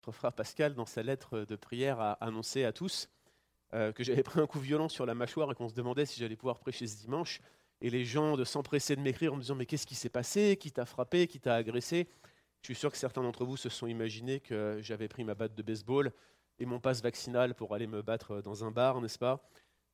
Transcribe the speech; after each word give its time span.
notre 0.00 0.12
frère 0.12 0.32
Pascal, 0.32 0.74
dans 0.74 0.86
sa 0.86 1.02
lettre 1.02 1.40
de 1.40 1.56
prière, 1.56 2.00
a 2.00 2.12
annoncé 2.24 2.64
à 2.64 2.72
tous 2.72 3.10
euh, 3.74 3.92
que 3.92 4.02
j'avais 4.02 4.22
pris 4.22 4.40
un 4.40 4.46
coup 4.46 4.58
violent 4.58 4.88
sur 4.88 5.04
la 5.04 5.14
mâchoire 5.14 5.52
et 5.52 5.54
qu'on 5.54 5.68
se 5.68 5.74
demandait 5.74 6.06
si 6.06 6.18
j'allais 6.18 6.36
pouvoir 6.36 6.58
prêcher 6.58 6.86
ce 6.86 6.96
dimanche. 6.96 7.42
Et 7.82 7.90
les 7.90 8.06
gens 8.06 8.38
de 8.38 8.44
s'empresser 8.44 8.96
de 8.96 9.02
m'écrire 9.02 9.34
en 9.34 9.36
me 9.36 9.42
disant 9.42 9.54
Mais 9.54 9.66
qu'est-ce 9.66 9.86
qui 9.86 9.94
s'est 9.94 10.08
passé? 10.08 10.56
Qui 10.58 10.72
t'a 10.72 10.86
frappé? 10.86 11.26
Qui 11.26 11.38
t'a 11.38 11.54
agressé? 11.54 12.08
Je 12.62 12.66
suis 12.66 12.74
sûr 12.74 12.90
que 12.90 12.96
certains 12.96 13.22
d'entre 13.22 13.44
vous 13.44 13.58
se 13.58 13.68
sont 13.68 13.86
imaginés 13.86 14.40
que 14.40 14.78
j'avais 14.80 15.06
pris 15.06 15.22
ma 15.22 15.34
batte 15.34 15.54
de 15.54 15.62
baseball 15.62 16.12
et 16.58 16.64
mon 16.64 16.80
passe 16.80 17.02
vaccinal 17.02 17.54
pour 17.54 17.74
aller 17.74 17.86
me 17.86 18.00
battre 18.00 18.40
dans 18.40 18.64
un 18.64 18.70
bar, 18.70 19.02
n'est-ce 19.02 19.18
pas? 19.18 19.46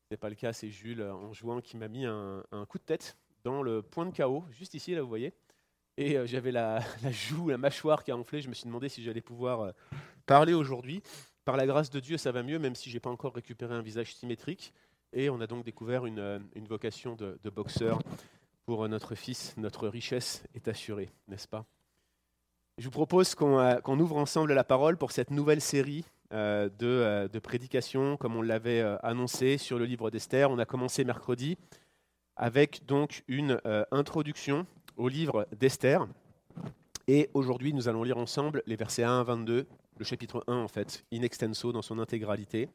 Ce 0.05 0.07
n'est 0.13 0.19
pas 0.19 0.29
le 0.29 0.37
cas, 0.37 0.53
c'est 0.53 0.71
Jules 0.71 1.03
en 1.03 1.33
jouant 1.33 1.61
qui 1.61 1.77
m'a 1.77 1.89
mis 1.89 2.07
un, 2.07 2.45
coup 2.69 2.79
de 2.79 2.85
tête 2.85 3.17
dans 3.43 3.63
le 3.63 3.83
point 3.83 4.07
de 4.07 4.13
chaos, 4.13 4.45
juste 4.51 4.75
ici, 4.75 4.95
là, 4.95 5.03
vous 5.03 5.09
voyez. 5.09 5.33
Et 5.97 6.17
euh, 6.17 6.27
j'avais 6.27 6.53
la, 6.53 6.81
joue, 7.11 7.49
la 7.49 7.59
mâchoire 7.59 8.05
qui 8.05 8.11
a 8.11 8.17
enflé. 8.17 8.41
Je 8.41 8.49
me 8.49 8.55
suis 8.55 8.67
demandé 8.67 8.89
si 8.89 9.03
j'allais 9.03 9.21
pouvoir 9.21 9.61
euh, 9.61 9.73
parler 10.27 10.55
aujourd'hui. 10.55 11.03
Par 11.45 11.57
la 11.57 11.67
grâce 11.67 11.91
de 11.91 12.01
Dieu, 12.01 12.17
ça 12.19 12.33
va 12.33 12.43
mieux, 12.43 12.59
même 12.59 12.75
si 12.75 12.91
je 12.91 12.97
n'ai 12.97 13.01
pas 13.01 13.11
encore 13.11 13.35
récupéré 13.35 13.75
un 13.75 13.83
visage 13.83 14.15
symétrique. 14.15 14.73
Et 15.13 15.31
on 15.31 15.41
a 15.41 15.47
donc 15.47 15.65
découvert 15.65 16.05
une, 16.07 16.19
euh, 16.19 16.39
vocation 16.69 17.15
de, 17.15 17.39
boxeur 17.51 18.01
pour 18.65 18.89
notre 18.89 19.15
fils. 19.15 19.55
Notre 19.57 19.87
richesse 19.87 20.43
est 20.55 20.67
assurée, 20.67 21.11
n'est-ce 21.29 21.47
pas? 21.47 21.65
Je 22.79 22.85
vous 22.85 22.91
propose 22.91 23.35
qu'on 23.35 23.81
qu 23.83 23.91
ouvre 23.91 24.17
ensemble 24.17 24.53
la 24.53 24.65
parole 24.65 24.99
pour 24.99 25.13
cette 25.13 25.31
nouvelle 25.31 25.63
série 25.63 26.05
de, 26.31 27.27
de 27.27 27.39
prédications, 27.39 28.19
comme 28.19 28.37
on 28.37 28.43
l'avait 28.43 28.83
annoncé 29.03 29.57
sur 29.57 29.79
le 29.79 29.87
livre 29.87 30.11
d'Esther. 30.11 30.51
On 30.51 30.59
a 30.59 30.67
commencé 30.67 31.05
mercredi 31.05 31.57
avec 32.37 32.85
donc 32.85 33.23
une 33.29 33.63
introduction 33.93 34.67
au 34.97 35.09
livre 35.09 35.47
d'Esther. 35.59 36.07
Et 37.09 37.31
aujourd'hui, 37.35 37.73
nous 37.73 37.89
allons 37.89 38.03
lire 38.03 38.19
ensemble 38.19 38.63
les 38.67 38.77
versets 38.77 39.05
1 39.05 39.21
à 39.21 39.23
22, 39.23 39.67
le 39.99 40.05
chapitre 40.05 40.45
1 40.47 40.57
en 40.57 40.69
fait, 40.69 41.05
in 41.13 41.23
extenso 41.23 41.73
dans 41.73 41.83
son 41.83 41.99
intégralité. 41.99 42.69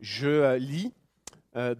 Je 0.00 0.56
lis 0.56 0.92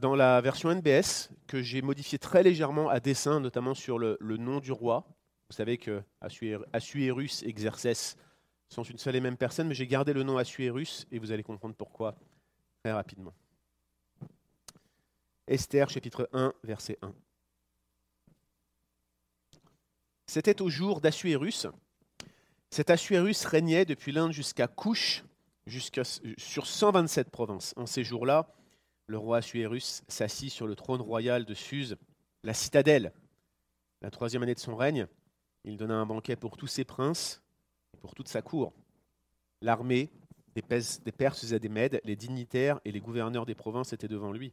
dans 0.00 0.14
la 0.14 0.40
version 0.40 0.74
NBS 0.74 1.30
que 1.46 1.60
j'ai 1.60 1.82
modifié 1.82 2.18
très 2.18 2.42
légèrement 2.42 2.88
à 2.88 3.00
dessin, 3.00 3.40
notamment 3.40 3.74
sur 3.74 3.98
le, 3.98 4.16
nom 4.20 4.60
du 4.60 4.72
roi. 4.72 5.06
Vous 5.50 5.56
savez 5.56 5.76
que 5.76 6.02
Assuérus 6.72 7.42
exercesse 7.42 8.16
sont 8.68 8.82
une 8.82 8.98
seule 8.98 9.16
et 9.16 9.20
même 9.20 9.36
personne, 9.36 9.68
mais 9.68 9.74
j'ai 9.74 9.86
gardé 9.86 10.12
le 10.12 10.22
nom 10.22 10.38
Assuérus 10.38 11.06
et 11.12 11.18
vous 11.18 11.30
allez 11.30 11.42
comprendre 11.42 11.74
pourquoi 11.74 12.16
très 12.82 12.92
rapidement. 12.92 13.34
Esther 15.46 15.88
chapitre 15.90 16.28
1 16.32 16.52
verset 16.64 16.98
1. 17.02 17.12
C'était 20.26 20.60
au 20.60 20.68
jour 20.68 21.00
d'Assuérus. 21.00 21.66
Cet 22.70 22.90
Assuérus 22.90 23.44
régnait 23.44 23.84
depuis 23.84 24.12
l'Inde 24.12 24.32
jusqu'à 24.32 24.66
Couche, 24.66 25.24
jusqu'à, 25.66 26.02
sur 26.36 26.66
127 26.66 27.30
provinces. 27.30 27.74
En 27.76 27.86
ces 27.86 28.04
jours-là, 28.04 28.48
le 29.06 29.18
roi 29.18 29.38
Assuérus 29.38 30.02
s'assit 30.08 30.50
sur 30.50 30.66
le 30.66 30.74
trône 30.74 31.00
royal 31.00 31.44
de 31.44 31.54
Suse, 31.54 31.96
la 32.42 32.54
citadelle. 32.54 33.12
La 34.02 34.10
troisième 34.10 34.42
année 34.42 34.54
de 34.54 34.60
son 34.60 34.76
règne, 34.76 35.06
il 35.64 35.76
donna 35.76 35.94
un 35.94 36.06
banquet 36.06 36.36
pour 36.36 36.56
tous 36.56 36.66
ses 36.66 36.84
princes 36.84 37.40
pour 38.00 38.14
toute 38.14 38.28
sa 38.28 38.42
cour. 38.42 38.72
L'armée 39.62 40.10
des 40.54 40.62
Perses 40.62 41.52
et 41.52 41.58
des 41.58 41.68
Mèdes, 41.68 42.00
les 42.04 42.16
dignitaires 42.16 42.80
et 42.84 42.92
les 42.92 43.00
gouverneurs 43.00 43.46
des 43.46 43.54
provinces 43.54 43.92
étaient 43.92 44.08
devant 44.08 44.32
lui. 44.32 44.52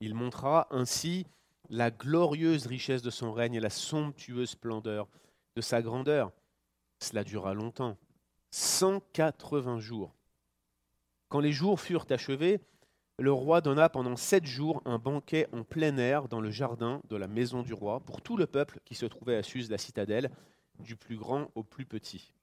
Il 0.00 0.14
montra 0.14 0.66
ainsi 0.70 1.26
la 1.70 1.90
glorieuse 1.90 2.66
richesse 2.66 3.02
de 3.02 3.10
son 3.10 3.32
règne 3.32 3.54
et 3.54 3.60
la 3.60 3.70
somptueuse 3.70 4.50
splendeur 4.50 5.08
de 5.56 5.60
sa 5.60 5.82
grandeur. 5.82 6.32
Cela 6.98 7.24
dura 7.24 7.54
longtemps, 7.54 7.96
180 8.50 9.80
jours. 9.80 10.14
Quand 11.28 11.40
les 11.40 11.52
jours 11.52 11.80
furent 11.80 12.06
achevés, 12.10 12.60
le 13.18 13.32
roi 13.32 13.60
donna 13.60 13.88
pendant 13.88 14.16
sept 14.16 14.44
jours 14.44 14.82
un 14.84 14.98
banquet 14.98 15.48
en 15.52 15.62
plein 15.62 15.96
air 15.98 16.28
dans 16.28 16.40
le 16.40 16.50
jardin 16.50 17.00
de 17.08 17.16
la 17.16 17.28
maison 17.28 17.62
du 17.62 17.72
roi 17.72 18.00
pour 18.00 18.22
tout 18.22 18.36
le 18.36 18.46
peuple 18.46 18.80
qui 18.84 18.94
se 18.94 19.06
trouvait 19.06 19.36
à 19.36 19.42
Suse, 19.42 19.70
la 19.70 19.78
citadelle, 19.78 20.30
du 20.80 20.96
plus 20.96 21.16
grand 21.16 21.50
au 21.54 21.62
plus 21.62 21.86
petit. 21.86 22.34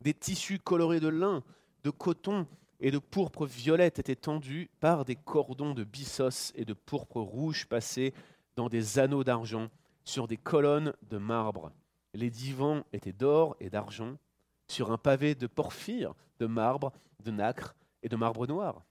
Des 0.00 0.14
tissus 0.14 0.58
colorés 0.58 1.00
de 1.00 1.08
lin, 1.08 1.44
de 1.84 1.90
coton 1.90 2.46
et 2.80 2.90
de 2.90 2.98
pourpre 2.98 3.46
violette 3.46 3.98
étaient 3.98 4.16
tendus 4.16 4.68
par 4.80 5.04
des 5.04 5.16
cordons 5.16 5.74
de 5.74 5.84
byssos 5.84 6.52
et 6.56 6.64
de 6.64 6.74
pourpre 6.74 7.20
rouge 7.20 7.66
passés 7.66 8.12
dans 8.56 8.68
des 8.68 8.98
anneaux 8.98 9.24
d'argent 9.24 9.68
sur 10.04 10.26
des 10.26 10.36
colonnes 10.36 10.94
de 11.02 11.18
marbre. 11.18 11.72
Les 12.14 12.30
divans 12.30 12.84
étaient 12.92 13.12
d'or 13.12 13.56
et 13.60 13.70
d'argent 13.70 14.16
sur 14.68 14.90
un 14.90 14.98
pavé 14.98 15.34
de 15.34 15.46
porphyre, 15.46 16.14
de 16.38 16.46
marbre, 16.46 16.92
de 17.22 17.30
nacre 17.30 17.74
et 18.02 18.08
de 18.08 18.16
marbre 18.16 18.46
noir. 18.46 18.82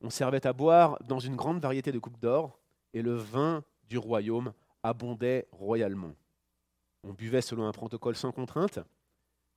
On 0.00 0.10
servait 0.10 0.46
à 0.46 0.52
boire 0.52 0.98
dans 1.04 1.18
une 1.18 1.36
grande 1.36 1.60
variété 1.60 1.92
de 1.92 1.98
coupes 1.98 2.18
d'or, 2.18 2.58
et 2.92 3.02
le 3.02 3.14
vin 3.14 3.64
du 3.88 3.98
royaume 3.98 4.52
abondait 4.82 5.46
royalement. 5.52 6.14
On 7.02 7.12
buvait 7.12 7.40
selon 7.40 7.66
un 7.66 7.72
protocole 7.72 8.16
sans 8.16 8.32
contrainte, 8.32 8.80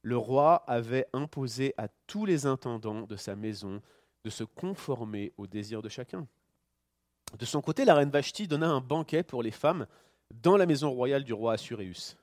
le 0.02 0.18
roi 0.18 0.64
avait 0.68 1.08
imposé 1.12 1.74
à 1.78 1.88
tous 2.08 2.26
les 2.26 2.46
intendants 2.46 3.02
de 3.02 3.16
sa 3.16 3.36
maison 3.36 3.82
de 4.24 4.30
se 4.30 4.44
conformer 4.44 5.34
aux 5.38 5.48
désirs 5.48 5.82
de 5.82 5.90
chacun. 5.90 6.28
De 7.36 7.46
son 7.46 7.62
côté, 7.62 7.86
la 7.86 7.96
reine 7.96 8.10
Vashti 8.10 8.48
donna 8.48 8.70
un 8.70 8.82
banquet 8.82 9.24
pour 9.24 9.44
les 9.44 9.52
femmes 9.52 9.86
dans 10.34 10.58
la 10.58 10.66
maison 10.66 10.92
royale 10.92 11.24
du 11.24 11.34
roi 11.34 11.54
Assuréus. 11.54 12.18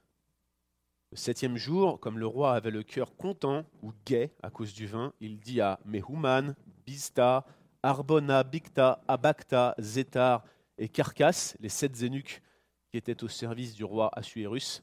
Le 1.12 1.16
septième 1.16 1.56
jour, 1.56 2.00
comme 2.00 2.18
le 2.18 2.26
roi 2.26 2.54
avait 2.54 2.70
le 2.70 2.82
cœur 2.82 3.14
content 3.16 3.64
ou 3.82 3.92
gai 4.04 4.32
à 4.42 4.50
cause 4.50 4.74
du 4.74 4.86
vin, 4.86 5.12
il 5.20 5.38
dit 5.38 5.60
à 5.60 5.78
Mehuman, 5.84 6.56
Bista, 6.86 7.44
Arbona, 7.82 8.42
Bicta, 8.42 9.00
Abacta, 9.06 9.74
Zétar 9.78 10.44
et 10.78 10.88
Carcasse, 10.88 11.56
les 11.60 11.68
sept 11.68 12.02
eunuques 12.02 12.42
qui 12.90 12.96
étaient 12.96 13.22
au 13.22 13.28
service 13.28 13.74
du 13.74 13.84
roi 13.84 14.10
Assuérus, 14.12 14.82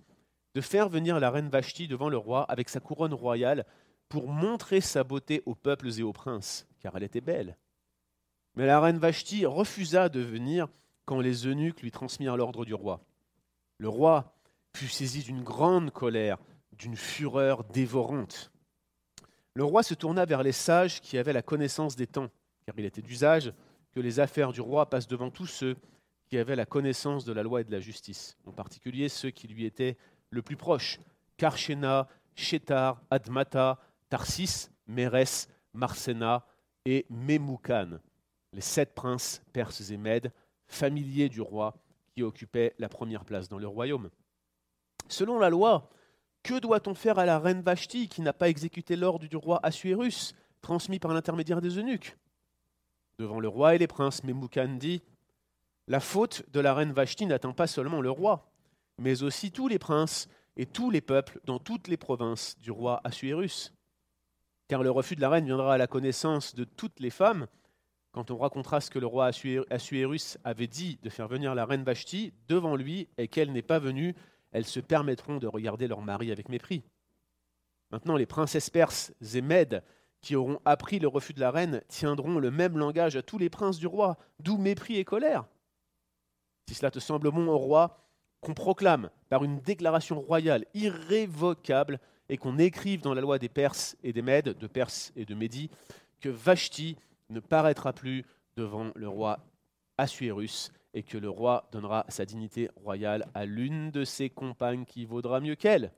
de 0.54 0.62
faire 0.62 0.88
venir 0.88 1.20
la 1.20 1.31
reine 1.31 1.50
Vashti 1.50 1.88
devant 1.88 2.10
le 2.10 2.18
roi 2.18 2.44
avec 2.44 2.70
sa 2.70 2.80
couronne 2.80 3.14
royale 3.14 3.66
pour 4.08 4.28
montrer 4.28 4.81
sa 4.81 5.04
beauté 5.04 5.42
aux 5.46 5.56
peuples 5.56 6.00
et 6.00 6.04
aux 6.04 6.14
princes, 6.14 6.68
car 6.80 6.96
elle 6.96 7.04
était 7.04 7.22
belle. 7.22 7.58
Mais 8.56 8.66
la 8.66 8.79
reine 8.79 8.97
Vashti 8.97 9.45
refusa 9.45 10.09
de 10.09 10.19
venir 10.19 10.67
quand 11.06 11.19
les 11.19 11.47
eunuques 11.47 11.81
lui 11.81 11.91
transmirent 11.91 12.38
l'ordre 12.38 12.66
du 12.66 12.73
roi. 12.73 13.01
Le 13.78 13.89
roi 13.89 14.34
fut 14.75 14.88
saisi 14.88 15.23
d'une 15.23 15.44
grande 15.44 15.91
colère, 15.91 16.38
d'une 16.73 16.95
fureur 16.95 17.63
dévorante. 17.63 18.51
Le 19.53 19.63
roi 19.63 19.84
se 19.84 19.94
tourna 19.94 20.25
vers 20.25 20.44
les 20.44 20.51
sages 20.51 21.01
qui 21.01 21.17
avaient 21.17 21.34
la 21.34 21.41
connaissance 21.41 21.95
des 21.95 22.07
temps, 22.07 22.29
car 22.66 22.75
il 22.78 22.85
était 22.85 23.01
d'usage 23.01 23.53
que 23.91 24.00
les 24.00 24.19
affaires 24.19 24.53
du 24.53 24.62
roi 24.62 24.89
passent 24.89 25.07
devant 25.07 25.29
tous 25.29 25.47
ceux 25.47 25.75
qui 26.29 26.38
avaient 26.38 26.56
la 26.56 26.66
connaissance 26.66 27.25
de 27.25 27.33
la 27.33 27.44
loi 27.44 27.62
et 27.62 27.63
de 27.66 27.72
la 27.72 27.81
justice, 27.81 28.38
en 28.45 28.53
particulier 28.53 29.09
ceux 29.09 29.31
qui 29.31 29.47
lui 29.47 29.66
étaient 29.66 29.97
le 30.29 30.41
plus 30.41 30.56
proche, 30.56 31.00
Karshena, 31.35 32.07
Shetar, 32.35 33.01
Admata, 33.09 33.79
Tarsis, 34.09 34.69
Mérès, 34.88 35.50
Marsena 35.73 36.45
et 36.85 37.06
Memoukan, 37.09 38.00
les 38.53 38.62
sept 38.62 38.94
princes 38.94 39.41
perses 39.53 39.91
et 39.91 39.97
mèdes, 39.97 40.31
familiers 40.67 41.29
du 41.29 41.41
roi, 41.41 41.75
qui 42.13 42.23
occupaient 42.23 42.75
la 42.79 42.89
première 42.89 43.25
place 43.25 43.50
dans 43.50 43.57
le 43.57 43.67
royaume. 43.67 44.09
Selon 45.07 45.39
la 45.39 45.50
loi, 45.50 45.89
que 46.44 46.59
doit-on 46.59 46.95
faire 46.95 47.19
à 47.19 47.25
la 47.25 47.39
reine 47.39 47.62
Vashti 47.62 48.07
qui 48.07 48.22
n'a 48.22 48.34
pas 48.34 48.50
exécuté 48.50 48.95
l'ordre 48.95 49.28
du 49.28 49.35
roi 49.35 49.59
Assuérus, 49.63 50.34
transmis 50.62 51.00
par 51.00 51.13
l'intermédiaire 51.13 51.62
des 51.62 51.78
eunuques? 51.78 52.17
Devant 53.17 53.39
le 53.39 53.47
roi 53.47 53.75
et 53.75 53.78
les 53.78 53.88
princes, 53.88 54.23
Memoukan 54.23 54.78
dit 54.79 55.01
La 55.88 56.00
faute 56.00 56.44
de 56.51 56.59
la 56.59 56.73
reine 56.73 56.94
Vashti 56.94 57.25
n'atteint 57.25 57.53
pas 57.53 57.68
seulement 57.68 58.01
le 58.01 58.09
roi, 58.09 58.51
mais 58.97 59.23
aussi 59.23 59.51
tous 59.51 59.68
les 59.68 59.79
princes 59.79 60.28
et 60.57 60.66
tous 60.66 60.89
les 60.89 61.01
peuples 61.01 61.39
dans 61.45 61.59
toutes 61.59 61.88
les 61.88 61.97
provinces 61.97 62.57
du 62.59 62.72
roi 62.72 63.00
Assuérus. 63.03 63.73
Car 64.68 64.83
le 64.83 64.91
refus 64.91 65.16
de 65.16 65.22
la 65.22 65.29
reine 65.29 65.45
viendra 65.45 65.75
à 65.75 65.78
la 65.78 65.88
connaissance 65.88 66.56
de 66.56 66.63
toutes 66.63 67.00
les 67.00 67.09
femmes 67.09 67.47
quand 68.12 68.31
on 68.31 68.38
racontera 68.38 68.81
ce 68.81 68.90
que 68.90 69.00
le 69.00 69.08
roi 69.08 69.31
Assuérus 69.69 70.38
avait 70.44 70.68
dit 70.68 71.00
de 71.02 71.10
faire 71.10 71.28
venir 71.28 71.56
la 71.56 71.66
reine 71.66 71.84
Vashti 71.84 72.34
devant 72.48 72.75
lui 72.75 73.08
et 73.18 73.28
qu'elle 73.28 73.52
n'est 73.52 73.62
pas 73.62 73.80
venue, 73.80 74.16
elles 74.52 74.66
se 74.66 74.80
permettront 74.80 75.38
de 75.38 75.48
regarder 75.48 75.88
leur 75.88 76.02
mari 76.02 76.31
avec 76.31 76.50
mépris. 76.50 76.84
Maintenant, 77.92 78.18
les 78.18 78.25
princesses 78.25 78.69
perses 78.69 79.13
et 79.34 79.42
mèdes 79.42 79.84
qui 80.22 80.36
auront 80.36 80.60
appris 80.66 81.00
le 81.00 81.08
refus 81.08 81.34
de 81.34 81.40
la 81.40 81.52
reine 81.52 81.81
tiendront 81.88 82.38
le 82.38 82.52
même 82.52 82.78
langage 82.78 83.16
à 83.16 83.22
tous 83.22 83.38
les 83.38 83.50
princes 83.50 83.80
du 83.80 83.88
roi, 83.88 84.18
d'où 84.40 84.57
mépris 84.57 84.98
et 84.98 85.06
colère. 85.06 85.46
Si 86.68 86.75
cela 86.75 86.92
te 86.92 87.00
semble 87.00 87.31
bon 87.31 87.48
au 87.48 87.57
roi, 87.57 87.98
qu'on 88.40 88.54
proclame 88.54 89.10
par 89.30 89.44
une 89.44 89.60
déclaration 89.60 90.19
royale 90.19 90.66
irrévocable 90.74 92.00
et 92.30 92.38
qu'on 92.38 92.57
écrive 92.57 93.02
dans 93.02 93.14
la 93.14 93.22
loi 93.22 93.40
des 93.40 93.50
Perses 93.50 93.98
et 94.04 94.14
des 94.14 94.22
Mèdes, 94.22 94.57
de 94.57 94.68
Perse 94.68 95.12
et 95.16 95.25
de 95.25 95.36
Médie, 95.36 95.69
que 96.19 96.30
Vashti 96.30 96.98
ne 97.31 97.39
paraîtra 97.39 97.94
plus 97.94 98.25
devant 98.56 98.92
le 98.95 99.07
roi 99.07 99.39
Assuérus 99.98 100.72
et 100.94 101.04
que 101.04 101.18
le 101.18 101.30
roi 101.30 101.69
donnera 101.72 102.06
sa 102.10 102.25
dignité 102.25 102.69
royale 102.75 103.28
à 103.33 103.45
l'une 103.45 103.92
de 103.92 104.04
ses 104.04 104.30
compagnes 104.30 104.86
qui 104.86 105.06
vaudra 105.06 105.39
mieux 105.39 105.56
qu'elle. 105.56 105.94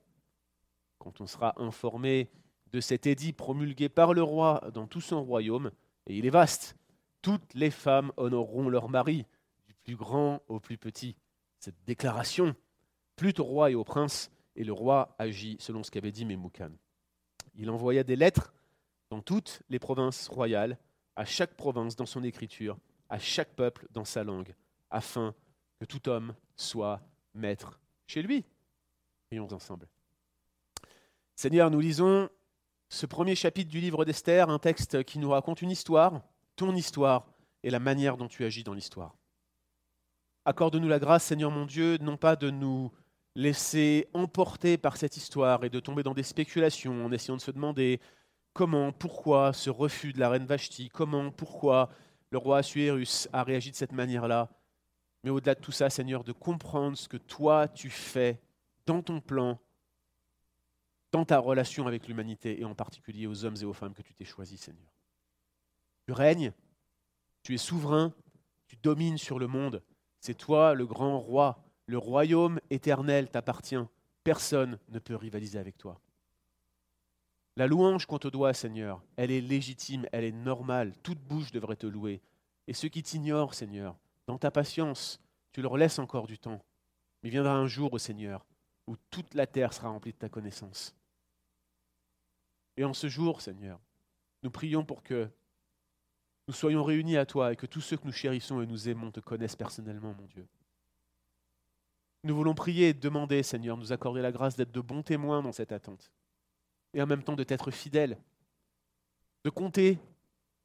Quand 0.99 1.21
on 1.21 1.27
sera 1.27 1.53
informé 1.61 2.29
de 2.71 2.79
cet 2.79 3.05
édit 3.07 3.33
promulgué 3.33 3.89
par 3.89 4.13
le 4.13 4.23
roi 4.23 4.69
dans 4.73 4.87
tout 4.87 5.01
son 5.01 5.23
royaume, 5.23 5.71
et 6.07 6.17
il 6.17 6.25
est 6.25 6.31
vaste. 6.31 6.75
Toutes 7.21 7.53
les 7.53 7.71
femmes 7.71 8.11
honoreront 8.17 8.67
leur 8.67 8.89
mari, 8.89 9.25
du 9.65 9.73
plus 9.73 9.95
grand 9.95 10.41
au 10.47 10.59
plus 10.59 10.77
petit. 10.77 11.15
Cette 11.59 11.81
déclaration 11.85 12.55
plut 13.15 13.39
au 13.39 13.43
roi 13.43 13.71
et 13.71 13.75
au 13.75 13.83
prince, 13.83 14.31
et 14.55 14.63
le 14.63 14.73
roi 14.73 15.15
agit 15.17 15.55
selon 15.59 15.83
ce 15.83 15.91
qu'avait 15.91 16.11
dit 16.11 16.25
Memoukan. 16.25 16.71
Il 17.55 17.69
envoya 17.69 18.03
des 18.03 18.15
lettres 18.15 18.53
dans 19.09 19.21
toutes 19.21 19.61
les 19.69 19.79
provinces 19.79 20.27
royales, 20.27 20.77
à 21.15 21.25
chaque 21.25 21.55
province 21.55 21.95
dans 21.95 22.05
son 22.05 22.23
écriture, 22.23 22.77
à 23.09 23.19
chaque 23.19 23.53
peuple 23.55 23.87
dans 23.91 24.05
sa 24.05 24.23
langue, 24.23 24.55
afin 24.89 25.33
que 25.79 25.85
tout 25.85 26.09
homme 26.09 26.35
soit 26.55 27.01
maître 27.33 27.79
chez 28.07 28.21
lui. 28.21 28.45
Prions 29.29 29.51
ensemble. 29.51 29.87
Seigneur, 31.35 31.71
nous 31.71 31.79
lisons 31.79 32.29
ce 32.89 33.05
premier 33.05 33.35
chapitre 33.35 33.71
du 33.71 33.79
livre 33.79 34.05
d'Esther, 34.05 34.49
un 34.49 34.59
texte 34.59 35.03
qui 35.03 35.17
nous 35.17 35.31
raconte 35.31 35.61
une 35.61 35.71
histoire, 35.71 36.21
ton 36.55 36.75
histoire 36.75 37.27
et 37.63 37.71
la 37.71 37.79
manière 37.79 38.17
dont 38.17 38.27
tu 38.27 38.45
agis 38.45 38.63
dans 38.63 38.73
l'histoire. 38.73 39.15
Accorde-nous 40.45 40.87
la 40.87 40.99
grâce, 40.99 41.23
Seigneur 41.23 41.49
mon 41.49 41.65
Dieu, 41.65 41.97
non 41.99 42.17
pas 42.17 42.35
de 42.35 42.49
nous 42.49 42.91
laisser 43.35 44.07
emporter 44.13 44.77
par 44.77 44.97
cette 44.97 45.17
histoire 45.17 45.63
et 45.63 45.69
de 45.69 45.79
tomber 45.79 46.03
dans 46.03 46.13
des 46.13 46.23
spéculations 46.23 47.05
en 47.05 47.11
essayant 47.11 47.37
de 47.37 47.41
se 47.41 47.51
demander 47.51 47.99
comment, 48.53 48.91
pourquoi 48.91 49.53
ce 49.53 49.69
refus 49.69 50.13
de 50.13 50.19
la 50.19 50.29
reine 50.29 50.45
Vashti, 50.45 50.89
comment, 50.89 51.31
pourquoi 51.31 51.89
le 52.31 52.37
roi 52.37 52.59
Assuérus 52.59 53.27
a 53.33 53.43
réagi 53.43 53.71
de 53.71 53.75
cette 53.75 53.91
manière-là? 53.91 54.49
Mais 55.23 55.29
au-delà 55.29 55.55
de 55.55 55.61
tout 55.61 55.71
ça, 55.71 55.89
Seigneur, 55.89 56.23
de 56.23 56.31
comprendre 56.31 56.97
ce 56.97 57.07
que 57.07 57.17
toi 57.17 57.67
tu 57.67 57.89
fais 57.89 58.41
dans 58.85 59.01
ton 59.01 59.21
plan, 59.21 59.59
dans 61.11 61.25
ta 61.25 61.39
relation 61.39 61.87
avec 61.87 62.07
l'humanité 62.07 62.59
et 62.59 62.65
en 62.65 62.75
particulier 62.75 63.27
aux 63.27 63.45
hommes 63.45 63.55
et 63.61 63.65
aux 63.65 63.73
femmes 63.73 63.93
que 63.93 64.01
tu 64.01 64.13
t'es 64.13 64.25
choisis, 64.25 64.59
Seigneur. 64.59 64.91
Tu 66.05 66.11
règnes, 66.11 66.51
tu 67.43 67.53
es 67.53 67.57
souverain, 67.57 68.13
tu 68.67 68.75
domines 68.77 69.17
sur 69.17 69.39
le 69.39 69.47
monde. 69.47 69.83
C'est 70.19 70.37
toi 70.37 70.73
le 70.73 70.85
grand 70.85 71.19
roi. 71.19 71.63
Le 71.85 71.97
royaume 71.97 72.59
éternel 72.69 73.29
t'appartient. 73.29 73.83
Personne 74.23 74.79
ne 74.89 74.99
peut 74.99 75.15
rivaliser 75.15 75.59
avec 75.59 75.77
toi. 75.77 75.99
La 77.55 77.67
louange 77.67 78.07
qu'on 78.07 78.17
te 78.17 78.27
doit, 78.27 78.53
Seigneur, 78.53 79.03
elle 79.15 79.29
est 79.31 79.41
légitime, 79.41 80.07
elle 80.11 80.23
est 80.23 80.31
normale. 80.31 80.93
Toute 81.03 81.19
bouche 81.19 81.51
devrait 81.51 81.75
te 81.75 81.85
louer. 81.85 82.21
Et 82.67 82.73
ceux 82.73 82.89
qui 82.89 83.03
t'ignorent, 83.03 83.53
Seigneur, 83.53 83.95
dans 84.25 84.39
ta 84.39 84.49
patience, 84.49 85.19
tu 85.51 85.61
leur 85.61 85.77
laisses 85.77 85.99
encore 85.99 86.25
du 86.25 86.39
temps. 86.39 86.63
Mais 87.21 87.29
viendra 87.29 87.53
un 87.53 87.67
jour, 87.67 87.99
Seigneur, 87.99 88.45
où 88.87 88.95
toute 89.11 89.35
la 89.35 89.45
terre 89.45 89.73
sera 89.73 89.89
remplie 89.89 90.13
de 90.13 90.17
ta 90.17 90.29
connaissance. 90.29 90.95
Et 92.75 92.83
en 92.83 92.93
ce 92.93 93.07
jour, 93.07 93.41
Seigneur, 93.41 93.79
nous 94.41 94.49
prions 94.49 94.83
pour 94.83 95.03
que 95.03 95.29
nous 96.47 96.53
soyons 96.53 96.83
réunis 96.83 97.17
à 97.17 97.25
toi 97.25 97.53
et 97.53 97.55
que 97.55 97.67
tous 97.67 97.81
ceux 97.81 97.97
que 97.97 98.05
nous 98.05 98.11
chérissons 98.11 98.61
et 98.61 98.65
nous 98.65 98.89
aimons 98.89 99.11
te 99.11 99.19
connaissent 99.19 99.55
personnellement, 99.55 100.13
mon 100.13 100.25
Dieu. 100.25 100.47
Nous 102.23 102.35
voulons 102.35 102.55
prier 102.55 102.89
et 102.89 102.93
demander, 102.93 103.43
Seigneur, 103.43 103.77
nous 103.77 103.91
accorder 103.91 104.21
la 104.21 104.31
grâce 104.31 104.55
d'être 104.55 104.71
de 104.71 104.81
bons 104.81 105.03
témoins 105.03 105.41
dans 105.41 105.51
cette 105.51 105.71
attente. 105.71 106.11
Et 106.93 107.01
en 107.01 107.07
même 107.07 107.23
temps 107.23 107.35
de 107.35 107.43
t'être 107.43 107.71
fidèle, 107.71 108.17
de 109.43 109.49
compter 109.49 109.99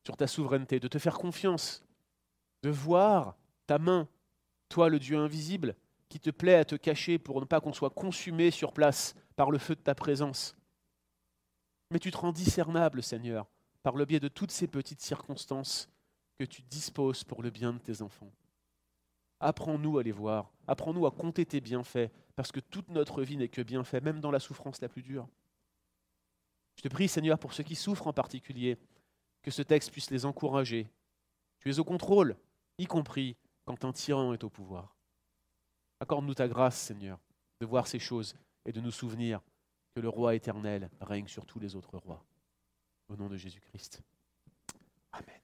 sur 0.05 0.17
ta 0.17 0.27
souveraineté, 0.27 0.81
de 0.81 0.89
te 0.89 0.99
faire 0.99 1.19
confiance, 1.19 1.85
de 2.63 2.71
voir 2.71 3.37
ta 3.67 3.79
main, 3.79 4.09
toi 4.69 4.89
le 4.89 4.99
Dieu 4.99 5.19
invisible, 5.19 5.75
qui 6.09 6.21
te 6.21 6.31
plaît 6.31 6.55
à 6.55 6.65
te 6.65 6.75
cacher 6.75 7.19
pour 7.19 7.41
ne 7.41 7.45
pas 7.45 7.61
qu'on 7.61 7.73
soit 7.73 7.91
consumé 7.91 8.51
sur 8.51 8.73
place 8.73 9.15
par 9.37 9.51
le 9.51 9.59
feu 9.59 9.75
de 9.75 9.81
ta 9.81 9.95
présence. 9.95 10.57
Mais 11.91 11.99
tu 11.99 12.11
te 12.11 12.17
rends 12.17 12.33
discernable, 12.33 13.03
Seigneur, 13.03 13.47
par 13.83 13.97
le 13.97 14.05
biais 14.05 14.21
de 14.21 14.29
toutes 14.29 14.51
ces 14.51 14.67
petites 14.67 15.01
circonstances 15.01 15.89
que 16.39 16.45
tu 16.45 16.63
disposes 16.63 17.25
pour 17.25 17.43
le 17.43 17.51
bien 17.51 17.73
de 17.73 17.79
tes 17.79 18.03
enfants. 18.03 18.31
Apprends-nous 19.41 19.99
à 19.99 20.03
les 20.03 20.13
voir, 20.13 20.51
apprends-nous 20.67 21.07
à 21.07 21.11
compter 21.11 21.47
tes 21.47 21.61
bienfaits, 21.61 22.11
parce 22.37 22.53
que 22.53 22.61
toute 22.61 22.89
notre 22.91 23.23
vie 23.23 23.37
n'est 23.37 23.49
que 23.49 23.63
bienfait, 23.63 24.01
même 24.01 24.21
dans 24.21 24.31
la 24.31 24.41
souffrance 24.41 24.81
la 24.81 24.89
plus 24.89 25.03
dure. 25.03 25.29
Je 26.79 26.83
te 26.83 26.89
prie, 26.89 27.09
Seigneur, 27.09 27.41
pour 27.41 27.53
ceux 27.53 27.65
qui 27.65 27.75
souffrent 27.75 28.07
en 28.07 28.13
particulier, 28.13 28.79
que 29.43 29.51
ce 29.51 29.63
texte 29.63 29.91
puisse 29.91 30.11
les 30.11 30.25
encourager. 30.25 30.89
Tu 31.59 31.71
es 31.71 31.81
au 31.81 31.85
contrôle, 31.85 32.37
y 32.79 32.87
compris 32.87 33.37
quand 33.65 33.85
un 33.85 33.93
tyran 33.93 34.33
est 34.33 34.45
au 34.45 34.49
pouvoir. 34.49 34.97
Accorde-nous 35.99 36.35
ta 36.35 36.47
grâce, 36.47 36.79
Seigneur, 36.79 37.19
de 37.61 37.67
voir 37.67 37.89
ces 37.89 37.99
choses 37.99 38.37
et 38.65 38.71
de 38.71 38.81
nous 38.81 38.93
souvenir 38.93 39.41
que 39.97 40.01
le 40.01 40.09
roi 40.09 40.37
éternel 40.37 40.89
règne 41.01 41.27
sur 41.27 41.45
tous 41.47 41.59
les 41.59 41.75
autres 41.75 41.99
rois. 41.99 42.25
Au 43.09 43.17
nom 43.17 43.29
de 43.29 43.37
Jésus-Christ. 43.37 44.01
Amen. 45.11 45.41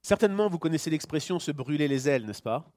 Certainement, 0.00 0.48
vous 0.48 0.60
connaissez 0.60 0.90
l'expression 0.90 1.40
se 1.40 1.50
brûler 1.50 1.88
les 1.88 2.08
ailes, 2.08 2.24
n'est-ce 2.24 2.42
pas? 2.42 2.70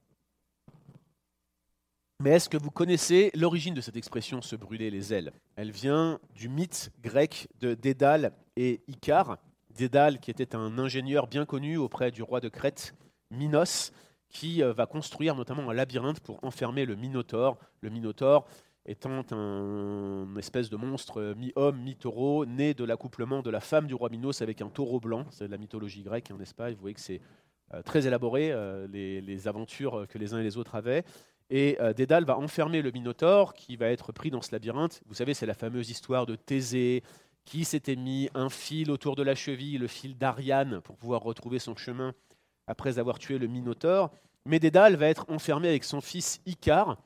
Mais 2.24 2.34
est-ce 2.34 2.50
que 2.50 2.58
vous 2.58 2.70
connaissez 2.70 3.32
l'origine 3.34 3.74
de 3.74 3.82
cette 3.82 3.98
expression 3.98 4.44
se 4.44 4.56
brûler 4.56 4.92
les 4.92 5.12
ailes? 5.12 5.32
Elle 5.56 5.72
vient 5.72 6.20
du 6.36 6.50
mythe 6.50 6.92
grec 7.02 7.48
de 7.60 7.74
Dédale 7.74 8.34
et 8.56 8.82
Icare. 8.88 9.40
Dédale, 9.72 10.20
qui 10.20 10.30
était 10.30 10.56
un 10.56 10.78
ingénieur 10.78 11.26
bien 11.26 11.46
connu 11.46 11.78
auprès 11.78 12.12
du 12.12 12.22
roi 12.22 12.40
de 12.40 12.48
Crète, 12.48 12.94
Minos, 13.32 13.92
qui 14.30 14.62
euh, 14.62 14.72
va 14.72 14.86
construire 14.86 15.34
notamment 15.34 15.68
un 15.72 15.74
labyrinthe 15.74 16.20
pour 16.20 16.38
enfermer 16.44 16.86
le 16.86 16.96
Minotaure. 16.96 17.58
Le 17.82 17.90
Minotaure, 17.90 18.46
étant 18.86 19.24
un 19.32 20.36
espèce 20.36 20.70
de 20.70 20.78
monstre 20.78 21.34
mi-homme, 21.36 21.82
mi-taureau, 21.82 22.46
né 22.46 22.76
de 22.76 22.84
l'accouplement 22.84 23.42
de 23.42 23.50
la 23.50 23.62
femme 23.62 23.88
du 23.88 23.96
roi 23.96 24.10
Minos 24.10 24.44
avec 24.44 24.62
un 24.62 24.70
taureau 24.70 25.00
blanc. 25.00 25.26
C'est 25.32 25.48
de 25.48 25.52
la 25.52 25.58
mythologie 25.58 26.04
grecque, 26.04 26.30
n'est-ce 26.30 26.54
pas? 26.54 26.70
Vous 26.70 26.82
voyez 26.82 26.94
que 26.94 27.02
c'est 27.02 27.20
euh, 27.74 27.82
très 27.82 28.06
élaboré, 28.06 28.52
euh, 28.52 28.86
les, 28.92 29.48
aventures 29.48 30.06
que 30.08 30.20
les 30.20 30.36
uns 30.36 30.40
et 30.40 30.44
les 30.44 30.58
autres 30.58 30.76
avaient. 30.76 31.04
Et 31.52 31.78
euh, 31.82 31.92
Dédale 31.92 32.24
va 32.24 32.38
enfermer 32.38 32.82
le 32.82 32.92
Minotaure 32.92 33.54
qui 33.54 33.76
va 33.76 33.88
être 33.88 34.14
pris 34.14 34.32
dans 34.32 34.42
ce 34.42 34.54
labyrinthe. 34.54 35.02
Vous 35.06 35.16
savez, 35.16 35.34
c'est 35.34 35.46
la 35.46 35.54
fameuse 35.54 35.90
histoire 35.90 36.26
de 36.26 36.36
Thésée 36.36 37.04
qui 37.44 37.66
s'était 37.66 37.98
mis 37.98 38.30
un 38.34 38.50
fil 38.50 38.90
autour 38.90 39.18
de 39.18 39.24
la 39.24 39.36
cheville, 39.36 39.78
le 39.78 39.88
fil 39.88 40.18
d'Ariane, 40.18 40.80
pour 40.82 40.96
pouvoir 40.96 41.22
retrouver 41.22 41.60
son 41.60 41.76
chemin 41.76 42.14
après 42.68 43.00
avoir 43.00 43.20
tué 43.20 43.38
le 43.38 43.48
Minotaure. 43.48 44.12
Mais 44.46 44.60
Dédale 44.60 44.96
va 44.96 45.08
être 45.08 45.26
enfermé 45.28 45.68
avec 45.68 45.84
son 45.84 46.00
fils 46.00 46.40
Icare 46.46 46.98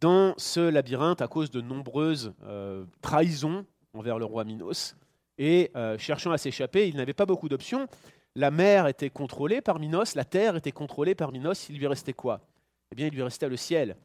dans 0.00 0.32
ce 0.38 0.60
labyrinthe 0.60 1.20
à 1.20 1.28
cause 1.28 1.50
de 1.50 1.60
nombreuses 1.60 2.32
euh, 2.44 2.86
trahisons 3.02 3.66
envers 3.92 4.18
le 4.18 4.24
roi 4.24 4.44
Minos. 4.44 4.96
Et 5.36 5.70
euh, 5.76 5.98
cherchant 5.98 6.32
à 6.32 6.38
s'échapper, 6.38 6.88
il 6.88 6.96
n'avait 6.96 7.12
pas 7.12 7.26
beaucoup 7.26 7.50
d'options. 7.50 7.86
La 8.34 8.50
mer 8.50 8.86
était 8.86 9.10
contrôlée 9.10 9.60
par 9.60 9.78
Minos, 9.78 10.14
la 10.14 10.24
terre 10.24 10.56
était 10.56 10.72
contrôlée 10.72 11.14
par 11.14 11.32
Minos. 11.32 11.68
Il 11.68 11.78
lui 11.78 11.86
restait 11.86 12.14
quoi? 12.14 12.40
Eh 12.94 12.96
bien, 12.96 13.08
il 13.08 13.14
lui 13.14 13.22
restait 13.22 13.48
le 13.48 13.56
ciel. 13.56 13.96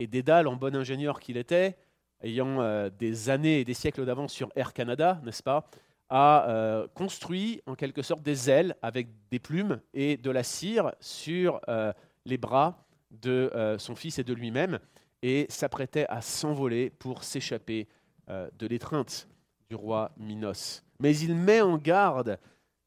Et 0.00 0.08
Dédale, 0.08 0.48
en 0.48 0.56
bon 0.56 0.74
ingénieur 0.74 1.20
qu'il 1.20 1.36
était, 1.36 1.76
ayant 2.20 2.60
euh, 2.60 2.90
des 2.90 3.30
années 3.30 3.60
et 3.60 3.64
des 3.64 3.74
siècles 3.74 4.04
d'avance 4.04 4.32
sur 4.32 4.50
Air 4.56 4.72
Canada, 4.72 5.20
n'est-ce 5.24 5.42
pas, 5.42 5.70
a 6.10 6.84
construit 6.94 7.62
en 7.66 7.74
quelque 7.74 8.02
sorte 8.02 8.22
des 8.22 8.50
ailes 8.50 8.76
avec 8.82 9.08
des 9.30 9.38
plumes 9.38 9.80
et 9.94 10.16
de 10.16 10.30
la 10.30 10.42
cire 10.42 10.92
sur 11.00 11.60
les 12.26 12.36
bras 12.36 12.86
de 13.10 13.50
son 13.78 13.96
fils 13.96 14.18
et 14.18 14.22
de 14.22 14.34
lui-même 14.34 14.78
et 15.24 15.46
s'apprêtait 15.48 16.06
à 16.10 16.20
s'envoler 16.20 16.90
pour 16.90 17.24
s'échapper 17.24 17.88
euh, 18.28 18.50
de 18.58 18.66
l'étreinte 18.66 19.26
du 19.70 19.74
roi 19.74 20.12
Minos. 20.18 20.84
Mais 21.00 21.16
il 21.16 21.34
met 21.34 21.62
en 21.62 21.78
garde 21.78 22.38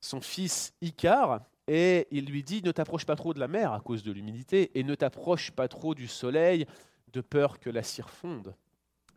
son 0.01 0.21
fils 0.21 0.75
Icare 0.81 1.41
et 1.67 2.07
il 2.11 2.25
lui 2.25 2.43
dit 2.43 2.61
ne 2.63 2.71
t'approche 2.71 3.05
pas 3.05 3.15
trop 3.15 3.33
de 3.33 3.39
la 3.39 3.47
mer 3.47 3.73
à 3.73 3.79
cause 3.79 4.03
de 4.03 4.11
l'humidité 4.11 4.71
et 4.75 4.83
ne 4.83 4.95
t'approche 4.95 5.51
pas 5.51 5.67
trop 5.67 5.95
du 5.95 6.07
soleil 6.07 6.65
de 7.13 7.21
peur 7.21 7.59
que 7.59 7.69
la 7.69 7.83
cire 7.83 8.09
fonde. 8.09 8.55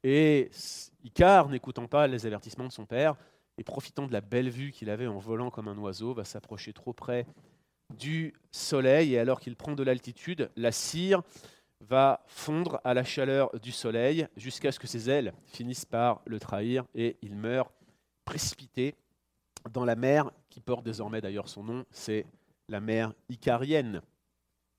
Et 0.03 0.51
Icare, 1.05 1.49
n'écoutant 1.49 1.87
pas 1.87 2.07
les 2.07 2.27
avertissements 2.27 2.67
de 2.67 2.73
son 2.73 2.87
père 2.87 3.17
et 3.59 3.65
profitant 3.65 4.07
de 4.07 4.13
la 4.13 4.21
belle 4.21 4.49
vue 4.49 4.73
qu'il 4.73 4.91
avait 4.91 5.07
en 5.07 5.19
volant 5.19 5.51
comme 5.51 5.69
un 5.69 5.77
oiseau, 5.77 6.15
va 6.15 6.25
s'approcher 6.25 6.73
trop 6.73 6.93
près 6.93 7.27
du 7.99 8.35
soleil 8.51 9.15
et 9.15 9.19
alors 9.19 9.41
qu'il 9.41 9.57
prend 9.57 9.75
de 9.75 9.83
l'altitude, 9.83 10.51
la 10.57 10.73
cire 10.73 11.23
va 11.81 12.23
fondre 12.27 12.81
à 12.85 12.95
la 12.95 13.05
chaleur 13.05 13.51
du 13.61 13.73
soleil 13.73 14.27
jusqu'à 14.37 14.71
ce 14.73 14.79
que 14.79 14.87
ses 14.87 15.11
ailes 15.11 15.33
finissent 15.47 15.85
par 15.85 16.23
le 16.27 16.39
trahir 16.39 16.85
et 16.95 17.17
il 17.23 17.35
meurt 17.35 17.73
précipité 18.25 18.95
dans 19.73 19.85
la 19.85 19.97
mer 19.97 20.31
qui 20.49 20.61
porte 20.61 20.85
désormais 20.85 21.21
d'ailleurs 21.21 21.49
son 21.49 21.65
nom, 21.65 21.85
c'est 21.91 22.27
la 22.71 22.81
mer 22.81 23.13
Icarienne. 23.29 24.01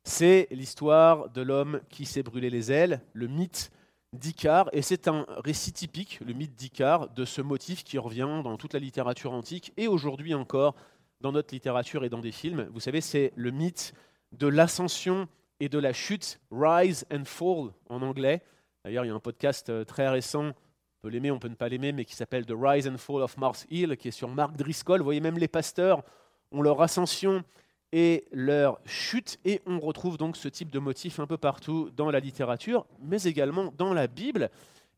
C'est 0.04 0.48
l'histoire 0.50 1.30
de 1.30 1.42
l'homme 1.42 1.82
qui 1.90 2.06
s'est 2.06 2.24
brûlé 2.24 2.50
les 2.50 2.72
ailes, 2.72 3.02
le 3.14 3.28
mythe 3.28 3.72
d'Icare, 4.14 4.70
et 4.74 4.82
c'est 4.82 5.08
un 5.08 5.26
récit 5.44 5.72
typique, 5.72 6.20
le 6.26 6.34
mythe 6.34 6.56
d'Icare, 6.56 7.10
de 7.10 7.24
ce 7.24 7.42
motif 7.42 7.84
qui 7.84 7.98
revient 7.98 8.42
dans 8.44 8.58
toute 8.58 8.74
la 8.74 8.80
littérature 8.80 9.32
antique 9.32 9.72
et 9.78 9.88
aujourd'hui 9.88 10.34
encore 10.34 10.76
dans 11.22 11.32
notre 11.32 11.54
littérature 11.54 12.04
et 12.04 12.10
dans 12.10 12.20
des 12.20 12.32
films. 12.32 12.68
Vous 12.74 12.80
savez, 12.80 13.00
c'est 13.00 13.32
le 13.36 13.52
mythe 13.52 13.94
de 14.32 14.48
l'ascension 14.48 15.28
et 15.60 15.70
de 15.70 15.78
la 15.78 15.94
chute, 15.94 16.40
Rise 16.50 17.06
and 17.14 17.26
Fall 17.26 17.70
en 17.90 18.02
anglais. 18.02 18.42
D'ailleurs, 18.84 19.06
il 19.06 19.10
y 19.10 19.12
a 19.12 19.16
un 19.16 19.20
podcast 19.20 19.70
euh, 19.70 19.86
très 19.86 20.10
récent 20.10 20.54
peut 21.02 21.10
l'aimer, 21.10 21.32
on 21.32 21.40
peut 21.40 21.48
ne 21.48 21.56
pas 21.56 21.68
l'aimer, 21.68 21.92
mais 21.92 22.06
qui 22.06 22.16
s'appelle 22.16 22.46
The 22.46 22.54
Rise 22.56 22.88
and 22.88 22.98
Fall 22.98 23.24
of 23.24 23.36
Mars 23.38 23.66
Hill, 23.72 23.98
qui 23.98 24.10
est 24.10 24.12
sur 24.12 24.30
Mark 24.30 24.56
Driscoll. 24.56 25.00
Vous 25.00 25.06
voyez, 25.06 25.20
même 25.20 25.38
les 25.38 25.48
pasteurs 25.48 26.04
ont 26.52 26.62
leur 26.62 26.82
ascension 26.82 27.44
et 27.92 28.26
leur 28.32 28.80
chute, 28.86 29.40
et 29.44 29.62
on 29.66 29.80
retrouve 29.80 30.18
donc 30.18 30.38
ce 30.38 30.48
type 30.48 30.72
de 30.72 30.80
motif 30.80 31.20
un 31.20 31.28
peu 31.28 31.38
partout 31.38 31.90
dans 31.96 32.10
la 32.10 32.20
littérature, 32.20 32.86
mais 33.02 33.24
également 33.24 33.74
dans 33.78 33.94
la 33.94 34.08
Bible. 34.08 34.50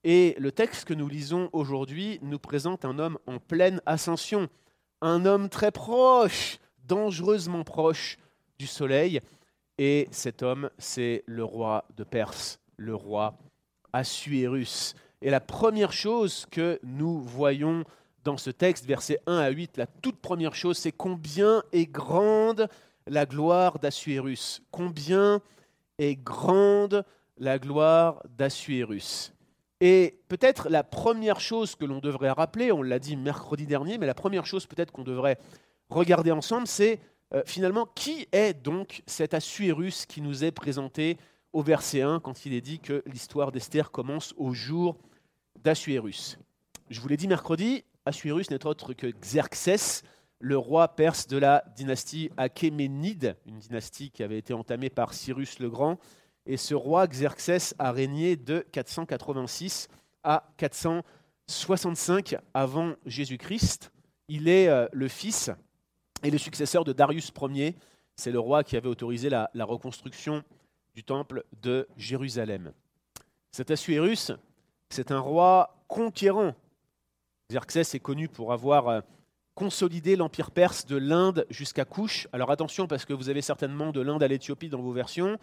Et 0.04 0.36
le 0.38 0.52
texte 0.52 0.86
que 0.86 0.94
nous 0.94 1.08
lisons 1.08 1.50
aujourd'hui 1.54 2.20
nous 2.22 2.40
présente 2.40 2.86
un 2.86 3.00
homme 3.00 3.18
en 3.26 3.40
pleine 3.40 3.82
ascension, 3.86 4.48
un 5.02 5.26
homme 5.26 5.50
très 5.50 5.72
proche, 5.72 6.60
dangereusement 6.86 7.64
proche 7.64 8.18
du 8.60 8.68
soleil, 8.68 9.22
et 9.78 10.08
cet 10.12 10.44
homme, 10.44 10.70
c'est 10.78 11.24
le 11.26 11.44
roi 11.44 11.86
de 11.98 12.04
Perse, 12.04 12.60
le 12.78 12.94
roi 12.94 13.38
Assuérus. 13.92 14.94
Et 15.22 15.30
la 15.30 15.40
première 15.40 15.94
chose 15.94 16.46
que 16.52 16.80
nous 16.84 17.22
voyons 17.22 17.84
dans 18.24 18.38
ce 18.38 18.50
texte, 18.50 18.86
versets 18.86 19.20
1 19.28 19.38
à 19.38 19.50
8, 19.50 19.78
la 19.78 19.88
toute 19.88 20.18
première 20.18 20.56
chose, 20.56 20.78
c'est 20.78 20.92
combien 20.92 21.64
est 21.72 21.86
grande 21.86 22.70
la 23.08 23.26
gloire 23.26 23.80
d'Assuérus. 23.80 24.62
Combien 24.72 25.42
est 25.98 26.16
grande 26.16 27.06
la 27.38 27.60
gloire 27.60 28.22
d'Assuérus. 28.38 29.34
Et 29.82 30.20
peut-être 30.30 30.70
la 30.70 30.84
première 30.84 31.40
chose 31.40 31.76
que 31.76 31.86
l'on 31.86 32.00
devrait 32.00 32.32
rappeler, 32.32 32.72
on 32.72 32.82
l'a 32.82 33.00
dit 33.00 33.18
mercredi 33.18 33.66
dernier, 33.66 33.98
mais 33.98 34.06
la 34.06 34.14
première 34.14 34.46
chose 34.46 34.66
peut-être 34.66 34.92
qu'on 34.92 35.04
devrait 35.04 35.38
regarder 35.90 36.32
ensemble, 36.32 36.68
c'est 36.68 37.00
euh, 37.34 37.42
finalement 37.46 37.88
qui 37.94 38.28
est 38.32 38.54
donc 38.54 39.04
cet 39.08 39.34
Assuérus 39.34 40.06
qui 40.06 40.22
nous 40.22 40.44
est 40.44 40.52
présenté 40.52 41.18
au 41.52 41.62
verset 41.62 42.02
1 42.02 42.20
quand 42.20 42.46
il 42.46 42.54
est 42.54 42.62
dit 42.62 42.80
que 42.80 43.04
l'histoire 43.06 43.52
d'Esther 43.52 43.92
commence 43.92 44.34
au 44.38 44.54
jour 44.54 44.98
d'Assuérus. 45.62 46.38
Je 46.90 47.02
vous 47.02 47.08
l'ai 47.08 47.18
dit 47.18 47.28
mercredi, 47.28 47.84
Assuérus 48.06 48.50
n'est 48.50 48.66
autre 48.66 48.94
que 48.94 49.08
Xerxès, 49.08 50.04
le 50.40 50.58
roi 50.58 50.90
perse 50.90 51.28
de 51.28 51.38
la 51.38 51.64
dynastie 51.76 52.30
Achéménide, 52.36 53.38
une 53.46 53.60
dynastie 53.60 54.12
qui 54.12 54.24
avait 54.24 54.38
été 54.38 54.54
entamée 54.54 54.90
par 54.90 55.14
Cyrus 55.14 55.60
le 55.60 55.70
Grand. 55.70 55.98
Et 56.46 56.58
ce 56.58 56.76
roi 56.76 57.08
Xerxès 57.08 57.74
a 57.80 57.94
régné 57.94 58.36
de 58.36 58.60
486 58.74 59.88
à 60.24 60.52
465 60.58 62.36
avant 62.54 62.96
Jésus-Christ. 63.06 63.92
Il 64.28 64.50
est 64.50 64.68
euh, 64.68 64.88
le 64.92 65.08
fils 65.08 65.50
et 66.24 66.32
le 66.32 66.38
successeur 66.38 66.84
de 66.84 66.92
Darius 66.92 67.32
Ier. 67.42 67.76
C'est 68.18 68.32
le 68.32 68.40
roi 68.40 68.66
qui 68.66 68.76
avait 68.76 68.90
autorisé 68.90 69.30
la, 69.30 69.50
la 69.54 69.64
reconstruction 69.64 70.44
du 70.94 71.06
temple 71.06 71.46
de 71.62 71.88
Jérusalem. 71.96 72.74
Cet 73.52 73.72
Assuérus, 73.72 74.34
c'est 74.90 75.12
un 75.12 75.20
roi 75.20 75.84
conquérant. 75.88 76.54
Xerxès 77.50 77.96
est 77.96 78.00
connu 78.00 78.28
pour 78.28 78.54
avoir 78.54 78.88
euh, 78.88 79.02
consolidé 79.56 80.16
l'empire 80.16 80.52
perse 80.52 80.86
de 80.86 80.98
l'Inde 80.98 81.46
jusqu'à 81.50 81.86
Couche. 81.86 82.28
Alors 82.34 82.52
attention 82.52 82.88
parce 82.88 83.06
que 83.06 83.14
vous 83.14 83.30
avez 83.30 83.42
certainement 83.42 83.92
de 83.92 84.02
l'Inde 84.02 84.24
à 84.24 84.28
l'Éthiopie 84.28 84.70
dans 84.70 84.82
vos 84.82 84.94
versions. 84.94 85.38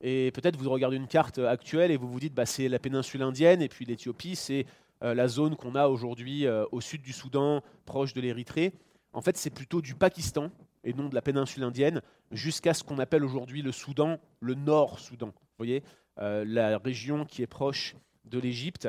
Et 0.00 0.32
peut-être 0.32 0.56
vous 0.56 0.68
regardez 0.68 0.96
une 0.96 1.06
carte 1.06 1.38
actuelle 1.38 1.90
et 1.90 1.96
vous 1.96 2.08
vous 2.08 2.20
dites 2.20 2.34
bah, 2.34 2.46
c'est 2.46 2.68
la 2.68 2.78
péninsule 2.78 3.22
indienne 3.22 3.62
et 3.62 3.68
puis 3.68 3.84
l'Éthiopie 3.84 4.36
c'est 4.36 4.66
euh, 5.02 5.14
la 5.14 5.28
zone 5.28 5.56
qu'on 5.56 5.74
a 5.74 5.88
aujourd'hui 5.88 6.46
euh, 6.46 6.64
au 6.72 6.80
sud 6.80 7.02
du 7.02 7.12
Soudan, 7.12 7.62
proche 7.86 8.12
de 8.12 8.20
l'Érythrée. 8.20 8.72
En 9.12 9.22
fait 9.22 9.36
c'est 9.36 9.50
plutôt 9.50 9.80
du 9.80 9.94
Pakistan 9.94 10.50
et 10.82 10.92
non 10.92 11.08
de 11.08 11.14
la 11.14 11.22
péninsule 11.22 11.62
indienne 11.62 12.02
jusqu'à 12.32 12.74
ce 12.74 12.84
qu'on 12.84 12.98
appelle 12.98 13.24
aujourd'hui 13.24 13.62
le 13.62 13.72
Soudan, 13.72 14.18
le 14.40 14.54
Nord-Soudan. 14.54 15.28
Vous 15.28 15.64
voyez, 15.64 15.82
la 16.16 16.78
région 16.78 17.24
qui 17.24 17.42
est 17.42 17.46
proche 17.46 17.94
de 18.24 18.38
l'Égypte. 18.38 18.88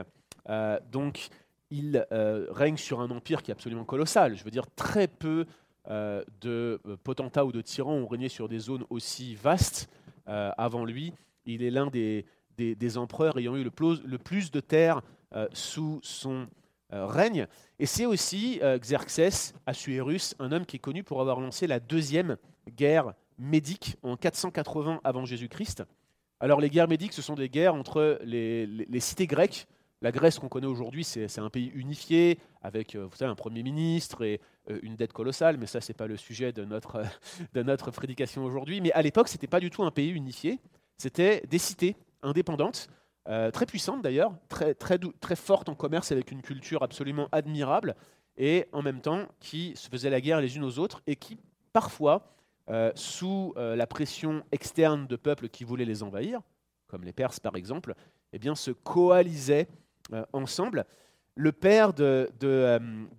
Euh, 0.50 0.80
donc, 0.92 1.30
il 1.72 2.06
euh, 2.12 2.48
règne 2.52 2.78
sur 2.78 3.02
un 3.02 3.10
empire 3.12 3.44
qui 3.44 3.52
est 3.52 3.54
absolument 3.54 3.86
colossal. 3.86 4.36
Je 4.36 4.44
veux 4.44 4.52
dire, 4.52 4.66
très 4.76 5.08
peu 5.08 5.46
euh, 5.90 6.24
de 6.42 6.80
potentats 7.04 7.46
ou 7.46 7.52
de 7.52 7.62
tyrans 7.62 7.94
ont 7.94 8.08
régné 8.08 8.30
sur 8.30 8.50
des 8.50 8.60
zones 8.60 8.86
aussi 8.90 9.36
vastes 9.36 9.90
avant 10.28 10.86
lui. 10.86 11.14
Il 11.46 11.62
est 11.62 11.70
l'un 11.70 11.86
des, 11.86 12.26
des, 12.58 12.98
empereurs 12.98 13.38
ayant 13.38 13.56
eu 13.56 13.64
le 13.64 13.70
plus, 13.70 14.02
le 14.04 14.18
plus 14.18 14.50
de 14.50 14.60
terres 14.60 15.04
sous 15.54 16.00
son 16.02 16.48
règne. 16.90 17.46
Et 17.78 17.86
c'est 17.86 18.08
aussi 18.08 18.60
Xerxès 18.80 19.54
Assuérus, 19.68 20.34
un 20.40 20.52
homme 20.52 20.66
qui 20.66 20.78
est 20.78 20.80
connu 20.80 21.04
pour 21.04 21.22
avoir 21.22 21.40
lancé 21.40 21.68
la 21.68 21.80
deuxième 21.80 22.38
guerre 22.76 23.14
médique 23.38 23.98
en 24.02 24.18
480 24.18 25.02
avant 25.04 25.26
Jésus-Christ. 25.26 25.84
Alors 26.40 26.60
les 26.60 26.70
guerres 26.70 26.88
médiques, 26.88 27.14
ce 27.14 27.22
sont 27.22 27.36
des 27.36 27.50
guerres 27.50 27.76
entre 27.76 28.20
les, 28.24 29.00
cités 29.00 29.28
grecques. 29.28 29.68
La 30.02 30.12
Grèce 30.12 30.40
qu'on 30.40 30.50
connaît 30.50 30.68
aujourd'hui, 30.68 31.04
c'est 31.04 31.40
un 31.40 31.50
pays 31.50 31.72
unifié, 31.74 32.38
avec 32.62 32.96
euh, 32.96 33.08
un 33.22 33.36
Premier 33.36 33.64
ministre 33.64 34.24
et 34.24 34.42
euh, 34.70 34.80
une 34.84 34.96
dette 34.96 35.14
colossale, 35.14 35.58
mais 35.58 35.68
ça, 35.68 35.80
ce 35.80 35.92
n'est 35.92 35.96
pas 35.96 36.08
le 36.08 36.18
sujet 36.18 36.52
de 36.52 36.66
notre, 36.66 37.04
de 37.54 37.64
notre 37.64 37.92
prédication 37.92 38.44
aujourd'hui. 38.44 38.82
Mais 38.82 38.92
à 38.92 39.02
l'époque, 39.02 39.30
ce 39.30 39.36
n'était 39.36 39.48
pas 39.48 39.60
du 39.60 39.70
tout 39.70 39.84
un 39.84 39.92
pays 39.92 40.10
unifié, 40.10 40.60
c'était 40.98 41.46
des 41.48 41.58
cités 41.58 41.96
indépendantes, 42.22 42.90
euh, 43.28 43.52
très 43.52 43.66
puissantes 43.66 44.02
d'ailleurs, 44.02 44.34
très, 44.50 44.76
très, 44.76 45.00
très 45.20 45.36
fortes 45.36 45.70
en 45.70 45.76
commerce 45.76 46.12
avec 46.12 46.32
une 46.32 46.42
culture 46.42 46.84
absolument 46.84 47.30
admirable, 47.32 47.96
et 48.38 48.68
en 48.74 48.82
même 48.82 49.00
temps 49.00 49.26
qui 49.40 49.74
se 49.78 49.90
faisaient 49.90 50.10
la 50.10 50.20
guerre 50.20 50.42
les 50.42 50.58
unes 50.58 50.66
aux 50.66 50.78
autres, 50.78 51.02
et 51.08 51.16
qui 51.16 51.38
parfois 51.74 52.32
sous 52.96 53.54
la 53.56 53.86
pression 53.86 54.44
externe 54.52 55.06
de 55.06 55.16
peuples 55.16 55.50
qui 55.50 55.64
voulaient 55.64 55.86
les 55.86 56.02
envahir, 56.02 56.42
comme 56.88 57.04
les 57.04 57.14
Perses 57.14 57.40
par 57.40 57.56
exemple, 57.56 57.94
eh 58.34 58.40
bien, 58.40 58.56
se 58.56 58.72
coalisaient 58.72 59.68
ensemble. 60.34 60.86
Le 61.36 61.52
père 61.52 61.94
de, 61.94 62.30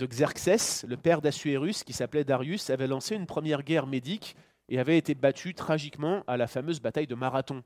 Xerxès, 0.01 0.85
le 0.89 0.97
père 0.97 1.21
d'Assuérus, 1.21 1.85
qui 1.85 1.93
s'appelait 1.93 2.25
Darius, 2.25 2.71
avait 2.71 2.87
lancé 2.87 3.15
une 3.15 3.27
première 3.27 3.63
guerre 3.63 3.87
médique 3.87 4.37
et 4.69 4.79
avait 4.79 4.97
été 4.97 5.15
battu 5.15 5.55
tragiquement 5.55 6.25
à 6.27 6.37
la 6.37 6.47
fameuse 6.47 6.81
bataille 6.81 7.07
de 7.07 7.15
Marathon. 7.15 7.63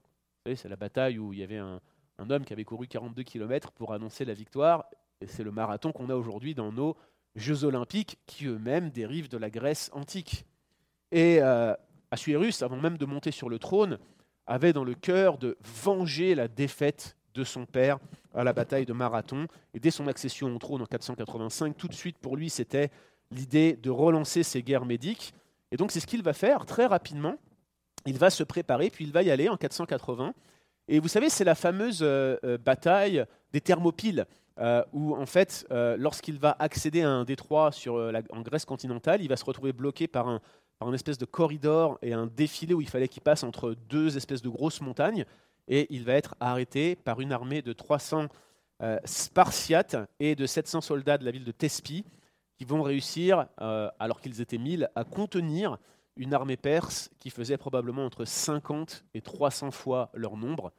c'est 0.46 0.68
la 0.68 0.76
bataille 0.76 1.18
où 1.18 1.32
il 1.32 1.38
y 1.38 1.42
avait 1.42 1.58
un, 1.58 1.80
homme 2.18 2.44
qui 2.44 2.52
avait 2.52 2.64
couru 2.64 2.86
42 2.86 3.22
km 3.22 3.70
pour 3.72 3.92
annoncer 3.92 4.24
la 4.24 4.34
victoire, 4.34 4.86
c'est 5.26 5.44
le 5.44 5.52
marathon 5.52 5.92
qu'on 5.92 6.10
a 6.10 6.14
aujourd'hui 6.14 6.54
dans 6.54 6.72
nos 6.72 6.96
Jeux 7.36 7.64
olympiques, 7.64 8.18
qui 8.26 8.46
eux-mêmes 8.46 8.90
dérivent 8.90 9.28
de 9.28 9.38
la 9.38 9.50
Grèce 9.50 9.88
antique. 9.92 10.44
Et 11.12 11.38
euh, 11.40 11.74
Assuérus, 12.10 12.62
avant 12.62 12.76
même 12.76 12.98
de 12.98 13.06
monter 13.06 13.30
sur 13.30 13.48
le 13.48 13.60
trône, 13.60 13.98
avait 14.48 14.72
dans 14.72 14.82
le 14.82 14.94
cœur 14.94 15.38
de 15.38 15.56
venger 15.62 16.34
la 16.34 16.48
défaite 16.48 17.16
de 17.34 17.44
son 17.44 17.66
père 17.66 17.98
à 18.34 18.44
la 18.44 18.52
bataille 18.52 18.86
de 18.86 18.92
Marathon. 18.92 19.46
Et 19.74 19.80
dès 19.80 19.90
son 19.90 20.06
accession 20.06 20.54
au 20.54 20.58
trône 20.58 20.82
en 20.82 20.86
485, 20.86 21.76
tout 21.76 21.88
de 21.88 21.94
suite 21.94 22.18
pour 22.18 22.36
lui, 22.36 22.50
c'était 22.50 22.90
l'idée 23.30 23.74
de 23.74 23.90
relancer 23.90 24.42
ses 24.42 24.62
guerres 24.62 24.86
médiques. 24.86 25.34
Et 25.72 25.76
donc 25.76 25.92
c'est 25.92 26.00
ce 26.00 26.06
qu'il 26.06 26.22
va 26.22 26.32
faire 26.32 26.66
très 26.66 26.86
rapidement. 26.86 27.36
Il 28.06 28.18
va 28.18 28.30
se 28.30 28.42
préparer, 28.42 28.90
puis 28.90 29.04
il 29.04 29.12
va 29.12 29.22
y 29.22 29.30
aller 29.30 29.48
en 29.48 29.56
480. 29.56 30.32
Et 30.88 30.98
vous 30.98 31.08
savez, 31.08 31.28
c'est 31.28 31.44
la 31.44 31.54
fameuse 31.54 32.00
euh, 32.02 32.36
euh, 32.44 32.58
bataille 32.58 33.24
des 33.52 33.60
Thermopyles, 33.60 34.26
où 34.92 35.16
en 35.16 35.24
fait, 35.24 35.66
lorsqu'il 35.70 36.38
va 36.38 36.54
accéder 36.58 37.00
à 37.00 37.08
un 37.08 37.24
détroit 37.24 37.72
sur, 37.72 37.94
en 37.94 38.40
Grèce 38.42 38.66
continentale, 38.66 39.22
il 39.22 39.28
va 39.28 39.38
se 39.38 39.44
retrouver 39.46 39.72
bloqué 39.72 40.06
par 40.06 40.28
un, 40.28 40.42
par 40.80 40.88
une 40.88 40.94
espèce 40.94 41.18
de 41.18 41.26
corridor 41.26 41.98
et 42.00 42.14
un 42.14 42.26
défilé 42.26 42.72
où 42.74 42.80
il 42.80 42.88
fallait 42.88 43.06
qu'il 43.06 43.22
passe 43.22 43.44
entre 43.44 43.76
deux 43.88 44.16
espèces 44.16 44.42
de 44.42 44.48
grosses 44.48 44.80
montagnes. 44.80 45.26
Et 45.68 45.86
il 45.90 46.04
va 46.04 46.14
être 46.14 46.34
arrêté 46.40 46.96
par 46.96 47.20
une 47.20 47.32
armée 47.32 47.62
de 47.62 47.72
300 47.72 48.26
euh, 48.82 48.98
Spartiates 49.04 49.96
et 50.20 50.34
de 50.34 50.46
700 50.46 50.80
soldats 50.80 51.18
de 51.18 51.24
la 51.26 51.30
ville 51.30 51.44
de 51.44 51.52
Thespie 51.52 52.04
qui 52.56 52.64
vont 52.64 52.82
réussir, 52.82 53.46
euh, 53.60 53.90
alors 53.98 54.22
qu'ils 54.22 54.40
étaient 54.40 54.56
1000, 54.56 54.88
à 54.94 55.04
contenir 55.04 55.76
une 56.16 56.32
armée 56.32 56.56
perse 56.56 57.10
qui 57.18 57.28
faisait 57.28 57.58
probablement 57.58 58.06
entre 58.06 58.24
50 58.24 59.04
et 59.12 59.20
300 59.20 59.70
fois 59.70 60.10
leur 60.14 60.36
nombre. 60.36 60.72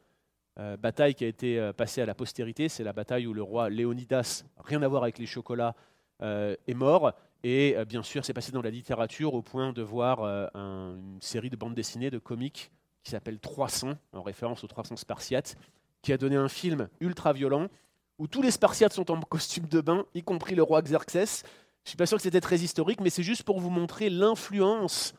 Euh, 0.59 0.77
bataille 0.77 1.13
qui 1.13 1.25
a 1.25 1.27
été 1.27 1.71
passée 1.77 2.01
à 2.01 2.05
la 2.07 2.15
postérité, 2.15 2.69
c'est 2.69 2.83
la 2.83 2.93
bataille 2.93 3.27
où 3.27 3.33
le 3.33 3.43
roi 3.43 3.69
Léonidas, 3.69 4.43
rien 4.57 4.81
à 4.81 4.87
voir 4.87 5.03
avec 5.03 5.19
les 5.19 5.27
chocolats, 5.27 5.75
est 6.23 6.75
mort 6.75 7.13
et 7.41 7.75
bien 7.87 8.03
sûr, 8.03 8.23
c'est 8.23 8.33
passé 8.33 8.51
dans 8.51 8.61
la 8.61 8.69
littérature 8.69 9.33
au 9.33 9.41
point 9.41 9.73
de 9.73 9.81
voir 9.81 10.21
une 10.53 11.17
série 11.19 11.49
de 11.49 11.55
bandes 11.55 11.73
dessinées, 11.73 12.11
de 12.11 12.19
comics, 12.19 12.71
qui 13.03 13.11
s'appelle 13.11 13.39
300, 13.39 13.93
en 14.13 14.21
référence 14.21 14.63
aux 14.63 14.67
300 14.67 14.95
Spartiates, 14.95 15.55
qui 16.01 16.13
a 16.13 16.17
donné 16.17 16.35
un 16.35 16.49
film 16.49 16.89
ultra 16.99 17.33
violent 17.33 17.67
où 18.17 18.27
tous 18.27 18.43
les 18.43 18.51
Spartiates 18.51 18.93
sont 18.93 19.09
en 19.09 19.19
costume 19.21 19.65
de 19.65 19.81
bain, 19.81 20.05
y 20.13 20.21
compris 20.21 20.53
le 20.53 20.61
roi 20.61 20.83
Xerxès. 20.83 21.43
Je 21.83 21.89
suis 21.89 21.97
pas 21.97 22.05
sûr 22.05 22.17
que 22.17 22.23
c'était 22.23 22.41
très 22.41 22.59
historique, 22.59 23.01
mais 23.01 23.09
c'est 23.09 23.23
juste 23.23 23.43
pour 23.43 23.59
vous 23.59 23.71
montrer 23.71 24.11
l'influence 24.11 25.15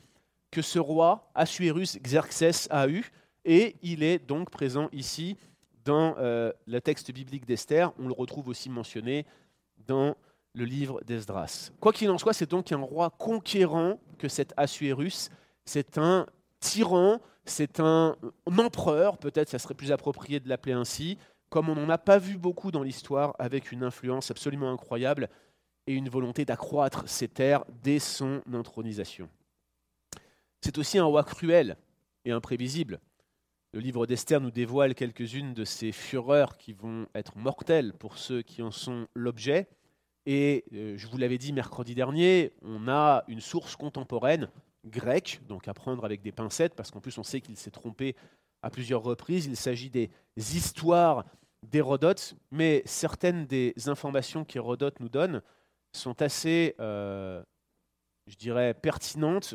que 0.53 0.63
ce 0.63 0.79
roi, 0.79 1.29
Assuérus 1.35 1.99
Xerxès, 1.99 2.69
a 2.71 2.87
eu. 2.89 3.11
Et 3.45 3.75
il 3.83 4.05
est 4.05 4.21
donc 4.21 4.51
présent 4.51 4.89
ici 4.93 5.37
dans 5.85 6.15
euh, 6.19 6.53
le 6.67 6.81
texte 6.81 7.11
biblique 7.11 7.45
d'Esther. 7.45 7.93
On 7.99 8.07
le 8.07 8.15
retrouve 8.15 8.49
aussi 8.49 8.71
mentionné 8.71 9.27
dans 9.89 10.15
le 10.55 10.65
livre 10.65 11.01
d'Esdras. 11.05 11.73
Quoi 11.81 11.93
qu'il 11.93 12.09
en 12.11 12.19
soit, 12.19 12.35
c'est 12.35 12.51
donc 12.51 12.71
un 12.71 12.79
roi 12.79 13.11
conquérant 13.11 13.99
que 14.19 14.29
cet 14.29 14.53
Assuérus. 14.57 15.31
C'est 15.65 15.99
un 15.99 16.27
tyran, 16.61 17.21
c'est 17.45 17.81
un 17.81 18.17
empereur, 18.47 19.19
peut-être 19.19 19.49
ça 19.49 19.59
serait 19.59 19.75
plus 19.75 19.93
approprié 19.93 20.41
de 20.41 20.49
l'appeler 20.49 20.73
ainsi, 20.73 21.19
comme 21.49 21.69
on 21.69 21.75
n'en 21.75 21.89
a 21.91 21.99
pas 21.99 22.19
vu 22.19 22.39
beaucoup 22.39 22.71
dans 22.71 22.83
l'histoire, 22.83 23.35
avec 23.39 23.73
une 23.73 23.83
influence 23.83 24.31
absolument 24.31 24.73
incroyable 24.73 25.29
et 25.87 25.95
une 25.95 26.09
volonté 26.09 26.45
d'accroître 26.45 27.09
ses 27.09 27.29
terres 27.29 27.65
dès 27.83 27.99
son 27.99 28.41
intronisation. 28.53 29.29
C'est 30.61 30.79
aussi 30.79 30.99
un 30.99 31.05
roi 31.05 31.25
cruel 31.25 31.77
et 32.25 32.31
imprévisible. 32.31 33.01
Le 33.73 33.81
livre 33.81 34.07
d'Esther 34.07 34.41
nous 34.41 34.51
dévoile 34.51 34.95
quelques-unes 34.95 35.55
de 35.55 35.65
ces 35.65 35.93
fureurs 35.93 36.57
qui 36.57 36.73
vont 36.73 37.07
être 37.15 37.37
mortelles 37.37 37.95
pour 37.95 38.19
ceux 38.19 38.43
qui 38.43 38.63
en 38.63 38.71
sont 38.71 39.09
l'objet. 39.15 39.67
Et 40.27 40.65
euh, 40.73 40.95
je 40.97 41.09
vous 41.09 41.19
l'avais 41.19 41.39
dit 41.39 41.53
mercredi 41.53 41.95
dernier, 41.95 42.53
on 42.63 42.87
a 42.87 43.25
une 43.27 43.41
source 43.41 43.75
contemporaine 43.75 44.49
grecque, 44.85 45.41
donc 45.47 45.69
à 45.69 45.75
prendre 45.75 46.05
avec 46.05 46.23
des 46.23 46.33
pincettes, 46.33 46.75
parce 46.75 46.91
qu'en 46.91 47.01
plus 47.01 47.17
on 47.19 47.23
sait 47.23 47.41
qu'il 47.41 47.57
s'est 47.57 47.71
trompé 47.71 48.17
à 48.63 48.71
plusieurs 48.71 49.03
reprises. 49.03 49.47
Il 49.47 49.57
s'agit 49.57 49.91
des 49.91 50.11
histoires 50.37 51.25
d'Hérodote, 51.63 52.35
mais 52.51 52.83
certaines 52.87 53.47
des 53.47 53.75
informations 53.87 54.45
qu'Hérodote 54.45 55.01
nous 55.01 55.09
donne 55.09 55.43
sont 55.93 56.21
assez, 56.23 56.75
euh, 56.81 57.43
je 58.27 58.37
dirais, 58.37 58.75
pertinentes. 58.75 59.55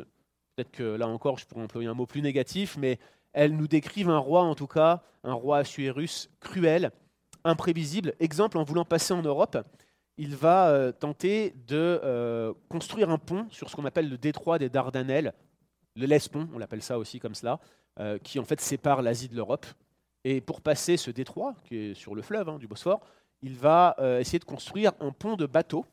Peut-être 0.56 0.72
que 0.72 0.84
là 0.84 1.08
encore, 1.08 1.38
je 1.38 1.46
pourrais 1.46 1.64
employer 1.64 1.88
un 1.88 1.94
mot 1.94 2.06
plus 2.06 2.22
négatif, 2.22 2.78
mais 2.78 3.00
elles 3.34 3.56
nous 3.56 3.68
décrivent 3.68 4.10
un 4.10 4.18
roi, 4.18 4.42
en 4.44 4.56
tout 4.56 4.68
cas, 4.68 5.04
un 5.24 5.34
roi 5.34 5.60
assuérus 5.60 6.30
cruel, 6.40 6.92
imprévisible. 7.44 8.14
Exemple, 8.20 8.58
en 8.58 8.64
voulant 8.64 8.86
passer 8.86 9.14
en 9.14 9.22
Europe, 9.22 9.58
il 10.18 10.36
va 10.36 10.70
euh, 10.70 10.92
tenter 10.92 11.54
de 11.68 12.00
euh, 12.04 12.54
construire 12.70 13.10
un 13.10 13.18
pont 13.18 13.48
sur 13.50 13.70
ce 13.70 13.76
qu'on 13.76 13.86
appelle 13.86 14.10
le 14.10 14.18
détroit 14.18 14.60
des 14.60 14.70
Dardanelles, 14.70 15.34
le 15.96 16.06
Lespont, 16.06 16.48
on 16.54 16.60
l'appelle 16.60 16.82
ça 16.84 16.98
aussi 17.00 17.20
comme 17.20 17.36
cela, 17.36 17.60
qui 18.22 18.38
en 18.38 18.46
fait 18.46 18.62
sépare 18.62 19.02
l'Asie 19.02 19.28
de 19.28 19.36
l'Europe. 19.36 19.66
Et 20.24 20.40
pour 20.40 20.62
passer 20.62 20.96
ce 20.96 21.10
détroit, 21.10 21.56
qui 21.64 21.76
est 21.76 21.94
sur 21.96 22.14
le 22.14 22.22
fleuve 22.22 22.48
hein, 22.48 22.60
du 22.60 22.68
Bosphore, 22.68 23.02
il 23.42 23.56
va 23.56 23.96
essayer 24.20 24.38
de 24.38 24.46
construire 24.46 24.92
un 25.00 25.12
pont 25.12 25.36
de 25.36 25.48
bateaux 25.48 25.88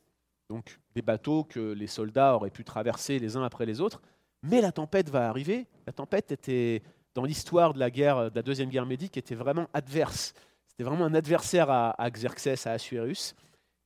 donc 0.50 0.78
des 0.94 1.02
bateaux 1.02 1.44
que 1.44 1.72
les 1.72 1.86
soldats 1.86 2.34
auraient 2.34 2.50
pu 2.50 2.64
traverser 2.64 3.18
les 3.18 3.36
uns 3.36 3.44
après 3.44 3.66
les 3.66 3.80
autres. 3.80 4.02
Mais 4.42 4.60
la 4.60 4.72
tempête 4.72 5.08
va 5.08 5.28
arriver. 5.28 5.66
La 5.86 5.92
tempête 5.92 6.30
était, 6.32 6.82
dans 7.14 7.24
l'histoire 7.24 7.72
de 7.72 7.78
la 7.78 7.90
guerre, 7.90 8.30
de 8.30 8.36
la 8.36 8.42
deuxième 8.42 8.68
guerre 8.68 8.86
médique, 8.86 9.16
était 9.16 9.34
vraiment 9.34 9.68
adverse. 9.72 10.34
C'était 10.68 10.84
vraiment 10.84 11.04
un 11.04 11.14
adversaire 11.14 11.70
à, 11.70 12.10
Xerxès, 12.10 12.66
à 12.66 12.72
Assuérus. 12.72 13.34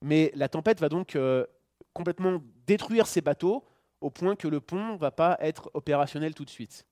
Mais 0.02 0.30
la 0.34 0.48
tempête 0.48 0.80
va 0.80 0.88
donc 0.88 1.16
euh, 1.16 1.44
complètement 1.92 2.40
détruire 2.66 3.06
ces 3.06 3.20
bateaux 3.20 3.64
au 4.00 4.10
point 4.10 4.36
que 4.36 4.48
le 4.48 4.60
pont 4.60 4.94
ne 4.94 4.98
va 4.98 5.10
pas 5.10 5.36
être 5.40 5.70
opérationnel 5.74 6.34
tout 6.34 6.44
de 6.44 6.50
suite. 6.50 6.86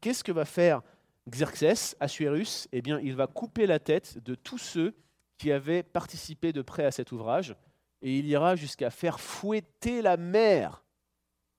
Qu'est-ce 0.00 0.24
que 0.24 0.32
va 0.32 0.44
faire 0.44 0.82
Xerxès, 1.28 1.96
Assuérus? 2.00 2.68
Eh 2.72 2.82
bien, 2.82 2.98
il 3.00 3.16
va 3.16 3.26
couper 3.26 3.66
la 3.66 3.78
tête 3.78 4.18
de 4.18 4.34
tous 4.34 4.58
ceux 4.58 4.94
qui 5.38 5.52
avaient 5.52 5.82
participé 5.82 6.52
de 6.52 6.62
près 6.62 6.84
à 6.84 6.90
cet 6.90 7.12
ouvrage 7.12 7.54
et 8.02 8.18
il 8.18 8.26
ira 8.26 8.56
jusqu'à 8.56 8.90
faire 8.90 9.20
fouetter 9.20 10.00
la 10.02 10.16
mer. 10.16 10.82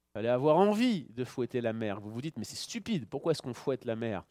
Il 0.10 0.20
fallait 0.20 0.30
avoir 0.30 0.58
envie 0.58 1.06
de 1.10 1.24
fouetter 1.24 1.62
la 1.62 1.74
mer. 1.74 2.00
Vous 2.00 2.10
vous 2.10 2.22
dites, 2.22 2.38
mais 2.38 2.44
c'est 2.44 2.56
stupide, 2.56 3.08
pourquoi 3.08 3.34
est-ce 3.34 3.42
qu'on 3.42 3.54
fouette 3.54 3.86
la 3.86 3.96
mer? 3.96 4.26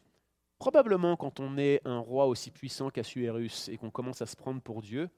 Probablement 0.57 1.15
quand 1.15 1.39
on 1.39 1.57
est 1.57 1.81
un 1.85 1.99
roi 1.99 2.25
aussi 2.25 2.51
puissant 2.51 2.89
qu'Assuérus 2.89 3.69
et 3.69 3.77
qu'on 3.77 3.91
commence 3.91 4.21
à 4.21 4.25
se 4.25 4.35
prendre 4.35 4.61
pour 4.61 4.81
Dieu, 4.81 5.09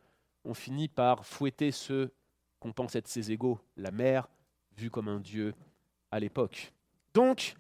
on 0.50 0.56
finit 0.56 0.88
par 0.88 1.26
fouetter 1.26 1.72
ceux 1.72 2.12
qu'on 2.60 2.74
pense 2.74 2.96
être 2.96 3.08
ses 3.08 3.32
égaux, 3.32 3.60
la 3.78 3.92
mer, 3.92 4.28
vue 4.76 4.90
comme 4.90 5.08
un 5.08 5.20
dieu 5.20 5.54
à 6.12 6.20
l'époque. 6.20 6.74
Donc, 7.14 7.56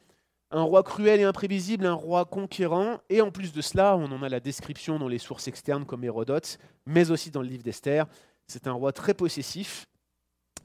un 0.50 0.64
roi 0.64 0.82
cruel 0.82 1.20
et 1.20 1.24
imprévisible, 1.24 1.86
un 1.86 1.94
roi 1.94 2.26
conquérant, 2.26 3.00
et 3.10 3.22
en 3.22 3.30
plus 3.30 3.54
de 3.54 3.62
cela, 3.62 3.96
on 3.96 4.06
en 4.06 4.24
a 4.24 4.30
la 4.30 4.40
description 4.40 4.98
dans 4.98 5.08
les 5.08 5.20
sources 5.20 5.48
externes 5.48 5.86
comme 5.86 6.04
Hérodote, 6.04 6.58
mais 6.88 7.12
aussi 7.12 7.30
dans 7.30 7.44
le 7.44 7.48
livre 7.48 7.64
d'Esther, 7.64 8.08
c'est 8.48 8.66
un 8.66 8.74
roi 8.74 8.92
très 8.92 9.14
possessif 9.14 9.86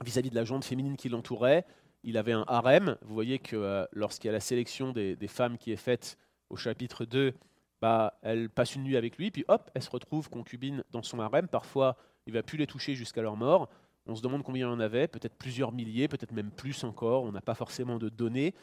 vis-à-vis 0.03 0.31
de 0.31 0.35
la 0.35 0.43
jante 0.43 0.65
féminine 0.65 0.97
qui 0.97 1.09
l'entourait. 1.09 1.65
Il 2.03 2.17
avait 2.17 2.33
un 2.33 2.45
harem. 2.47 2.97
Vous 3.03 3.13
voyez 3.13 3.37
que 3.37 3.55
euh, 3.55 3.85
lorsqu'il 3.91 4.27
y 4.27 4.29
a 4.29 4.33
la 4.33 4.39
sélection 4.39 4.91
des, 4.91 5.15
femmes 5.27 5.59
qui 5.59 5.71
est 5.71 5.77
faite 5.77 6.17
au 6.49 6.55
chapitre 6.55 7.05
2, 7.05 7.33
bah, 7.81 8.17
elle 8.23 8.49
passe 8.49 8.75
une 8.75 8.83
nuit 8.83 8.97
avec 8.97 9.17
lui, 9.17 9.29
puis 9.29 9.45
hop, 9.47 9.69
elle 9.75 9.83
se 9.83 9.91
retrouve 9.91 10.29
concubine 10.29 10.83
dans 10.91 11.03
son 11.03 11.19
harem. 11.19 11.47
Parfois, 11.47 11.95
il 12.27 12.33
va 12.33 12.43
plus 12.43 12.57
les 12.57 12.67
toucher 12.67 12.95
jusqu'à 12.95 13.21
leur 13.21 13.35
mort. 13.35 13.69
On 14.07 14.15
se 14.15 14.21
demande 14.21 14.43
combien 14.43 14.67
il 14.67 14.69
y 14.69 14.73
en 14.73 14.79
avait, 14.79 15.07
peut-être 15.07 15.35
plusieurs 15.35 15.71
milliers, 15.71 16.07
peut-être 16.07 16.31
même 16.31 16.51
plus 16.51 16.83
encore. 16.83 17.23
On 17.23 17.31
n'a 17.31 17.41
pas 17.41 17.55
forcément 17.55 17.97
de 17.97 18.09
données. 18.09 18.53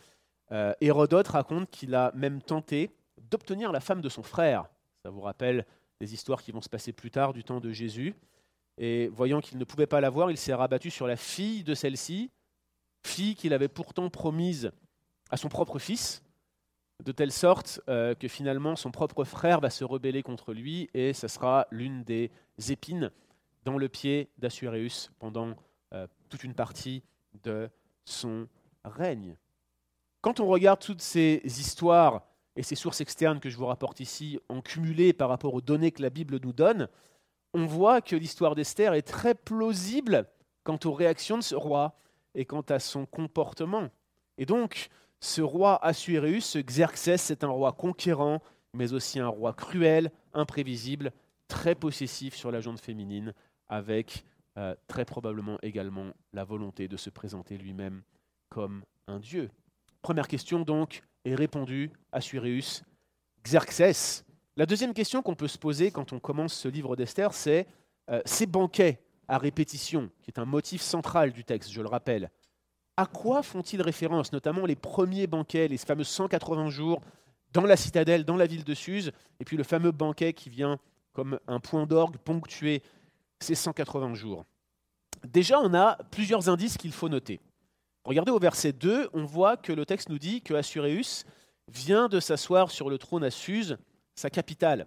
Euh, 0.53 0.73
Hérodote 0.81 1.29
raconte 1.29 1.71
qu'il 1.71 1.95
a 1.95 2.13
même 2.15 2.41
tenté 2.43 2.91
d'obtenir 3.31 3.73
la 3.73 3.81
femme 3.81 4.01
de 4.01 4.09
son 4.09 4.23
frère. 4.23 4.67
Ça 5.03 5.11
vous 5.11 5.21
rappelle 5.21 5.67
des 6.01 6.15
histoires 6.15 6.43
qui 6.43 6.53
vont 6.53 6.61
se 6.61 6.69
passer 6.69 6.93
plus 6.93 7.11
tard 7.11 7.33
du 7.33 7.45
temps 7.45 7.61
de 7.61 7.71
Jésus. 7.73 8.15
Et 8.79 9.09
voyant 9.09 9.41
qu'il 9.41 9.59
ne 9.59 9.65
pouvait 9.65 9.87
pas 9.87 10.01
l'avoir, 10.01 10.31
il 10.31 10.37
s'est 10.37 10.55
rabattu 10.55 10.91
sur 10.91 11.07
la 11.07 11.17
fille 11.17 11.63
de 11.63 11.75
celle-ci, 11.75 12.31
fille 13.05 13.35
qu'il 13.35 13.53
avait 13.53 13.69
pourtant 13.69 14.09
promise 14.11 14.73
à 15.31 15.37
son 15.37 15.49
propre 15.49 15.79
fils, 15.79 16.23
de 17.03 17.13
telle 17.13 17.33
sorte 17.33 17.81
euh, 17.89 18.15
que 18.15 18.29
finalement 18.29 18.77
son 18.77 18.91
propre 18.91 19.25
frère 19.25 19.61
va 19.61 19.71
se 19.71 19.85
rebeller 19.85 20.23
contre 20.23 20.53
lui 20.53 20.89
et 20.95 21.13
ce 21.13 21.27
sera 21.27 21.67
l'une 21.71 22.05
des 22.05 22.31
épines 22.69 23.11
dans 23.65 23.79
le 23.79 23.89
pied 23.89 24.31
d'Assuérus 24.39 25.11
pendant 25.19 25.55
euh, 25.93 26.07
toute 26.29 26.45
une 26.45 26.55
partie 26.55 27.03
de 27.43 27.71
son 28.05 28.49
règne. 28.85 29.37
Quand 30.21 30.41
on 30.41 30.47
regarde 30.47 30.81
toutes 30.81 31.03
ces 31.03 31.43
histoires 31.45 32.23
et 32.57 32.63
ces 32.63 32.75
sources 32.75 33.01
externes 33.01 33.41
que 33.41 33.51
je 33.51 33.57
vous 33.57 33.67
rapporte 33.67 34.01
ici 34.01 34.39
en 34.49 34.61
cumulé 34.61 35.13
par 35.13 35.29
rapport 35.29 35.55
aux 35.55 35.61
données 35.61 35.91
que 35.91 36.03
la 36.03 36.11
Bible 36.11 36.39
nous 36.43 36.53
donne, 36.53 36.89
on 37.55 37.67
voit 37.67 38.01
que 38.01 38.17
l'histoire 38.17 38.55
d'Esther 38.55 38.95
est 38.95 39.03
très 39.03 39.35
plausible 39.35 40.27
quant 40.65 40.79
aux 40.85 40.93
réactions 40.93 41.39
de 41.39 41.43
ce 41.43 41.55
roi 41.55 41.99
et 42.35 42.45
quant 42.45 42.63
à 42.63 42.79
son 42.79 43.05
comportement. 43.05 43.91
Et 44.39 44.47
donc, 44.47 44.89
ce 45.21 45.43
roi 45.43 45.85
Assuérus, 45.85 46.45
ce 46.45 46.59
Xerxès, 46.59 47.21
c'est 47.21 47.45
un 47.45 47.49
roi 47.49 47.73
conquérant, 47.73 48.43
mais 48.75 48.93
aussi 48.93 49.21
un 49.21 49.29
roi 49.29 49.53
cruel, 49.53 50.11
imprévisible, 50.33 51.13
très 51.49 51.75
possessif 51.75 52.35
sur 52.35 52.51
la 52.51 52.61
jante 52.61 52.81
féminine, 52.81 53.35
avec 53.73 54.25
euh, 54.59 54.75
très 54.87 55.05
probablement 55.05 55.59
également 55.63 56.13
la 56.33 56.45
volonté 56.45 56.89
de 56.89 56.97
se 56.97 57.11
présenter 57.11 57.57
lui-même 57.57 58.03
comme 58.49 58.85
un 59.07 59.19
dieu. 59.19 59.51
Première 60.03 60.29
question 60.29 60.61
donc 60.61 61.03
est 61.25 61.35
répondue, 61.35 61.91
Assuérus, 62.13 62.83
Xerxès 63.45 64.25
la 64.57 64.67
deuxième 64.67 64.93
question 64.93 65.23
qu'on 65.23 65.35
peut 65.35 65.49
se 65.49 65.57
poser 65.57 65.91
quand 65.91 66.13
on 66.13 66.21
commence 66.21 66.53
ce 66.53 66.69
livre 66.69 66.95
d'Esther, 66.95 67.33
c'est 67.33 67.67
euh, 68.11 68.21
ces 68.27 68.45
banquets 68.45 69.01
à 69.27 69.39
répétition, 69.39 70.11
qui 70.21 70.31
est 70.31 70.39
un 70.39 70.45
motif 70.45 70.83
central 70.83 71.33
du 71.33 71.43
texte, 71.43 71.71
je 71.73 71.81
le 71.81 71.89
rappelle. 71.89 72.31
À 72.99 73.07
quoi 73.07 73.43
font-ils 73.43 73.81
référence, 73.81 74.31
notamment 74.31 74.67
les 74.67 74.77
premiers 74.77 75.27
banquets, 75.27 75.69
les 75.69 75.79
fameux 75.79 76.05
180 76.05 76.69
jours 76.69 77.01
dans 77.55 77.65
la 77.65 77.77
citadelle, 77.77 78.27
dans 78.27 78.37
la 78.37 78.45
ville 78.45 78.65
de 78.65 78.75
Suse, 78.75 79.11
et 79.41 79.45
puis 79.47 79.57
le 79.57 79.65
fameux 79.65 79.91
banquet 79.91 80.35
qui 80.35 80.51
vient 80.51 80.79
comme 81.15 81.39
un 81.47 81.59
point 81.59 81.87
d'orgue 81.87 82.19
ponctuer 82.19 82.83
ces 83.43 83.55
180 83.55 84.15
jours 84.15 84.45
Déjà, 85.25 85.61
on 85.61 85.75
a 85.75 85.97
plusieurs 86.11 86.49
indices 86.49 86.77
qu'il 86.77 86.93
faut 86.93 87.09
noter. 87.09 87.41
Regardez 88.05 88.33
au 88.33 88.39
verset 88.39 88.73
2, 88.73 89.11
on 89.13 89.25
voit 89.25 89.57
que 89.57 89.73
le 89.73 89.87
texte 89.87 90.09
nous 90.09 90.19
dit 90.19 90.43
que 90.43 90.55
Assuréus 90.55 91.25
vient 91.69 92.09
de 92.09 92.19
s'asseoir 92.19 92.71
sur 92.71 92.91
le 92.91 92.99
trône 92.99 93.23
à 93.23 93.31
Suse 93.31 93.79
sa 94.15 94.31
capitale. 94.31 94.87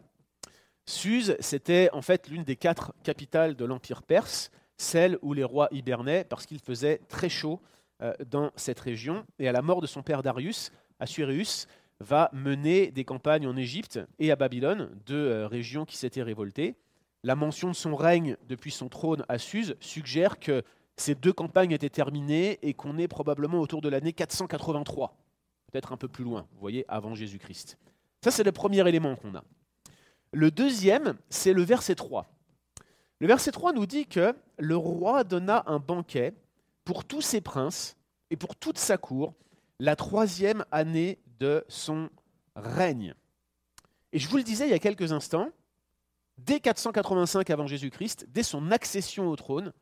Suse, 0.86 1.36
c'était 1.40 1.90
en 1.94 2.02
fait 2.02 2.28
l'une 2.28 2.44
des 2.44 2.58
quatre 2.58 2.94
capitales 3.04 3.56
de 3.56 3.66
l'Empire 3.66 4.04
perse, 4.04 4.52
celle 4.78 5.18
où 5.22 5.34
les 5.34 5.44
rois 5.44 5.70
hibernaient 5.72 6.26
parce 6.26 6.46
qu'il 6.46 6.60
faisait 6.60 7.00
très 7.08 7.30
chaud 7.30 7.62
euh, 8.02 8.14
dans 8.30 8.52
cette 8.56 8.80
région. 8.80 9.26
Et 9.40 9.48
à 9.48 9.52
la 9.52 9.62
mort 9.62 9.82
de 9.82 9.88
son 9.88 10.04
père 10.04 10.22
Darius, 10.22 10.72
Assuérus 11.00 11.68
va 12.02 12.30
mener 12.34 12.92
des 12.92 13.06
campagnes 13.06 13.48
en 13.48 13.56
Égypte 13.56 14.00
et 14.20 14.32
à 14.32 14.36
Babylone, 14.36 14.90
deux 15.06 15.16
euh, 15.16 15.48
régions 15.48 15.86
qui 15.86 15.96
s'étaient 15.96 16.22
révoltées. 16.22 16.76
La 17.26 17.36
mention 17.36 17.70
de 17.70 17.76
son 17.76 17.96
règne 17.96 18.38
depuis 18.48 18.70
son 18.70 18.88
trône 18.88 19.26
à 19.30 19.40
Suse 19.40 19.76
suggère 19.80 20.40
que 20.40 20.62
ces 20.96 21.16
deux 21.16 21.34
campagnes 21.34 21.72
étaient 21.72 21.90
terminées 21.90 22.60
et 22.62 22.76
qu'on 22.76 23.00
est 23.00 23.08
probablement 23.08 23.62
autour 23.62 23.82
de 23.82 23.90
l'année 23.90 24.14
483, 24.14 25.18
peut-être 25.72 25.92
un 25.92 25.98
peu 25.98 26.08
plus 26.08 26.24
loin, 26.24 26.46
vous 26.52 26.60
voyez, 26.60 26.86
avant 26.88 27.16
Jésus-Christ. 27.16 27.80
Ça, 28.24 28.30
c'est 28.30 28.44
le 28.44 28.52
premier 28.52 28.88
élément 28.88 29.16
qu'on 29.16 29.34
a. 29.34 29.44
Le 30.34 30.52
deuxième, 30.52 31.16
c'est 31.32 31.54
le 31.54 31.64
verset 31.64 31.96
3. 31.96 32.28
Le 33.18 33.26
verset 33.26 33.50
3 33.50 33.74
nous 33.74 33.88
dit 33.88 34.06
que 34.06 34.36
le 34.60 34.78
roi 34.78 35.24
donna 35.24 35.64
un 35.66 35.80
banquet 35.80 36.32
pour 36.84 37.06
tous 37.06 37.22
ses 37.22 37.42
princes 37.42 37.98
et 38.30 38.36
pour 38.36 38.56
toute 38.56 38.78
sa 38.78 39.00
cour 39.00 39.34
la 39.80 39.96
troisième 39.96 40.64
année 40.70 41.18
de 41.40 41.66
son 41.70 42.08
règne. 42.56 43.16
Et 44.14 44.20
je 44.20 44.30
vous 44.30 44.38
le 44.38 44.44
disais 44.44 44.68
il 44.68 44.72
y 44.72 44.76
a 44.76 44.80
quelques 44.80 45.12
instants, 45.12 45.50
dès 46.38 46.60
485 46.60 47.50
avant 47.50 47.68
Jésus-Christ, 47.68 48.28
dès 48.30 48.44
son 48.44 48.72
accession 48.72 49.30
au 49.30 49.36
trône, 49.36 49.74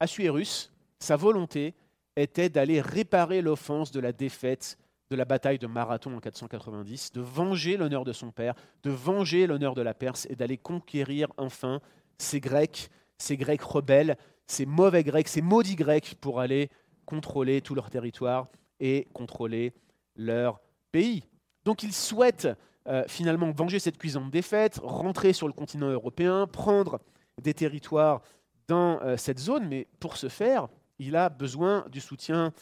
Assuérus, 0.00 0.72
sa 0.98 1.16
volonté 1.16 1.74
était 2.16 2.48
d'aller 2.48 2.80
réparer 2.80 3.42
l'offense 3.42 3.92
de 3.92 4.00
la 4.00 4.12
défaite 4.12 4.78
de 5.10 5.16
la 5.16 5.24
bataille 5.24 5.58
de 5.58 5.66
Marathon 5.66 6.16
en 6.16 6.20
490, 6.20 7.12
de 7.12 7.20
venger 7.20 7.76
l'honneur 7.76 8.04
de 8.04 8.12
son 8.12 8.32
père, 8.32 8.54
de 8.82 8.90
venger 8.90 9.46
l'honneur 9.46 9.74
de 9.74 9.82
la 9.82 9.94
Perse 9.94 10.26
et 10.30 10.34
d'aller 10.34 10.58
conquérir 10.58 11.28
enfin 11.36 11.80
ces 12.18 12.40
Grecs, 12.40 12.90
ces 13.18 13.36
Grecs 13.36 13.62
rebelles, 13.62 14.16
ces 14.46 14.66
mauvais 14.66 15.04
Grecs, 15.04 15.28
ces 15.28 15.42
maudits 15.42 15.76
Grecs 15.76 16.16
pour 16.20 16.40
aller 16.40 16.70
contrôler 17.04 17.60
tout 17.60 17.74
leur 17.74 17.88
territoire 17.88 18.48
et 18.80 19.06
contrôler 19.12 19.72
leur 20.16 20.60
pays. 20.90 21.24
Donc 21.64 21.82
il 21.82 21.92
souhaite 21.92 22.48
euh, 22.88 23.04
finalement 23.08 23.50
venger 23.50 23.78
cette 23.78 23.98
cuisante 23.98 24.30
défaite, 24.30 24.80
rentrer 24.82 25.32
sur 25.32 25.46
le 25.46 25.52
continent 25.52 25.88
européen, 25.88 26.46
prendre 26.46 27.00
des 27.42 27.54
territoires 27.54 28.22
dans 28.68 29.00
euh, 29.02 29.16
cette 29.16 29.38
zone, 29.38 29.68
mais 29.68 29.88
pour 30.00 30.16
ce 30.16 30.28
faire, 30.28 30.68
il 30.98 31.16
a 31.16 31.28
besoin 31.28 31.84
du 31.90 32.00
soutien 32.00 32.52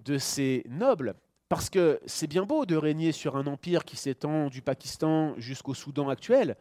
de 0.00 0.18
ses 0.18 0.64
nobles. 0.68 1.14
Parce 1.48 1.68
que 1.68 2.00
c'est 2.06 2.26
bien 2.26 2.44
beau 2.44 2.64
de 2.64 2.76
régner 2.76 3.12
sur 3.12 3.36
un 3.36 3.46
empire 3.46 3.84
qui 3.84 3.96
s'étend 3.96 4.48
du 4.48 4.62
Pakistan 4.62 5.34
jusqu'au 5.36 5.74
Soudan 5.74 6.08
actuel, 6.08 6.56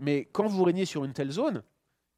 mais 0.00 0.26
quand 0.26 0.46
vous 0.46 0.64
régnez 0.64 0.84
sur 0.84 1.04
une 1.04 1.12
telle 1.12 1.30
zone, 1.30 1.62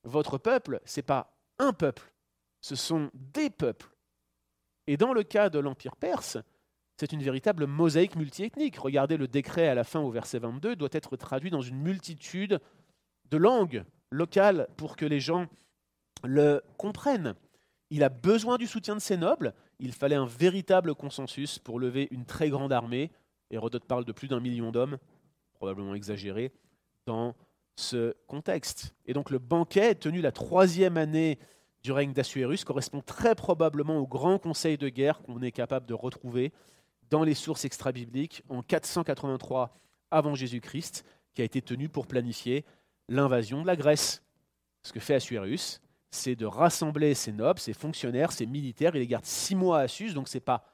votre 0.05 0.39
peuple, 0.39 0.81
ce 0.85 0.99
n'est 0.99 1.05
pas 1.05 1.37
un 1.59 1.73
peuple, 1.73 2.13
ce 2.61 2.75
sont 2.75 3.11
des 3.15 3.51
peuples. 3.51 3.91
Et 4.87 4.97
dans 4.97 5.13
le 5.13 5.23
cas 5.23 5.51
de 5.51 5.59
l'Empire 5.59 5.97
perse, 5.97 6.39
c'est 6.97 7.13
une 7.13 7.23
véritable 7.23 7.67
mosaïque 7.67 8.17
multiethnique. 8.17 8.79
Regardez 8.79 9.17
le 9.17 9.29
décret 9.29 9.69
à 9.69 9.75
la 9.75 9.85
fin 9.85 10.01
au 10.01 10.11
verset 10.11 10.39
22 10.39 10.77
doit 10.77 10.89
être 10.93 11.17
traduit 11.17 11.51
dans 11.51 11.61
une 11.61 11.77
multitude 11.77 12.59
de 13.31 13.37
langues 13.37 13.85
locales 14.11 14.69
pour 14.77 14.97
que 14.97 15.05
les 15.05 15.21
gens 15.21 15.47
le 16.25 16.63
comprennent. 16.79 17.35
Il 17.91 18.03
a 18.03 18.09
besoin 18.09 18.57
du 18.57 18.67
soutien 18.67 18.95
de 18.95 19.01
ses 19.01 19.17
nobles. 19.17 19.53
Il 19.79 19.93
fallait 19.93 20.17
un 20.17 20.27
véritable 20.27 20.95
consensus 20.95 21.59
pour 21.59 21.79
lever 21.79 22.09
une 22.11 22.25
très 22.25 22.49
grande 22.49 22.73
armée. 22.73 23.11
Hérodote 23.51 23.85
parle 23.85 24.05
de 24.05 24.13
plus 24.13 24.29
d'un 24.29 24.41
million 24.41 24.73
d'hommes, 24.73 24.99
probablement 25.55 25.95
exagéré, 25.95 26.51
dans 27.07 27.35
ce 27.77 28.15
contexte. 28.27 28.95
Et 29.05 29.13
donc 29.13 29.31
le 29.31 29.39
banquet, 29.39 29.95
tenu 29.95 30.21
la 30.21 30.33
troisième 30.33 30.97
année 30.97 31.39
du 31.83 31.93
règne 31.93 32.13
d'Assuérus, 32.13 32.65
correspond 32.65 33.03
très 33.03 33.35
probablement 33.35 33.99
au 33.99 34.07
grand 34.07 34.39
conseil 34.39 34.79
de 34.79 34.89
guerre 34.89 35.21
qu'on 35.23 35.43
est 35.43 35.53
capable 35.53 35.87
de 35.87 35.95
retrouver 35.95 36.53
dans 37.11 37.25
les 37.25 37.35
sources 37.35 37.65
extra-bibliques 37.65 38.43
en 38.49 38.63
483 38.63 39.77
avant 40.11 40.35
Jésus-Christ, 40.35 41.05
qui 41.35 41.43
a 41.43 41.45
été 41.45 41.63
tenu 41.63 41.89
pour 41.89 42.07
planifier 42.07 42.65
l'invasion 43.09 43.63
de 43.63 43.67
la 43.67 43.77
Grèce. 43.77 44.23
Ce 44.83 44.93
que 44.93 45.01
fait 45.01 45.15
Assuérus, 45.15 45.81
c'est 46.11 46.37
de 46.37 46.47
rassembler 46.47 47.15
ses 47.15 47.33
nobles, 47.33 47.61
ses 47.61 47.75
fonctionnaires, 47.75 48.33
ses 48.33 48.47
militaires. 48.47 48.95
Il 48.95 49.01
les 49.01 49.07
garde 49.07 49.25
six 49.25 49.55
mois 49.55 49.81
à 49.81 49.89
Sus, 49.89 50.15
donc 50.15 50.29
ce 50.29 50.37
n'est 50.37 50.43
pas 50.43 50.65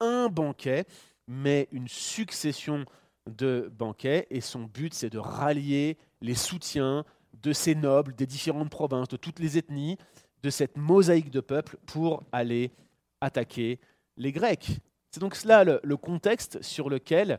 un 0.00 0.28
banquet, 0.28 0.84
mais 1.26 1.68
une 1.72 1.88
succession 1.88 2.84
de 3.30 3.72
banquets. 3.76 4.26
Et 4.30 4.40
son 4.40 4.64
but, 4.64 4.94
c'est 4.94 5.10
de 5.10 5.18
rallier 5.18 5.96
les 6.20 6.34
soutiens 6.34 7.04
de 7.42 7.52
ces 7.52 7.74
nobles 7.74 8.14
des 8.14 8.26
différentes 8.26 8.70
provinces, 8.70 9.08
de 9.08 9.16
toutes 9.16 9.38
les 9.38 9.58
ethnies, 9.58 9.96
de 10.42 10.50
cette 10.50 10.76
mosaïque 10.76 11.30
de 11.30 11.40
peuples 11.40 11.78
pour 11.86 12.22
aller 12.32 12.72
attaquer 13.20 13.78
les 14.16 14.32
Grecs. 14.32 14.80
C'est 15.12 15.20
donc 15.20 15.36
cela 15.36 15.62
le, 15.62 15.96
contexte 15.98 16.62
sur 16.62 16.88
lequel 16.88 17.38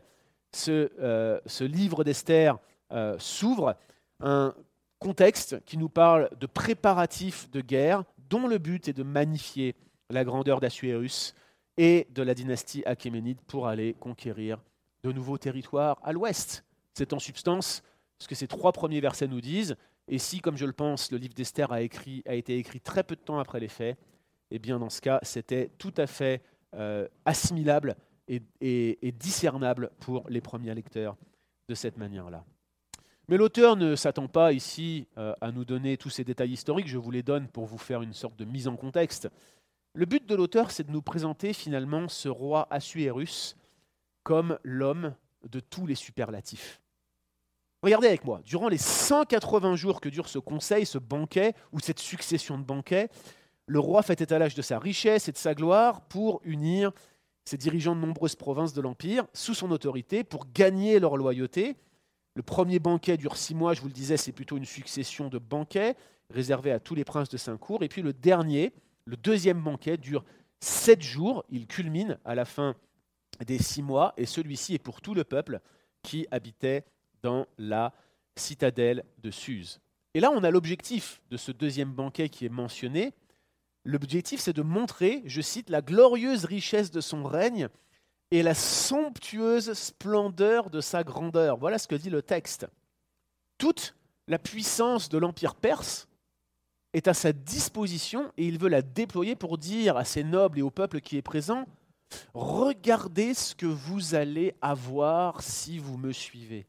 ce, 0.52 0.92
euh, 1.00 1.40
livre 1.60 2.04
d'Esther 2.04 2.56
euh, 2.92 3.16
s'ouvre, 3.18 3.74
un 4.20 4.54
contexte 5.00 5.62
qui 5.64 5.76
nous 5.76 5.88
parle 5.88 6.30
de 6.38 6.46
préparatifs 6.46 7.50
de 7.50 7.60
guerre 7.60 8.04
dont 8.30 8.46
le 8.46 8.58
but 8.58 8.86
est 8.86 8.92
de 8.92 9.02
magnifier 9.02 9.74
la 10.08 10.22
grandeur 10.22 10.60
d'Assuérus 10.60 11.34
et 11.76 12.06
de 12.10 12.22
la 12.22 12.34
dynastie 12.34 12.84
achéménide 12.86 13.40
pour 13.40 13.66
aller 13.66 13.94
conquérir 13.94 14.62
de 15.02 15.10
nouveaux 15.10 15.36
territoires 15.36 15.98
à 16.04 16.12
l'ouest. 16.12 16.64
C'est 16.92 17.12
en 17.12 17.18
substance 17.18 17.82
ce 18.20 18.28
que 18.28 18.36
ces 18.36 18.46
trois 18.46 18.70
premiers 18.70 19.00
versets 19.00 19.26
nous 19.26 19.40
disent. 19.40 19.74
Et 20.06 20.18
si, 20.18 20.40
comme 20.40 20.56
je 20.56 20.64
le 20.66 20.72
pense, 20.72 21.10
le 21.10 21.18
livre 21.18 21.34
d'Esther 21.34 21.72
a, 21.72 21.76
a 21.76 22.34
été 22.34 22.56
écrit 22.56 22.80
très 22.80 23.02
peu 23.02 23.16
de 23.16 23.20
temps 23.20 23.40
après 23.40 23.58
les 23.58 23.68
faits, 23.68 23.98
eh 24.52 24.60
bien 24.60 24.78
dans 24.78 24.90
ce 24.90 25.00
cas, 25.00 25.18
c'était 25.22 25.72
tout 25.76 25.94
à 25.96 26.06
fait 26.06 26.40
euh, 26.74 27.08
assimilable 27.24 27.96
et, 28.28 29.12
discernable 29.18 29.90
pour 30.00 30.24
les 30.28 30.40
premiers 30.40 30.74
lecteurs 30.74 31.16
de 31.68 31.74
cette 31.74 31.98
manière-là. 31.98 32.44
Mais 33.28 33.36
l'auteur 33.36 33.76
ne 33.76 33.96
s'attend 33.96 34.28
pas 34.28 34.52
ici 34.52 35.06
euh, 35.18 35.34
à 35.40 35.50
nous 35.50 35.64
donner 35.64 35.96
tous 35.96 36.10
ces 36.10 36.24
détails 36.24 36.52
historiques, 36.52 36.88
je 36.88 36.98
vous 36.98 37.10
les 37.10 37.22
donne 37.22 37.48
pour 37.48 37.66
vous 37.66 37.78
faire 37.78 38.02
une 38.02 38.12
sorte 38.12 38.36
de 38.36 38.44
mise 38.44 38.68
en 38.68 38.76
contexte. 38.76 39.28
Le 39.94 40.06
but 40.06 40.26
de 40.26 40.34
l'auteur, 40.34 40.70
c'est 40.70 40.86
de 40.86 40.90
nous 40.90 41.02
présenter 41.02 41.52
finalement 41.52 42.08
ce 42.08 42.28
roi 42.28 42.66
Assuérus 42.70 43.56
comme 44.22 44.58
l'homme 44.64 45.14
de 45.48 45.60
tous 45.60 45.86
les 45.86 45.94
superlatifs. 45.94 46.80
Regardez 47.82 48.08
avec 48.08 48.24
moi, 48.24 48.40
durant 48.44 48.68
les 48.68 48.78
180 48.78 49.76
jours 49.76 50.00
que 50.00 50.08
dure 50.08 50.28
ce 50.28 50.38
conseil, 50.38 50.86
ce 50.86 50.96
banquet, 50.96 51.52
ou 51.70 51.80
cette 51.80 51.98
succession 51.98 52.56
de 52.56 52.64
banquets, 52.64 53.10
le 53.66 53.78
roi 53.78 54.02
fait 54.02 54.20
étalage 54.20 54.54
de 54.54 54.62
sa 54.62 54.78
richesse 54.78 55.28
et 55.28 55.32
de 55.32 55.38
sa 55.38 55.54
gloire 55.54 56.02
pour 56.02 56.40
unir 56.44 56.92
ses 57.44 57.56
dirigeants 57.56 57.94
de 57.94 58.00
nombreuses 58.00 58.36
provinces 58.36 58.72
de 58.72 58.80
l'Empire 58.80 59.26
sous 59.34 59.54
son 59.54 59.70
autorité, 59.70 60.24
pour 60.24 60.46
gagner 60.52 60.98
leur 60.98 61.16
loyauté. 61.16 61.76
Le 62.34 62.42
premier 62.42 62.78
banquet 62.78 63.16
dure 63.16 63.36
six 63.36 63.54
mois, 63.54 63.74
je 63.74 63.80
vous 63.80 63.88
le 63.88 63.92
disais, 63.92 64.16
c'est 64.16 64.32
plutôt 64.32 64.56
une 64.56 64.64
succession 64.64 65.28
de 65.28 65.38
banquets 65.38 65.94
réservés 66.30 66.72
à 66.72 66.80
tous 66.80 66.94
les 66.94 67.04
princes 67.04 67.28
de 67.28 67.36
Saint-Cour. 67.36 67.82
Et 67.82 67.88
puis 67.88 68.02
le 68.02 68.12
dernier, 68.12 68.72
le 69.04 69.16
deuxième 69.16 69.62
banquet, 69.62 69.98
dure 69.98 70.24
sept 70.60 71.02
jours. 71.02 71.44
Il 71.50 71.66
culmine 71.66 72.18
à 72.24 72.34
la 72.34 72.44
fin 72.44 72.74
des 73.46 73.58
six 73.58 73.82
mois, 73.82 74.14
et 74.16 74.26
celui-ci 74.26 74.74
est 74.74 74.78
pour 74.78 75.00
tout 75.00 75.14
le 75.14 75.24
peuple 75.24 75.60
qui 76.02 76.26
habitait 76.30 76.84
dans 77.22 77.46
la 77.58 77.92
citadelle 78.36 79.04
de 79.22 79.30
Suse. 79.30 79.80
Et 80.14 80.20
là, 80.20 80.30
on 80.30 80.44
a 80.44 80.50
l'objectif 80.50 81.20
de 81.30 81.36
ce 81.36 81.52
deuxième 81.52 81.92
banquet 81.92 82.28
qui 82.28 82.46
est 82.46 82.50
mentionné, 82.50 83.12
L'objectif, 83.84 84.40
c'est 84.40 84.54
de 84.54 84.62
montrer, 84.62 85.22
je 85.26 85.40
cite, 85.40 85.68
la 85.68 85.82
glorieuse 85.82 86.44
richesse 86.44 86.90
de 86.90 87.00
son 87.00 87.24
règne 87.24 87.68
et 88.30 88.42
la 88.42 88.54
somptueuse 88.54 89.74
splendeur 89.74 90.70
de 90.70 90.80
sa 90.80 91.04
grandeur. 91.04 91.58
Voilà 91.58 91.78
ce 91.78 91.86
que 91.86 91.94
dit 91.94 92.10
le 92.10 92.22
texte. 92.22 92.66
Toute 93.58 93.94
la 94.26 94.38
puissance 94.38 95.08
de 95.08 95.18
l'Empire 95.18 95.54
perse 95.54 96.08
est 96.94 97.08
à 97.08 97.14
sa 97.14 97.32
disposition 97.32 98.32
et 98.38 98.46
il 98.46 98.58
veut 98.58 98.68
la 98.68 98.82
déployer 98.82 99.36
pour 99.36 99.58
dire 99.58 99.96
à 99.96 100.04
ses 100.04 100.24
nobles 100.24 100.58
et 100.58 100.62
au 100.62 100.70
peuple 100.70 101.00
qui 101.00 101.16
est 101.16 101.22
présent, 101.22 101.66
regardez 102.32 103.34
ce 103.34 103.54
que 103.54 103.66
vous 103.66 104.14
allez 104.14 104.54
avoir 104.62 105.42
si 105.42 105.78
vous 105.78 105.98
me 105.98 106.12
suivez. 106.12 106.66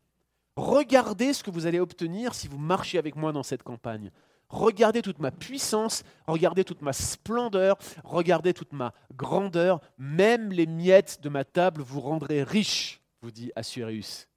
Regardez 0.58 1.34
ce 1.34 1.44
que 1.44 1.52
vous 1.52 1.66
allez 1.66 1.80
obtenir 1.80 2.34
si 2.34 2.48
vous 2.48 2.58
marchez 2.58 2.98
avec 2.98 3.16
moi 3.16 3.32
dans 3.32 3.44
cette 3.44 3.64
campagne. 3.64 4.12
Regardez 4.50 5.02
toute 5.02 5.20
ma 5.20 5.32
puissance, 5.32 6.04
regardez 6.28 6.64
toute 6.64 6.82
ma 6.82 6.94
splendeur, 6.94 7.78
regardez 8.04 8.54
toute 8.54 8.74
ma 8.74 8.94
grandeur, 9.16 9.82
même 9.98 10.52
les 10.52 10.68
miettes 10.68 11.20
de 11.22 11.30
ma 11.30 11.44
table 11.44 11.82
vous 11.82 12.00
rendraient 12.00 12.44
riche, 12.44 13.02
vous 13.22 13.32
dit 13.32 13.52
Assuérus. 13.56 14.28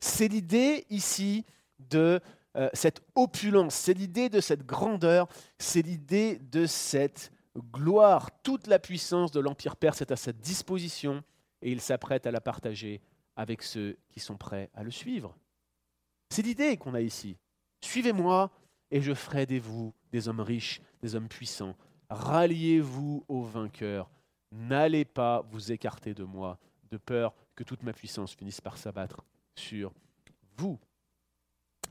C'est 0.00 0.28
l'idée 0.28 0.86
ici 0.90 1.44
de 1.78 2.20
euh, 2.56 2.68
cette 2.72 3.02
opulence, 3.14 3.74
c'est 3.74 3.94
l'idée 3.94 4.28
de 4.28 4.40
cette 4.40 4.64
grandeur, 4.64 5.28
c'est 5.58 5.82
l'idée 5.82 6.38
de 6.38 6.66
cette 6.66 7.32
gloire. 7.56 8.30
Toute 8.42 8.66
la 8.66 8.78
puissance 8.78 9.32
de 9.32 9.40
l'Empire 9.40 9.76
perse 9.76 10.02
est 10.02 10.12
à 10.12 10.16
sa 10.16 10.32
disposition 10.32 11.22
et 11.62 11.70
il 11.70 11.80
s'apprête 11.80 12.26
à 12.26 12.30
la 12.30 12.40
partager 12.40 13.00
avec 13.36 13.62
ceux 13.62 13.96
qui 14.10 14.20
sont 14.20 14.36
prêts 14.36 14.70
à 14.74 14.82
le 14.82 14.90
suivre. 14.90 15.34
C'est 16.30 16.42
l'idée 16.42 16.76
qu'on 16.76 16.94
a 16.94 17.00
ici. 17.00 17.36
Suivez-moi, 17.80 18.50
et 18.92 19.00
je 19.00 19.14
ferai 19.14 19.46
de 19.46 19.58
vous 19.58 19.92
des 20.12 20.28
hommes 20.28 20.40
riches, 20.40 20.80
des 21.00 21.16
hommes 21.16 21.28
puissants. 21.28 21.74
Ralliez-vous 22.10 23.24
aux 23.26 23.42
vainqueurs. 23.42 24.10
N'allez 24.52 25.06
pas 25.06 25.42
vous 25.50 25.72
écarter 25.72 26.12
de 26.12 26.24
moi, 26.24 26.58
de 26.90 26.98
peur 26.98 27.34
que 27.56 27.64
toute 27.64 27.82
ma 27.82 27.94
puissance 27.94 28.34
finisse 28.34 28.60
par 28.60 28.76
s'abattre 28.76 29.24
sur 29.56 29.92
vous. 30.58 30.78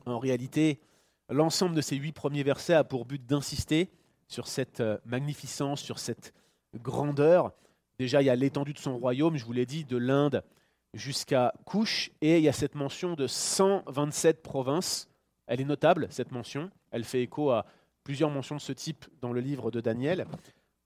En 0.06 0.20
réalité, 0.20 0.80
l'ensemble 1.28 1.74
de 1.74 1.80
ces 1.80 1.96
huit 1.96 2.12
premiers 2.12 2.44
versets 2.44 2.74
a 2.74 2.84
pour 2.84 3.04
but 3.04 3.26
d'insister 3.26 3.90
sur 4.28 4.46
cette 4.46 4.80
euh, 4.80 4.96
magnificence, 5.04 5.82
sur 5.82 5.98
cette 5.98 6.32
grandeur. 6.74 7.52
Déjà, 7.98 8.22
il 8.22 8.26
y 8.26 8.30
a 8.30 8.36
l'étendue 8.36 8.72
de 8.74 8.78
son 8.78 8.96
royaume, 8.96 9.36
je 9.36 9.44
vous 9.44 9.52
l'ai 9.52 9.66
dit, 9.66 9.84
de 9.84 9.96
l'Inde 9.96 10.44
jusqu'à 10.94 11.52
Couche, 11.64 12.10
et 12.20 12.38
il 12.38 12.44
y 12.44 12.48
a 12.48 12.52
cette 12.52 12.76
mention 12.76 13.14
de 13.14 13.26
127 13.26 14.42
provinces. 14.42 15.08
Elle 15.46 15.60
est 15.60 15.64
notable, 15.64 16.06
cette 16.10 16.30
mention. 16.30 16.70
Elle 16.92 17.04
fait 17.04 17.22
écho 17.22 17.50
à 17.50 17.66
plusieurs 18.04 18.30
mentions 18.30 18.56
de 18.56 18.60
ce 18.60 18.72
type 18.72 19.04
dans 19.20 19.32
le 19.32 19.40
livre 19.40 19.70
de 19.70 19.80
Daniel. 19.80 20.26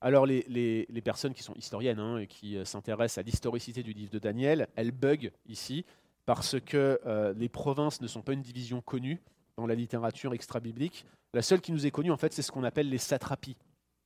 Alors 0.01 0.27
les, 0.27 1.03
personnes 1.05 1.35
qui 1.35 1.43
sont 1.43 1.55
historiennes 1.55 1.99
hein, 1.99 2.19
et 2.19 2.27
qui 2.27 2.57
euh, 2.57 2.65
s'intéressent 2.65 3.19
à 3.19 3.23
l'historicité 3.23 3.83
du 3.83 3.93
livre 3.93 4.11
de 4.11 4.19
Daniel, 4.19 4.69
elles 4.77 4.93
bug 4.93 5.33
ici 5.47 5.85
parce 6.27 6.61
que 6.61 7.01
euh, 7.07 7.33
les 7.37 7.49
provinces 7.49 8.01
ne 8.01 8.07
sont 8.07 8.23
pas 8.23 8.33
une 8.33 8.43
division 8.43 8.81
connue 8.81 9.21
dans 9.57 9.67
la 9.67 9.75
littérature 9.75 10.35
extra-biblique. 10.35 11.07
La 11.33 11.43
seule 11.43 11.61
qui 11.61 11.73
nous 11.73 11.87
est 11.87 11.91
connue, 11.91 12.11
en 12.11 12.17
fait, 12.17 12.33
c'est 12.33 12.43
ce 12.43 12.53
qu'on 12.53 12.65
appelle 12.65 12.91
les 12.91 12.99
satrapies. 12.99 13.57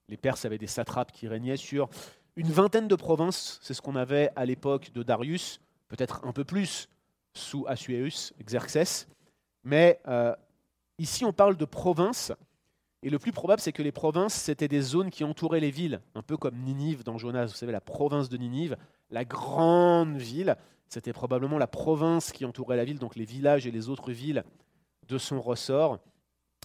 Les 0.09 0.17
Perses 0.17 0.45
avaient 0.45 0.59
des 0.59 0.67
satrapes 0.67 1.13
qui 1.13 1.29
régnaient 1.29 1.57
sur 1.57 1.89
une 2.37 2.51
vingtaine 2.51 2.89
de 2.89 2.95
provinces, 2.95 3.59
c'est 3.63 3.75
ce 3.75 3.83
qu'on 3.83 3.97
avait 3.97 4.31
à 4.37 4.45
l'époque 4.45 4.93
de 4.93 5.03
Darius, 5.03 5.61
peut-être 5.89 6.25
un 6.25 6.33
peu 6.33 6.45
plus 6.45 6.89
sous 7.35 7.65
Assuérus, 7.67 8.33
Xerxès. 8.43 9.09
Mais 9.65 10.01
euh, 10.09 10.35
ici, 11.01 11.25
on 11.25 11.33
parle 11.33 11.57
de 11.57 11.65
provinces. 11.65 12.33
Et 13.03 13.11
le 13.11 13.19
plus 13.19 13.33
probable, 13.33 13.61
c'est 13.61 13.73
que 13.73 13.83
les 13.83 13.93
provinces, 13.93 14.35
c'était 14.35 14.69
des 14.69 14.83
zones 14.83 15.11
qui 15.11 15.25
entouraient 15.25 15.61
les 15.61 15.71
villes, 15.71 16.01
un 16.15 16.23
peu 16.23 16.37
comme 16.37 16.57
Ninive 16.57 17.03
dans 17.03 17.17
Jonas. 17.17 17.47
Vous 17.47 17.55
savez, 17.55 17.73
la 17.73 17.81
province 17.81 18.29
de 18.29 18.37
Ninive, 18.37 18.77
la 19.11 19.25
grande 19.25 20.17
ville, 20.17 20.57
c'était 20.87 21.13
probablement 21.13 21.57
la 21.57 21.67
province 21.67 22.31
qui 22.31 22.45
entourait 22.45 22.77
la 22.77 22.85
ville, 22.85 22.99
donc 22.99 23.17
les 23.17 23.25
villages 23.25 23.67
et 23.67 23.71
les 23.71 23.89
autres 23.89 24.13
villes 24.13 24.45
de 25.09 25.19
son 25.19 25.41
ressort. 25.41 25.99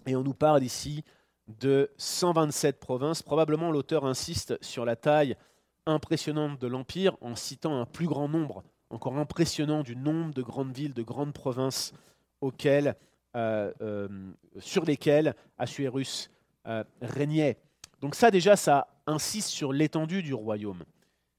Et 0.06 0.16
on 0.16 0.24
nous 0.24 0.34
parle 0.34 0.64
ici 0.64 1.04
de 1.48 1.90
127 1.98 2.80
provinces. 2.80 3.22
Probablement 3.22 3.72
l'auteur 3.72 4.06
insiste 4.06 4.58
sur 4.62 4.84
la 4.84 4.96
taille 4.96 5.36
impressionnante 5.86 6.60
de 6.60 6.68
l'Empire 6.68 7.16
en 7.22 7.36
citant 7.36 7.80
un 7.80 7.86
plus 7.86 8.08
grand 8.08 8.28
nombre, 8.28 8.64
encore 8.90 9.18
impressionnant 9.18 9.84
du 9.84 9.96
nombre 9.96 10.34
de 10.34 10.42
grandes 10.42 10.74
villes, 10.74 10.94
de 10.94 11.04
grandes 11.04 11.34
provinces 11.34 11.94
auxquelles, 12.42 12.96
sur 14.60 14.86
lesquelles 14.86 15.36
Assuérus 15.58 16.30
euh, 16.68 16.84
régnait. 17.02 17.58
Donc 18.02 18.16
ça 18.16 18.32
déjà, 18.32 18.56
ça 18.56 18.88
insiste 19.06 19.50
sur 19.50 19.72
l'étendue 19.72 20.24
du 20.24 20.34
royaume. 20.34 20.84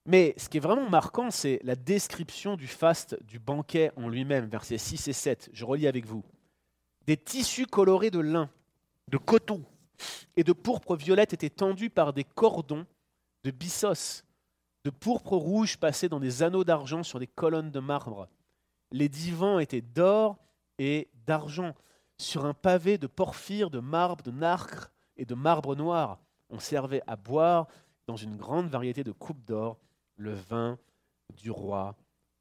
Mais 0.04 0.34
ce 0.36 0.48
qui 0.48 0.58
est 0.58 0.60
vraiment 0.60 0.88
marquant, 0.88 1.32
c'est 1.32 1.58
la 1.64 1.74
description 1.74 2.56
du 2.56 2.68
faste, 2.68 3.20
du 3.24 3.40
banquet 3.40 3.90
en 3.96 4.08
lui-même, 4.08 4.46
versets 4.46 4.78
6 4.78 5.08
et 5.08 5.12
7. 5.12 5.50
Je 5.52 5.64
relis 5.64 5.88
avec 5.88 6.06
vous. 6.06 6.22
Des 7.06 7.16
tissus 7.16 7.66
colorés 7.66 8.12
de 8.12 8.20
lin, 8.20 8.48
de 9.08 9.16
coton 9.16 9.64
et 10.36 10.44
de 10.44 10.52
pourpre 10.52 10.94
violette 10.94 11.32
étaient 11.32 11.50
tendus 11.50 11.90
par 11.90 12.12
des 12.12 12.24
cordons 12.24 12.86
de 13.42 13.50
byssos, 13.50 14.22
de 14.84 14.90
pourpre 14.90 15.36
rouge 15.36 15.76
passé 15.76 16.08
dans 16.08 16.20
des 16.20 16.44
anneaux 16.44 16.62
d'argent 16.62 17.02
sur 17.02 17.18
des 17.18 17.26
colonnes 17.26 17.72
de 17.72 17.80
marbre. 17.80 18.28
Les 18.92 19.08
divans 19.08 19.58
étaient 19.58 19.82
d'or 19.82 20.38
et 20.78 21.08
d'argent, 21.26 21.74
sur 22.18 22.44
un 22.46 22.54
pavé 22.54 22.98
de 22.98 23.06
porphyre, 23.06 23.70
de 23.70 23.80
marbre, 23.80 24.24
de 24.24 24.30
nacre 24.30 24.90
et 25.16 25.24
de 25.24 25.34
marbre 25.34 25.76
noir. 25.76 26.18
On 26.48 26.58
servait 26.58 27.02
à 27.06 27.16
boire 27.16 27.66
dans 28.06 28.16
une 28.16 28.36
grande 28.36 28.68
variété 28.68 29.04
de 29.04 29.12
coupes 29.12 29.44
d'or 29.44 29.78
le 30.16 30.32
vin 30.32 30.78
du 31.34 31.50
roi 31.50 31.96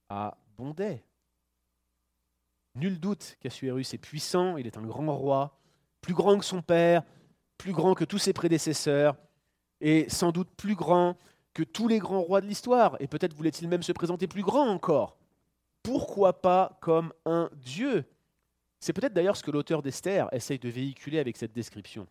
abondait. 0.09 1.03
Nul 2.75 2.99
doute 2.99 3.37
qu'Assuérus 3.39 3.93
est 3.93 3.97
puissant, 3.97 4.57
il 4.57 4.67
est 4.67 4.77
un 4.77 4.83
grand 4.83 5.15
roi, 5.15 5.57
plus 6.01 6.13
grand 6.13 6.37
que 6.37 6.45
son 6.45 6.61
père, 6.61 7.03
plus 7.57 7.71
grand 7.71 7.95
que 7.95 8.03
tous 8.03 8.17
ses 8.17 8.33
prédécesseurs, 8.33 9.15
et 9.81 10.09
sans 10.09 10.31
doute 10.31 10.49
plus 10.55 10.75
grand 10.75 11.17
que 11.53 11.63
tous 11.63 11.87
les 11.87 11.99
grands 11.99 12.21
rois 12.21 12.41
de 12.41 12.47
l'histoire, 12.47 12.97
et 12.99 13.07
peut-être 13.07 13.33
voulait-il 13.33 13.67
même 13.67 13.83
se 13.83 13.93
présenter 13.93 14.27
plus 14.27 14.43
grand 14.43 14.67
encore. 14.67 15.17
Pourquoi 15.83 16.41
pas 16.41 16.77
comme 16.81 17.13
un 17.25 17.49
dieu? 17.53 18.05
C'est 18.85 18.93
peut-être 18.93 19.13
d'ailleurs 19.15 19.35
ce 19.35 19.41
que 19.41 19.49
l'auteur 19.49 19.81
d'Esther 19.81 20.29
essaye 20.31 20.59
de 20.59 20.69
véhiculer 20.69 21.17
avec 21.17 21.37
cette 21.37 21.53
description. 21.53 22.05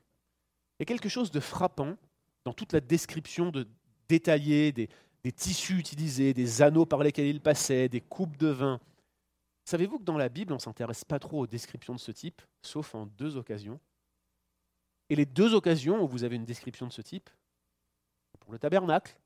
Il 0.76 0.76
y 0.80 0.82
a 0.82 0.86
quelque 0.86 1.08
chose 1.08 1.30
de 1.30 1.38
frappant 1.38 1.96
dans 2.44 2.52
toute 2.52 2.72
la 2.72 2.80
description 2.80 3.52
de, 3.52 3.68
détaillée 4.08 4.72
des, 4.72 4.88
tissus 5.36 5.78
utilisés, 5.78 6.34
des 6.34 6.62
anneaux 6.62 6.84
par 6.84 7.04
lesquels 7.04 7.28
il 7.28 7.40
passait, 7.40 7.88
des 7.88 8.00
coupes 8.00 8.36
de 8.38 8.48
vin. 8.48 8.80
Savez-vous 9.64 10.00
que 10.00 10.02
dans 10.02 10.18
la 10.18 10.28
Bible, 10.28 10.52
on 10.52 10.56
ne 10.56 10.60
s'intéresse 10.60 11.04
pas 11.04 11.20
trop 11.20 11.42
aux 11.42 11.46
descriptions 11.46 11.94
de 11.94 12.00
ce 12.00 12.10
type, 12.10 12.42
sauf 12.60 12.96
en 12.96 13.06
deux 13.06 13.36
occasions 13.36 13.78
Et 15.10 15.14
les 15.14 15.26
deux 15.26 15.54
occasions 15.54 16.02
où 16.02 16.08
vous 16.08 16.24
avez 16.24 16.34
une 16.34 16.44
description 16.44 16.88
de 16.88 16.92
ce 16.92 17.02
type, 17.02 17.30
pour 18.40 18.50
le 18.50 18.58
tabernacle 18.58 19.16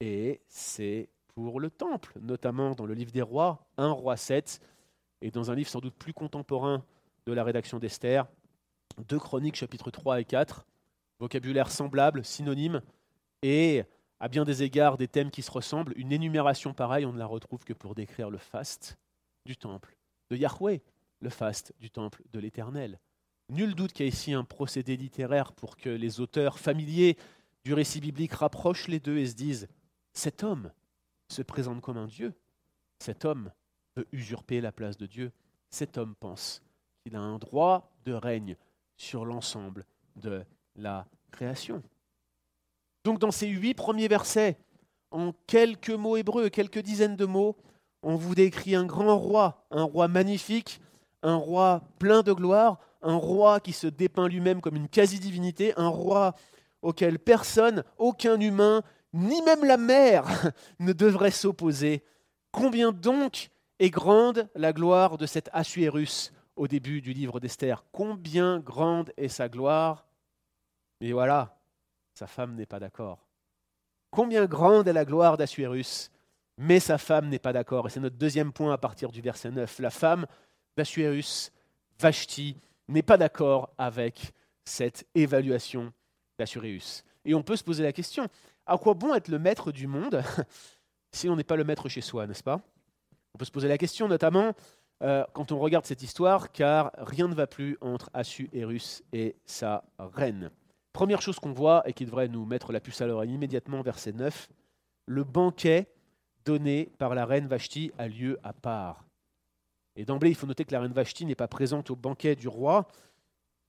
et 0.00 0.42
c'est 0.48 1.08
pour 1.34 1.60
le 1.60 1.70
temple, 1.70 2.18
notamment 2.20 2.74
dans 2.74 2.84
le 2.84 2.92
livre 2.92 3.10
des 3.10 3.22
rois, 3.22 3.66
1 3.78 3.90
roi 3.90 4.18
7, 4.18 4.60
et 5.24 5.30
dans 5.30 5.50
un 5.50 5.54
livre 5.54 5.70
sans 5.70 5.80
doute 5.80 5.94
plus 5.94 6.12
contemporain 6.12 6.84
de 7.24 7.32
la 7.32 7.44
rédaction 7.44 7.78
d'Esther, 7.78 8.26
2 9.08 9.18
Chroniques 9.18 9.56
chapitres 9.56 9.90
3 9.90 10.20
et 10.20 10.26
4, 10.26 10.66
vocabulaire 11.18 11.70
semblable, 11.70 12.22
synonyme, 12.26 12.82
et 13.42 13.84
à 14.20 14.28
bien 14.28 14.44
des 14.44 14.62
égards 14.62 14.98
des 14.98 15.08
thèmes 15.08 15.30
qui 15.30 15.40
se 15.40 15.50
ressemblent. 15.50 15.94
Une 15.96 16.12
énumération 16.12 16.74
pareille, 16.74 17.06
on 17.06 17.14
ne 17.14 17.18
la 17.18 17.24
retrouve 17.24 17.64
que 17.64 17.72
pour 17.72 17.94
décrire 17.94 18.28
le 18.28 18.36
faste 18.36 18.98
du 19.46 19.56
temple 19.56 19.96
de 20.30 20.36
Yahweh, 20.36 20.82
le 21.20 21.30
faste 21.30 21.72
du 21.80 21.90
temple 21.90 22.22
de 22.30 22.38
l'Éternel. 22.38 23.00
Nul 23.48 23.74
doute 23.74 23.94
qu'il 23.94 24.04
y 24.04 24.08
a 24.10 24.12
ici 24.12 24.34
un 24.34 24.44
procédé 24.44 24.94
littéraire 24.94 25.52
pour 25.52 25.78
que 25.78 25.88
les 25.88 26.20
auteurs 26.20 26.58
familiers 26.58 27.16
du 27.64 27.72
récit 27.72 28.00
biblique 28.00 28.34
rapprochent 28.34 28.88
les 28.88 29.00
deux 29.00 29.16
et 29.16 29.26
se 29.26 29.34
disent 29.34 29.68
cet 30.12 30.42
homme 30.42 30.70
se 31.30 31.40
présente 31.40 31.80
comme 31.80 31.96
un 31.96 32.08
Dieu, 32.08 32.34
cet 32.98 33.24
homme 33.24 33.50
usurper 34.12 34.60
la 34.60 34.72
place 34.72 34.96
de 34.96 35.06
Dieu, 35.06 35.32
cet 35.70 35.98
homme 35.98 36.14
pense 36.18 36.62
qu'il 37.02 37.16
a 37.16 37.20
un 37.20 37.38
droit 37.38 37.92
de 38.04 38.12
règne 38.12 38.56
sur 38.96 39.24
l'ensemble 39.24 39.84
de 40.16 40.44
la 40.76 41.06
création. 41.30 41.82
Donc 43.04 43.18
dans 43.18 43.30
ces 43.30 43.48
huit 43.48 43.74
premiers 43.74 44.08
versets, 44.08 44.56
en 45.10 45.32
quelques 45.46 45.90
mots 45.90 46.16
hébreux, 46.16 46.48
quelques 46.48 46.80
dizaines 46.80 47.16
de 47.16 47.26
mots, 47.26 47.56
on 48.02 48.16
vous 48.16 48.34
décrit 48.34 48.74
un 48.74 48.84
grand 48.84 49.16
roi, 49.18 49.66
un 49.70 49.84
roi 49.84 50.08
magnifique, 50.08 50.80
un 51.22 51.36
roi 51.36 51.82
plein 51.98 52.22
de 52.22 52.32
gloire, 52.32 52.78
un 53.02 53.16
roi 53.16 53.60
qui 53.60 53.72
se 53.72 53.86
dépeint 53.86 54.28
lui-même 54.28 54.60
comme 54.60 54.76
une 54.76 54.88
quasi-divinité, 54.88 55.72
un 55.76 55.88
roi 55.88 56.34
auquel 56.82 57.18
personne, 57.18 57.84
aucun 57.98 58.38
humain, 58.40 58.82
ni 59.12 59.40
même 59.42 59.64
la 59.64 59.76
mer 59.76 60.24
ne 60.78 60.92
devrait 60.92 61.30
s'opposer. 61.30 62.04
Combien 62.50 62.92
donc 62.92 63.50
est 63.84 63.90
grande 63.90 64.48
la 64.54 64.72
gloire 64.72 65.18
de 65.18 65.26
cet 65.26 65.50
Assuérus 65.52 66.32
au 66.56 66.66
début 66.66 67.02
du 67.02 67.12
livre 67.12 67.38
d'Esther 67.38 67.84
Combien 67.92 68.58
grande 68.58 69.12
est 69.18 69.28
sa 69.28 69.50
gloire 69.50 70.06
Et 71.02 71.12
voilà, 71.12 71.58
sa 72.14 72.26
femme 72.26 72.54
n'est 72.54 72.64
pas 72.64 72.80
d'accord. 72.80 73.26
Combien 74.10 74.46
grande 74.46 74.88
est 74.88 74.94
la 74.94 75.04
gloire 75.04 75.36
d'Assuérus, 75.36 76.10
mais 76.56 76.80
sa 76.80 76.96
femme 76.96 77.28
n'est 77.28 77.38
pas 77.38 77.52
d'accord. 77.52 77.86
Et 77.86 77.90
c'est 77.90 78.00
notre 78.00 78.16
deuxième 78.16 78.52
point 78.52 78.72
à 78.72 78.78
partir 78.78 79.12
du 79.12 79.20
verset 79.20 79.50
9. 79.50 79.78
La 79.80 79.90
femme 79.90 80.24
d'Assuérus, 80.78 81.52
Vashti, 82.00 82.56
n'est 82.88 83.02
pas 83.02 83.18
d'accord 83.18 83.70
avec 83.76 84.32
cette 84.64 85.06
évaluation 85.14 85.92
d'Assuérus. 86.38 87.04
Et 87.26 87.34
on 87.34 87.42
peut 87.42 87.56
se 87.56 87.64
poser 87.64 87.82
la 87.82 87.92
question, 87.92 88.28
à 88.64 88.78
quoi 88.78 88.94
bon 88.94 89.14
être 89.14 89.28
le 89.28 89.38
maître 89.38 89.72
du 89.72 89.86
monde 89.86 90.22
si 91.12 91.28
on 91.28 91.36
n'est 91.36 91.44
pas 91.44 91.56
le 91.56 91.64
maître 91.64 91.90
chez 91.90 92.00
soi, 92.00 92.26
n'est-ce 92.26 92.42
pas? 92.42 92.62
On 93.34 93.38
peut 93.38 93.44
se 93.44 93.50
poser 93.50 93.68
la 93.68 93.78
question 93.78 94.08
notamment 94.08 94.54
euh, 95.02 95.24
quand 95.32 95.52
on 95.52 95.58
regarde 95.58 95.84
cette 95.84 96.02
histoire, 96.02 96.52
car 96.52 96.92
rien 96.96 97.28
ne 97.28 97.34
va 97.34 97.46
plus 97.46 97.76
entre 97.80 98.10
Assuérus 98.14 99.02
et 99.12 99.36
sa 99.44 99.84
reine. 99.98 100.50
Première 100.92 101.20
chose 101.20 101.40
qu'on 101.40 101.52
voit 101.52 101.82
et 101.88 101.92
qui 101.92 102.04
devrait 102.04 102.28
nous 102.28 102.46
mettre 102.46 102.72
la 102.72 102.80
puce 102.80 103.00
à 103.00 103.06
l'oreille 103.06 103.34
immédiatement, 103.34 103.82
verset 103.82 104.12
9, 104.12 104.48
le 105.06 105.24
banquet 105.24 105.88
donné 106.44 106.90
par 106.98 107.14
la 107.14 107.26
reine 107.26 107.48
Vashti 107.48 107.90
a 107.98 108.06
lieu 108.06 108.38
à 108.44 108.52
part. 108.52 109.04
Et 109.96 110.04
d'emblée, 110.04 110.30
il 110.30 110.36
faut 110.36 110.46
noter 110.46 110.64
que 110.64 110.72
la 110.72 110.80
reine 110.80 110.92
Vashti 110.92 111.26
n'est 111.26 111.34
pas 111.34 111.48
présente 111.48 111.90
au 111.90 111.96
banquet 111.96 112.36
du 112.36 112.48
roi. 112.48 112.86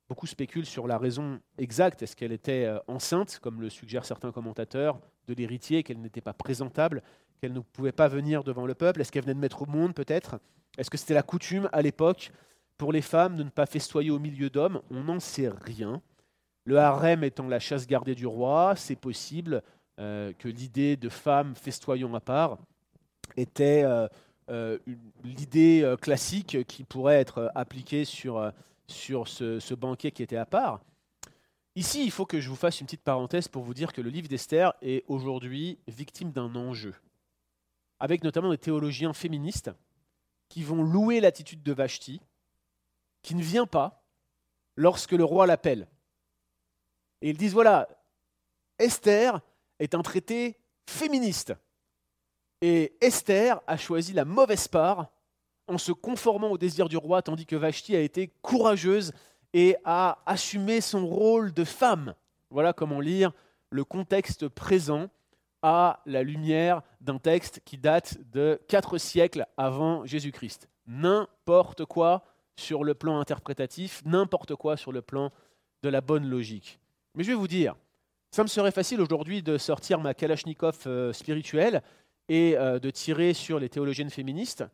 Beaucoup 0.08 0.28
spéculent 0.28 0.68
sur 0.68 0.86
la 0.86 1.00
raison 1.00 1.39
exacte. 1.58 2.04
Est-ce 2.04 2.15
qu'elle 2.15 2.32
était 2.32 2.65
euh, 2.65 2.78
enceinte, 2.88 3.39
comme 3.41 3.60
le 3.60 3.72
suggèrent 3.72 4.06
certains 4.06 4.32
commentateurs, 4.32 5.00
de 5.28 5.34
l'héritier, 5.34 5.82
qu'elle 5.82 6.00
n'était 6.00 6.22
pas 6.22 6.34
présentable, 6.34 7.02
qu'elle 7.41 7.54
ne 7.54 7.60
pouvait 7.60 7.91
pas 7.91 8.08
venir 8.08 8.44
devant 8.44 8.68
le 8.68 8.76
peuple? 8.76 9.02
Est-ce 9.02 9.12
qu'elle 9.12 9.24
venait 9.24 9.34
de 9.34 9.39
mettre 9.39 9.63
au 9.63 9.65
monde, 9.65 9.96
peut-être? 9.96 10.39
Est-ce 10.78 10.91
que 10.91 10.98
c'était 10.98 11.15
la 11.15 11.24
coutume 11.24 11.70
à 11.74 11.82
l'époque 11.82 12.32
pour 12.78 12.91
les 12.91 13.02
femmes 13.02 13.36
de 13.36 13.41
ne 13.41 13.50
pas 13.50 13.65
festoyer 13.65 14.12
au 14.12 14.20
milieu 14.20 14.52
d'hommes? 14.52 14.80
On 14.91 15.06
n'en 15.06 15.20
sait 15.20 15.50
rien. 15.50 16.04
Le 16.65 16.78
harem 16.78 17.24
étant 17.24 17.48
la 17.48 17.60
chasse 17.60 17.88
gardée 17.88 18.13
du 18.13 18.28
roi, 18.28 18.76
c'est 18.76 18.96
possible 18.96 19.63
euh, 20.00 20.34
que 20.38 20.48
l'idée 20.48 20.98
de 20.98 21.10
femmes 21.10 21.56
festoyant 21.56 22.13
à 22.13 22.20
part 22.20 22.60
était 23.38 23.84
euh, 24.50 24.78
l'idée 25.24 25.96
classique 26.00 26.63
qui 26.68 26.84
pourrait 26.84 27.20
être 27.20 27.52
appliquée 27.56 28.06
sur, 28.06 28.52
sur 28.88 29.28
ce, 29.28 29.60
ce, 29.60 29.74
banquet 29.74 30.12
qui 30.12 30.24
était 30.24 30.38
à 30.38 30.45
part. 30.45 30.82
Ici, 31.76 32.04
il 32.04 32.12
faut 32.12 32.26
que 32.26 32.39
je 32.39 32.50
vous 32.50 32.56
fasse 32.56 32.80
une 32.80 32.88
petite 32.88 33.04
parenthèse 33.04 33.48
pour 33.48 33.63
vous 33.63 33.74
dire 33.74 33.91
que 33.91 34.02
le 34.02 34.10
livre 34.10 34.28
d'Esther 34.28 34.74
est 34.82 35.04
aujourd'hui 35.08 35.80
victime 35.88 36.32
d'un 36.32 36.56
enjeu, 36.56 36.95
avec 38.00 38.24
notamment 38.24 38.52
des 38.52 38.58
théologiens 38.58 39.13
féministes 39.13 39.71
qui 40.48 40.63
vont 40.63 40.84
louer 40.84 41.19
l'attitude 41.19 41.63
de 41.63 41.74
Vashti, 41.74 42.21
qui 43.21 43.36
ne 43.36 43.43
vient 43.43 43.65
pas 43.65 44.04
lorsque 44.76 45.12
le 45.12 45.24
roi 45.24 45.48
l'appelle. 45.48 45.88
Et 47.21 47.30
ils 47.30 47.38
disent, 47.38 47.54
voilà, 47.54 47.89
Esther 48.78 49.41
est 49.80 49.95
un 49.95 50.02
traité 50.02 50.58
féministe. 50.88 51.54
Et 52.62 52.95
Esther 53.02 53.62
a 53.67 53.78
choisi 53.78 54.13
la 54.13 54.26
mauvaise 54.26 54.67
part 54.67 55.12
en 55.67 55.78
se 55.78 55.91
conformant 55.91 56.51
au 56.51 56.58
désir 56.58 56.89
du 56.89 56.97
roi, 56.97 57.21
tandis 57.21 57.45
que 57.45 57.56
Vashti 57.56 57.95
a 57.95 58.01
été 58.01 58.32
courageuse 58.41 59.12
et 59.54 59.78
a 59.86 60.19
assumé 60.25 60.82
son 60.82 61.08
rôle 61.08 61.54
de 61.54 61.63
femme. 61.63 62.13
Voilà 62.49 62.73
comment 62.73 62.99
lire 62.99 63.32
le 63.69 63.84
contexte 63.84 64.47
présent 64.47 65.10
à 65.62 66.01
la 66.06 66.23
lumière 66.23 66.82
d'un 67.01 67.17
texte 67.17 67.62
qui 67.65 67.78
date 67.78 68.17
de 68.32 68.60
quatre 68.67 68.97
siècles 68.97 69.47
avant 69.58 70.06
Jésus-Christ. 70.06 70.69
N'importe 70.88 71.86
quoi 71.86 72.23
sur 72.56 72.84
le 72.84 72.93
plan 72.93 73.19
interprétatif, 73.19 74.04
n'importe 74.06 74.56
quoi 74.56 74.78
sur 74.78 74.91
le 74.91 75.01
plan 75.01 75.32
de 75.84 75.89
la 75.89 76.01
bonne 76.01 76.30
logique. 76.30 76.80
Mais 77.15 77.23
je 77.23 77.30
vais 77.30 77.36
vous 77.36 77.47
dire, 77.47 77.75
ça 78.32 78.43
me 78.43 78.47
serait 78.47 78.71
facile 78.71 79.01
aujourd'hui 79.01 79.41
de 79.41 79.58
sortir 79.58 79.99
ma 79.99 80.13
Kalachnikov 80.13 80.78
euh, 80.88 81.13
spirituelle 81.13 81.82
et 82.28 82.58
euh, 82.58 82.80
de 82.80 82.89
tirer 82.89 83.34
sur 83.34 83.60
les 83.60 83.69
théologiennes 83.69 84.10
féministes, 84.10 84.65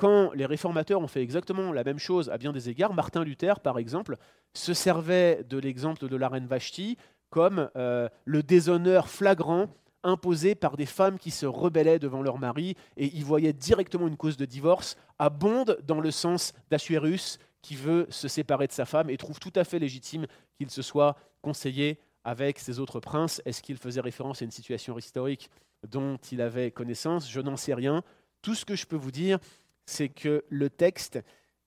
quand 0.00 0.32
les 0.32 0.46
réformateurs 0.46 1.02
ont 1.02 1.08
fait 1.08 1.20
exactement 1.20 1.74
la 1.74 1.84
même 1.84 1.98
chose 1.98 2.30
à 2.30 2.38
bien 2.38 2.54
des 2.54 2.70
égards. 2.70 2.94
Martin 2.94 3.22
Luther, 3.22 3.60
par 3.60 3.78
exemple, 3.78 4.16
se 4.54 4.72
servait 4.72 5.44
de 5.46 5.58
l'exemple 5.58 6.08
de 6.08 6.16
la 6.16 6.30
reine 6.30 6.46
Vashti 6.46 6.96
comme 7.28 7.68
euh, 7.76 8.08
le 8.24 8.42
déshonneur 8.42 9.10
flagrant 9.10 9.68
imposé 10.02 10.54
par 10.54 10.78
des 10.78 10.86
femmes 10.86 11.18
qui 11.18 11.30
se 11.30 11.44
rebellaient 11.44 11.98
devant 11.98 12.22
leur 12.22 12.38
mari 12.38 12.76
et 12.96 13.14
y 13.14 13.22
voyaient 13.22 13.52
directement 13.52 14.08
une 14.08 14.16
cause 14.16 14.38
de 14.38 14.46
divorce, 14.46 14.96
abonde 15.18 15.78
dans 15.86 16.00
le 16.00 16.10
sens 16.10 16.54
d'Assuérus 16.70 17.38
qui 17.60 17.76
veut 17.76 18.06
se 18.08 18.26
séparer 18.26 18.66
de 18.66 18.72
sa 18.72 18.86
femme 18.86 19.10
et 19.10 19.18
trouve 19.18 19.38
tout 19.38 19.52
à 19.54 19.64
fait 19.64 19.78
légitime 19.78 20.26
qu'il 20.56 20.70
se 20.70 20.80
soit 20.80 21.14
conseillé 21.42 21.98
avec 22.24 22.58
ses 22.58 22.78
autres 22.78 23.00
princes. 23.00 23.42
Est-ce 23.44 23.60
qu'il 23.60 23.76
faisait 23.76 24.00
référence 24.00 24.40
à 24.40 24.46
une 24.46 24.50
situation 24.50 24.96
historique 24.96 25.50
dont 25.86 26.16
il 26.32 26.40
avait 26.40 26.70
connaissance? 26.70 27.30
Je 27.30 27.42
n'en 27.42 27.58
sais 27.58 27.74
rien. 27.74 28.02
Tout 28.40 28.54
ce 28.54 28.64
que 28.64 28.76
je 28.76 28.86
peux 28.86 28.96
vous 28.96 29.10
dire, 29.10 29.38
c'est 29.86 30.08
que 30.08 30.44
le 30.48 30.70
texte 30.70 31.20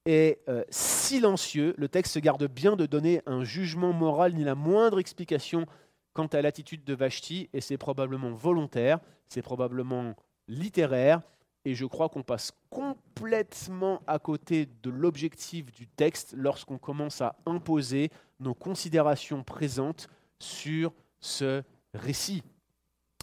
est 0.06 0.40
euh, 0.50 0.64
silencieux. 0.70 1.74
Le 1.78 1.88
texte 1.88 2.14
se 2.14 2.20
garde 2.20 2.46
bien 2.48 2.76
de 2.76 2.86
donner 2.86 3.22
un 3.26 3.44
jugement 3.44 3.94
moral 3.94 4.34
ni 4.34 4.44
la 4.44 4.56
moindre 4.56 5.00
explication 5.00 5.66
quant 6.14 6.28
à 6.28 6.42
l'attitude 6.42 6.84
de 6.84 6.94
Vashti, 6.94 7.50
et 7.54 7.62
c'est 7.62 7.78
probablement 7.78 8.32
volontaire, 8.32 9.00
c'est 9.28 9.42
probablement 9.42 10.16
littéraire, 10.48 11.22
et 11.66 11.76
je 11.76 11.86
crois 11.86 12.10
qu'on 12.10 12.24
passe 12.24 12.52
complètement 12.70 14.02
à 14.06 14.20
côté 14.20 14.68
de 14.84 14.90
l'objectif 14.90 15.72
du 15.72 15.88
texte 15.88 16.36
lorsqu'on 16.38 16.78
commence 16.78 17.22
à 17.22 17.36
imposer 17.46 18.12
nos 18.40 18.54
considérations 18.54 19.44
présentes 19.44 20.08
sur 20.40 20.94
ce 21.20 21.64
récit. 21.94 22.44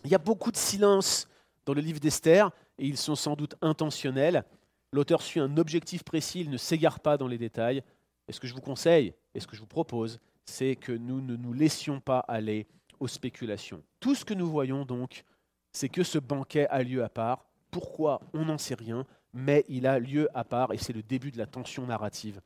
Il 0.04 0.10
y 0.10 0.14
a 0.14 0.18
beaucoup 0.18 0.50
de 0.50 0.56
silence 0.56 1.28
dans 1.66 1.74
le 1.74 1.82
livre 1.82 2.00
d'Esther, 2.00 2.50
et 2.78 2.86
ils 2.86 2.96
sont 2.96 3.14
sans 3.14 3.36
doute 3.36 3.54
intentionnels. 3.60 4.44
L'auteur 4.92 5.22
suit 5.22 5.40
un 5.40 5.56
objectif 5.56 6.02
précis, 6.02 6.40
il 6.40 6.50
ne 6.50 6.56
s'égare 6.56 7.00
pas 7.00 7.16
dans 7.16 7.28
les 7.28 7.38
détails. 7.38 7.82
Et 8.28 8.32
ce 8.32 8.40
que 8.40 8.46
je 8.46 8.54
vous 8.54 8.60
conseille, 8.60 9.14
et 9.34 9.40
ce 9.40 9.46
que 9.46 9.56
je 9.56 9.60
vous 9.60 9.66
propose, 9.66 10.18
c'est 10.44 10.76
que 10.76 10.92
nous 10.92 11.20
ne 11.20 11.36
nous 11.36 11.52
laissions 11.52 12.00
pas 12.00 12.20
aller 12.20 12.66
aux 12.98 13.08
spéculations. 13.08 13.82
Tout 14.00 14.14
ce 14.14 14.24
que 14.24 14.34
nous 14.34 14.48
voyons 14.50 14.84
donc, 14.84 15.24
c'est 15.72 15.88
que 15.88 16.02
ce 16.02 16.18
banquet 16.18 16.66
a 16.68 16.82
lieu 16.82 17.04
à 17.04 17.08
part. 17.08 17.46
Pourquoi 17.70 18.20
On 18.34 18.44
n'en 18.44 18.58
sait 18.58 18.74
rien, 18.74 19.06
mais 19.32 19.64
il 19.68 19.86
a 19.86 19.98
lieu 19.98 20.28
à 20.34 20.44
part 20.44 20.72
et 20.72 20.78
c'est 20.78 20.92
le 20.92 21.02
début 21.02 21.30
de 21.30 21.38
la 21.38 21.46
tension 21.46 21.86
narrative 21.86 22.40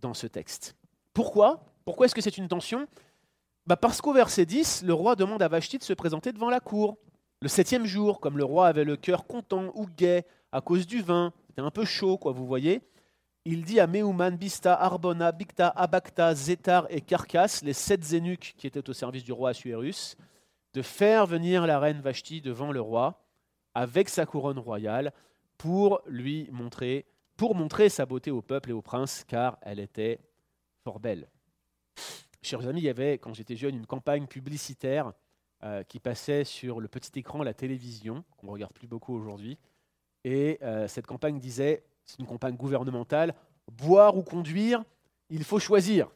dans 0.00 0.14
ce 0.14 0.26
texte. 0.26 0.76
Pourquoi 1.12 1.64
Pourquoi 1.84 2.06
est-ce 2.06 2.14
que 2.14 2.20
c'est 2.20 2.38
une 2.38 2.48
tension? 2.48 2.86
Bah 3.66 3.76
Parce 3.76 4.00
qu'au 4.00 4.12
verset 4.12 4.46
10, 4.46 4.84
le 4.84 4.94
roi 4.94 5.16
demande 5.16 5.42
à 5.42 5.48
Vashti 5.48 5.78
de 5.78 5.82
se 5.82 5.92
présenter 5.92 6.32
devant 6.32 6.50
la 6.50 6.60
cour. 6.60 6.96
Le 7.40 7.48
septième 7.48 7.86
jour, 7.86 8.20
comme 8.20 8.38
le 8.38 8.44
roi 8.44 8.68
avait 8.68 8.84
le 8.84 8.96
cœur 8.96 9.26
content 9.26 9.72
ou 9.74 9.86
gai 9.86 10.24
à 10.52 10.60
cause 10.60 10.86
du 10.86 11.02
vin, 11.02 11.32
c'était 11.52 11.60
un 11.60 11.70
peu 11.70 11.84
chaud, 11.84 12.16
quoi, 12.16 12.32
vous 12.32 12.46
voyez, 12.46 12.80
il 13.44 13.62
dit 13.62 13.78
à 13.78 13.86
Meuman, 13.86 14.38
Bista, 14.38 14.74
Arbona, 14.74 15.32
Bicta, 15.32 15.68
Abacta, 15.68 16.34
Zétar 16.34 16.86
et 16.88 17.02
Carcasse, 17.02 17.62
les 17.62 17.74
sept 17.74 18.02
zénuques 18.02 18.54
qui 18.56 18.66
étaient 18.66 18.88
au 18.88 18.94
service 18.94 19.22
du 19.22 19.32
roi 19.32 19.50
Assuérus, 19.50 20.16
de 20.72 20.80
faire 20.80 21.26
venir 21.26 21.66
la 21.66 21.78
reine 21.78 22.00
Vashti 22.00 22.40
devant 22.40 22.72
le 22.72 22.80
roi 22.80 23.22
avec 23.74 24.08
sa 24.08 24.24
couronne 24.24 24.58
royale 24.58 25.12
pour 25.58 26.00
lui 26.06 26.48
montrer, 26.52 27.04
pour 27.36 27.54
montrer 27.54 27.90
sa 27.90 28.06
beauté 28.06 28.30
au 28.30 28.40
peuple 28.40 28.70
et 28.70 28.72
au 28.72 28.80
prince, 28.80 29.22
car 29.28 29.58
elle 29.60 29.78
était 29.78 30.20
fort 30.84 31.00
belle. 31.00 31.28
Chers 32.40 32.66
amis, 32.66 32.80
il 32.80 32.84
y 32.84 32.88
avait, 32.88 33.18
quand 33.18 33.34
j'étais 33.34 33.56
jeune, 33.56 33.74
une 33.74 33.86
campagne 33.86 34.26
publicitaire 34.26 35.12
euh, 35.64 35.82
qui 35.82 36.00
passait 36.00 36.44
sur 36.44 36.80
le 36.80 36.88
petit 36.88 37.18
écran, 37.18 37.42
la 37.42 37.52
télévision, 37.52 38.24
qu'on 38.38 38.46
ne 38.46 38.52
regarde 38.52 38.72
plus 38.72 38.88
beaucoup 38.88 39.14
aujourd'hui. 39.14 39.58
Et 40.24 40.58
euh, 40.62 40.88
cette 40.88 41.06
campagne 41.06 41.38
disait 41.38 41.82
c'est 42.04 42.18
une 42.18 42.26
campagne 42.26 42.56
gouvernementale, 42.56 43.34
boire 43.70 44.16
ou 44.16 44.22
conduire, 44.22 44.84
il 45.30 45.44
faut 45.44 45.58
choisir. 45.58 46.10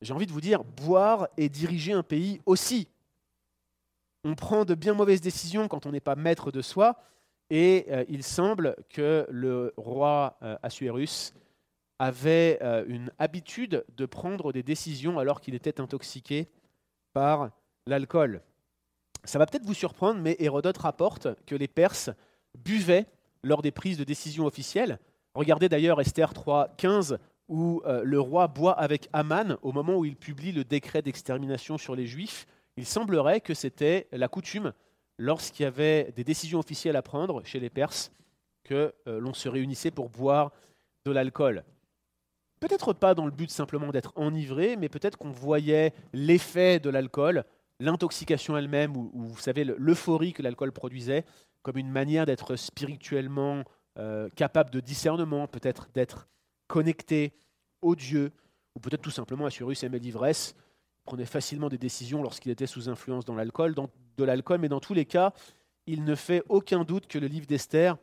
J'ai 0.00 0.12
envie 0.12 0.26
de 0.26 0.32
vous 0.32 0.40
dire, 0.40 0.64
boire 0.64 1.28
et 1.36 1.48
diriger 1.48 1.92
un 1.92 2.02
pays 2.02 2.40
aussi. 2.46 2.88
On 4.24 4.34
prend 4.34 4.64
de 4.64 4.74
bien 4.74 4.94
mauvaises 4.94 5.20
décisions 5.20 5.68
quand 5.68 5.86
on 5.86 5.92
n'est 5.92 6.00
pas 6.00 6.16
maître 6.16 6.50
de 6.50 6.62
soi, 6.62 7.00
et 7.50 7.86
euh, 7.90 8.04
il 8.08 8.22
semble 8.22 8.76
que 8.88 9.26
le 9.30 9.74
roi 9.76 10.38
euh, 10.42 10.56
Assuérus 10.62 11.34
avait 11.98 12.58
une 12.88 13.12
habitude 13.20 13.84
de 13.96 14.06
prendre 14.06 14.52
des 14.52 14.64
décisions 14.64 15.20
alors 15.20 15.40
qu'il 15.40 15.54
était 15.54 15.80
intoxiqué 15.80 16.48
par 17.12 17.50
l'alcool. 17.86 18.42
Ça 19.22 19.38
va 19.38 19.46
peut-être 19.46 19.66
vous 19.66 19.74
surprendre, 19.74 20.20
mais 20.20 20.34
Hérodote 20.40 20.78
rapporte 20.78 21.28
que 21.46 21.54
les 21.54 21.68
Perses 21.68 22.10
buvaient 22.58 23.06
lors 23.42 23.62
des 23.62 23.70
prises 23.70 23.98
de 23.98 24.04
décision 24.04 24.46
officielles. 24.46 24.98
Regardez 25.34 25.68
d'ailleurs 25.68 26.00
Esther 26.00 26.32
3, 26.34 26.74
15, 26.76 27.18
où 27.48 27.82
euh, 27.86 28.02
le 28.04 28.20
roi 28.20 28.48
boit 28.48 28.72
avec 28.72 29.08
Aman 29.12 29.56
au 29.62 29.72
moment 29.72 29.96
où 29.96 30.04
il 30.04 30.16
publie 30.16 30.52
le 30.52 30.64
décret 30.64 31.02
d'extermination 31.02 31.78
sur 31.78 31.94
les 31.94 32.06
Juifs. 32.06 32.46
Il 32.76 32.86
semblerait 32.86 33.40
que 33.40 33.54
c'était 33.54 34.08
la 34.12 34.28
coutume, 34.28 34.72
lorsqu'il 35.18 35.64
y 35.64 35.66
avait 35.66 36.12
des 36.16 36.24
décisions 36.24 36.58
officielles 36.58 36.96
à 36.96 37.02
prendre 37.02 37.42
chez 37.44 37.60
les 37.60 37.70
Perses, 37.70 38.10
que 38.64 38.94
euh, 39.08 39.18
l'on 39.20 39.34
se 39.34 39.48
réunissait 39.48 39.90
pour 39.90 40.08
boire 40.08 40.52
de 41.04 41.10
l'alcool. 41.10 41.64
Peut-être 42.60 42.92
pas 42.92 43.14
dans 43.14 43.24
le 43.24 43.32
but 43.32 43.50
simplement 43.50 43.90
d'être 43.90 44.12
enivré, 44.16 44.76
mais 44.76 44.88
peut-être 44.88 45.18
qu'on 45.18 45.32
voyait 45.32 45.92
l'effet 46.12 46.78
de 46.78 46.90
l'alcool, 46.90 47.44
l'intoxication 47.80 48.56
elle-même, 48.56 48.96
ou, 48.96 49.10
ou, 49.12 49.24
vous 49.24 49.40
savez, 49.40 49.64
l'euphorie 49.64 50.32
que 50.32 50.42
l'alcool 50.42 50.70
produisait, 50.70 51.24
comme 51.62 51.78
une 51.78 51.90
manière 51.90 52.26
d'être 52.26 52.56
spirituellement 52.56 53.64
euh, 53.98 54.28
capable 54.36 54.70
de 54.70 54.80
discernement, 54.80 55.46
peut-être 55.46 55.88
d'être 55.94 56.28
connecté 56.66 57.32
au 57.82 57.94
Dieu, 57.94 58.32
ou 58.74 58.80
peut-être 58.80 59.02
tout 59.02 59.10
simplement 59.10 59.46
Assurus 59.46 59.82
aimait 59.82 59.98
l'ivresse, 59.98 60.54
prenait 61.04 61.26
facilement 61.26 61.68
des 61.68 61.78
décisions 61.78 62.22
lorsqu'il 62.22 62.50
était 62.52 62.66
sous 62.66 62.88
influence 62.88 63.24
dans 63.24 63.34
l'alcool, 63.34 63.74
de 64.16 64.24
l'alcool, 64.24 64.60
mais 64.60 64.68
dans 64.68 64.80
tous 64.80 64.94
les 64.94 65.04
cas, 65.04 65.32
il 65.86 66.04
ne 66.04 66.14
fait 66.14 66.42
aucun 66.48 66.84
doute 66.84 67.06
que 67.06 67.18
le 67.18 67.26
livre 67.26 67.46
d'Esther 67.46 67.96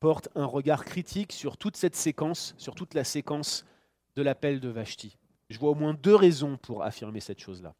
porte 0.00 0.28
un 0.34 0.46
regard 0.46 0.84
critique 0.84 1.32
sur 1.32 1.56
toute 1.56 1.76
cette 1.76 1.96
séquence, 1.96 2.54
sur 2.58 2.74
toute 2.74 2.94
la 2.94 3.04
séquence 3.04 3.64
de 4.16 4.22
l'appel 4.22 4.60
de 4.60 4.68
Vashti. 4.68 5.16
Je 5.50 5.58
vois 5.58 5.70
au 5.70 5.74
moins 5.74 5.94
deux 5.94 6.14
raisons 6.14 6.56
pour 6.56 6.82
affirmer 6.82 7.20
cette 7.20 7.40
chose-là. 7.40 7.74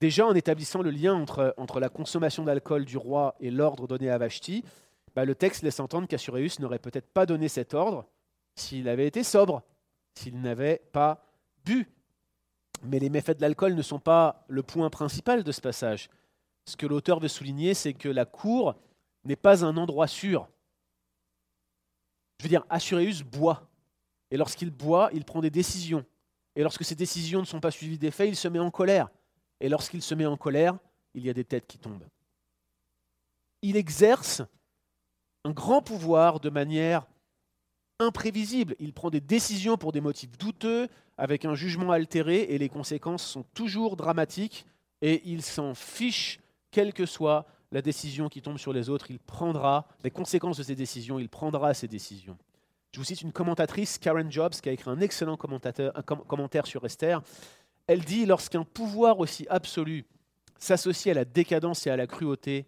Déjà, 0.00 0.26
en 0.26 0.34
établissant 0.34 0.80
le 0.80 0.90
lien 0.90 1.14
entre, 1.14 1.80
la 1.80 1.88
consommation 1.90 2.44
d'alcool 2.44 2.86
du 2.86 2.96
roi 2.96 3.36
et 3.38 3.50
l'ordre 3.50 3.86
donné 3.86 4.08
à 4.10 4.16
Vashti, 4.16 4.64
bah, 5.14 5.26
le 5.26 5.34
texte 5.34 5.62
laisse 5.62 5.78
entendre 5.78 6.08
qu'Assuréus 6.08 6.58
n'aurait 6.58 6.78
peut-être 6.78 7.08
pas 7.12 7.26
donné 7.26 7.48
cet 7.48 7.74
ordre 7.74 8.06
s'il 8.54 8.88
avait 8.88 9.06
été 9.06 9.22
sobre, 9.22 9.62
s'il 10.14 10.40
n'avait 10.40 10.80
pas 10.92 11.22
bu. 11.64 11.86
Mais 12.82 12.98
les 12.98 13.10
méfaits 13.10 13.36
de 13.36 13.42
l'alcool 13.42 13.74
ne 13.74 13.82
sont 13.82 13.98
pas 13.98 14.44
le 14.48 14.62
point 14.62 14.88
principal 14.88 15.44
de 15.44 15.52
ce 15.52 15.60
passage. 15.60 16.08
Ce 16.64 16.76
que 16.76 16.86
l'auteur 16.86 17.20
veut 17.20 17.28
souligner, 17.28 17.74
c'est 17.74 17.92
que 17.92 18.08
la 18.08 18.24
cour 18.24 18.76
n'est 19.24 19.36
pas 19.36 19.66
un 19.66 19.76
endroit 19.76 20.06
sûr. 20.06 20.48
Je 22.38 22.44
veux 22.44 22.48
dire, 22.48 22.64
Assuréus 22.70 23.22
boit. 23.22 23.68
Et 24.30 24.38
lorsqu'il 24.38 24.70
boit, 24.70 25.10
il 25.12 25.26
prend 25.26 25.40
des 25.40 25.50
décisions. 25.50 26.06
Et 26.56 26.62
lorsque 26.62 26.84
ces 26.84 26.94
décisions 26.94 27.40
ne 27.40 27.44
sont 27.44 27.60
pas 27.60 27.70
suivies 27.70 27.98
des 27.98 28.10
faits, 28.10 28.30
il 28.30 28.36
se 28.36 28.48
met 28.48 28.58
en 28.58 28.70
colère. 28.70 29.10
Et 29.60 29.68
lorsqu'il 29.68 30.02
se 30.02 30.14
met 30.14 30.26
en 30.26 30.36
colère, 30.36 30.78
il 31.14 31.24
y 31.24 31.30
a 31.30 31.34
des 31.34 31.44
têtes 31.44 31.66
qui 31.66 31.78
tombent. 31.78 32.06
Il 33.62 33.76
exerce 33.76 34.42
un 35.44 35.50
grand 35.50 35.82
pouvoir 35.82 36.40
de 36.40 36.50
manière 36.50 37.06
imprévisible. 37.98 38.74
Il 38.78 38.92
prend 38.92 39.10
des 39.10 39.20
décisions 39.20 39.76
pour 39.76 39.92
des 39.92 40.00
motifs 40.00 40.36
douteux, 40.38 40.88
avec 41.18 41.44
un 41.44 41.54
jugement 41.54 41.92
altéré, 41.92 42.42
et 42.42 42.58
les 42.58 42.68
conséquences 42.70 43.22
sont 43.22 43.42
toujours 43.54 43.96
dramatiques, 43.96 44.64
et 45.02 45.22
il 45.26 45.42
s'en 45.42 45.74
fiche, 45.74 46.40
quelle 46.70 46.94
que 46.94 47.04
soit 47.04 47.46
la 47.72 47.82
décision 47.82 48.28
qui 48.28 48.40
tombe 48.42 48.58
sur 48.58 48.72
les 48.72 48.88
autres, 48.88 49.10
il 49.10 49.18
prendra 49.18 49.86
les 50.02 50.10
conséquences 50.10 50.56
de 50.56 50.62
ses 50.62 50.74
décisions, 50.74 51.18
il 51.18 51.28
prendra 51.28 51.74
ses 51.74 51.88
décisions. 51.88 52.38
Je 52.92 52.98
vous 52.98 53.04
cite 53.04 53.22
une 53.22 53.32
commentatrice, 53.32 53.98
Karen 53.98 54.32
Jobs, 54.32 54.54
qui 54.54 54.68
a 54.68 54.72
écrit 54.72 54.90
un 54.90 55.00
excellent 55.00 55.36
commentaire 55.36 56.66
sur 56.66 56.84
Esther. 56.84 57.22
Elle 57.86 58.04
dit, 58.04 58.26
lorsqu'un 58.26 58.64
pouvoir 58.64 59.18
aussi 59.18 59.46
absolu 59.48 60.06
s'associe 60.58 61.10
à 61.10 61.18
la 61.18 61.24
décadence 61.24 61.86
et 61.86 61.90
à 61.90 61.96
la 61.96 62.06
cruauté, 62.06 62.66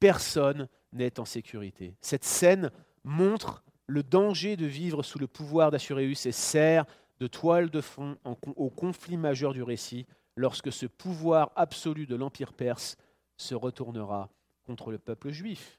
personne 0.00 0.68
n'est 0.92 1.20
en 1.20 1.24
sécurité. 1.24 1.94
Cette 2.00 2.24
scène 2.24 2.70
montre 3.04 3.62
le 3.86 4.02
danger 4.02 4.56
de 4.56 4.66
vivre 4.66 5.02
sous 5.02 5.18
le 5.18 5.26
pouvoir 5.26 5.70
d'Assuréus 5.70 6.26
et 6.26 6.32
sert 6.32 6.86
de 7.20 7.26
toile 7.26 7.70
de 7.70 7.80
fond 7.80 8.16
au 8.56 8.70
conflit 8.70 9.16
majeur 9.16 9.52
du 9.52 9.62
récit, 9.62 10.06
lorsque 10.36 10.72
ce 10.72 10.86
pouvoir 10.86 11.52
absolu 11.54 12.06
de 12.06 12.16
l'Empire 12.16 12.52
perse 12.52 12.96
se 13.36 13.54
retournera 13.54 14.30
contre 14.64 14.90
le 14.90 14.98
peuple 14.98 15.30
juif. 15.30 15.78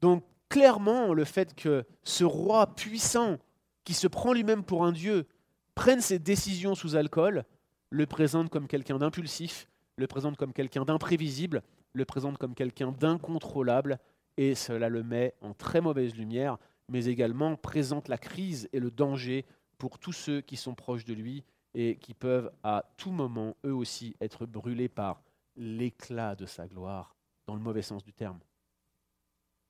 Donc 0.00 0.24
clairement, 0.48 1.12
le 1.12 1.24
fait 1.24 1.54
que 1.54 1.84
ce 2.02 2.24
roi 2.24 2.74
puissant, 2.74 3.38
qui 3.84 3.94
se 3.94 4.06
prend 4.06 4.32
lui-même 4.32 4.64
pour 4.64 4.84
un 4.84 4.92
dieu, 4.92 5.26
prenne 5.74 6.00
ses 6.00 6.18
décisions 6.18 6.74
sous 6.74 6.96
alcool, 6.96 7.44
le 7.90 8.06
présente 8.06 8.50
comme 8.50 8.68
quelqu'un 8.68 8.98
d'impulsif, 8.98 9.68
le 9.96 10.06
présente 10.06 10.36
comme 10.36 10.52
quelqu'un 10.52 10.84
d'imprévisible, 10.84 11.62
le 11.92 12.04
présente 12.04 12.38
comme 12.38 12.54
quelqu'un 12.54 12.92
d'incontrôlable, 12.92 13.98
et 14.36 14.54
cela 14.54 14.88
le 14.88 15.02
met 15.02 15.34
en 15.40 15.54
très 15.54 15.80
mauvaise 15.80 16.14
lumière, 16.14 16.58
mais 16.88 17.06
également 17.06 17.56
présente 17.56 18.08
la 18.08 18.18
crise 18.18 18.68
et 18.72 18.80
le 18.80 18.90
danger 18.90 19.44
pour 19.78 19.98
tous 19.98 20.12
ceux 20.12 20.40
qui 20.40 20.56
sont 20.56 20.74
proches 20.74 21.04
de 21.04 21.14
lui 21.14 21.44
et 21.74 21.96
qui 21.96 22.14
peuvent 22.14 22.50
à 22.62 22.84
tout 22.96 23.10
moment, 23.10 23.56
eux 23.64 23.74
aussi, 23.74 24.16
être 24.20 24.46
brûlés 24.46 24.88
par 24.88 25.22
l'éclat 25.56 26.34
de 26.34 26.46
sa 26.46 26.66
gloire, 26.66 27.16
dans 27.46 27.54
le 27.54 27.60
mauvais 27.60 27.82
sens 27.82 28.04
du 28.04 28.12
terme. 28.12 28.38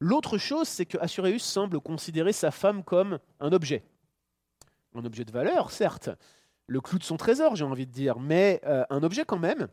L'autre 0.01 0.39
chose, 0.39 0.69
c'est 0.69 0.87
que 0.87 0.99
Assuréus 0.99 1.43
semble 1.43 1.81
considérer 1.81 2.33
sa 2.33 2.51
femme 2.51 2.85
comme 2.85 3.19
un 3.41 3.53
objet. 3.53 3.85
Un 4.95 5.05
objet 5.05 5.25
de 5.25 5.33
valeur, 5.33 5.71
certes, 5.71 6.11
le 6.69 6.81
clou 6.81 6.99
de 6.99 7.05
son 7.05 7.17
trésor, 7.17 7.57
j'ai 7.57 7.65
envie 7.65 7.87
de 7.87 7.93
dire, 7.93 8.21
mais 8.21 8.61
euh, 8.67 8.85
un 8.91 9.03
objet 9.03 9.25
quand 9.25 9.39
même. 9.39 9.69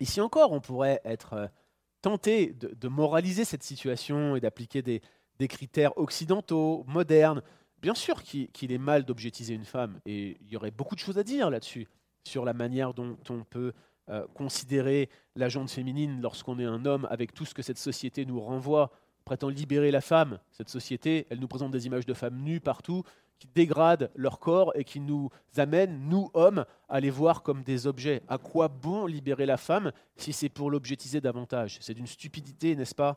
Ici 0.00 0.20
encore, 0.20 0.52
on 0.52 0.60
pourrait 0.60 1.00
être 1.04 1.34
euh, 1.34 1.46
tenté 2.00 2.54
de, 2.54 2.88
moraliser 2.88 3.44
cette 3.44 3.62
situation 3.62 4.34
et 4.34 4.40
d'appliquer 4.40 4.82
des, 4.82 5.02
critères 5.46 5.96
occidentaux, 5.98 6.84
modernes. 6.88 7.42
Bien 7.82 7.94
sûr 7.94 8.22
qu'il 8.22 8.72
est 8.72 8.78
mal 8.78 9.04
d'objectiser 9.04 9.54
une 9.54 9.66
femme, 9.66 10.00
et 10.06 10.38
il 10.40 10.48
y 10.48 10.56
aurait 10.56 10.70
beaucoup 10.70 10.94
de 10.94 11.00
choses 11.00 11.18
à 11.18 11.22
dire 11.22 11.50
là-dessus, 11.50 11.86
sur 12.26 12.46
la 12.46 12.54
manière 12.54 12.94
dont 12.94 13.18
on 13.28 13.44
peut 13.44 13.74
euh, 14.08 14.26
considérer 14.34 15.10
la 15.34 15.50
jante 15.50 15.70
féminine 15.70 16.22
lorsqu'on 16.22 16.58
est 16.58 16.64
un 16.64 16.86
homme, 16.86 17.06
avec 17.10 17.34
tout 17.34 17.44
ce 17.44 17.52
que 17.52 17.62
cette 17.62 17.78
société 17.78 18.24
nous 18.24 18.40
renvoie 18.40 18.90
prétend 19.26 19.48
libérer 19.48 19.90
la 19.90 20.00
femme. 20.00 20.38
Cette 20.52 20.70
société, 20.70 21.26
elle 21.28 21.40
nous 21.40 21.48
présente 21.48 21.72
des 21.72 21.86
images 21.86 22.06
de 22.06 22.14
femmes 22.14 22.40
nues 22.42 22.60
partout, 22.60 23.02
qui 23.38 23.48
dégradent 23.54 24.10
leur 24.14 24.38
corps 24.38 24.72
et 24.74 24.84
qui 24.84 25.00
nous 25.00 25.30
amènent, 25.56 26.08
nous 26.08 26.30
hommes, 26.34 26.64
à 26.88 27.00
les 27.00 27.10
voir 27.10 27.42
comme 27.42 27.62
des 27.62 27.86
objets. 27.86 28.22
À 28.28 28.38
quoi 28.38 28.68
bon 28.68 29.06
libérer 29.06 29.46
la 29.46 29.56
femme 29.56 29.92
si 30.16 30.32
c'est 30.32 30.48
pour 30.48 30.70
l'objetiser 30.70 31.20
davantage? 31.20 31.78
C'est 31.80 31.94
d'une 31.94 32.06
stupidité, 32.06 32.76
n'est-ce 32.76 32.94
pas 32.94 33.16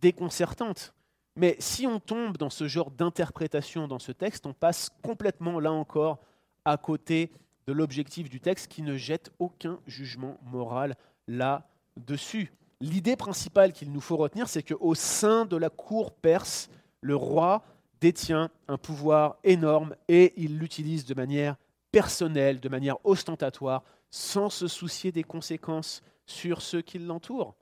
Déconcertante. 0.00 0.94
Mais 1.36 1.56
si 1.58 1.86
on 1.86 2.00
tombe 2.00 2.36
dans 2.36 2.50
ce 2.50 2.68
genre 2.68 2.90
d'interprétation 2.90 3.88
dans 3.88 3.98
ce 3.98 4.12
texte, 4.12 4.46
on 4.46 4.54
passe 4.54 4.90
complètement, 5.02 5.60
là 5.60 5.72
encore, 5.72 6.18
à 6.64 6.76
côté 6.76 7.32
de 7.66 7.72
l'objectif 7.72 8.28
du 8.28 8.40
texte 8.40 8.68
qui 8.68 8.82
ne 8.82 8.96
jette 8.96 9.32
aucun 9.38 9.80
jugement 9.86 10.38
moral 10.42 10.96
là-dessus 11.26 12.52
l'idée 12.84 13.16
principale 13.16 13.72
qu'il 13.72 13.92
nous 13.92 14.00
faut 14.00 14.16
retenir, 14.16 14.48
c'est 14.48 14.62
qu'au 14.62 14.94
sein 14.94 15.46
de 15.46 15.56
la 15.56 15.70
cour 15.70 16.12
perse, 16.12 16.68
le 17.00 17.16
roi 17.16 17.62
détient 18.04 18.50
un 18.68 18.76
pouvoir 18.76 19.38
énorme 19.44 19.96
et 20.08 20.34
il 20.36 20.58
l'utilise 20.58 21.06
de 21.06 21.14
manière 21.14 21.56
personnelle, 21.90 22.60
de 22.60 22.68
manière 22.68 22.98
ostentatoire, 23.06 23.82
sans 24.10 24.50
se 24.50 24.68
soucier 24.68 25.10
des 25.10 25.24
conséquences 25.24 26.02
sur 26.26 26.60
ceux 26.60 26.82
qui 26.82 26.98
l'entourent. 26.98 27.56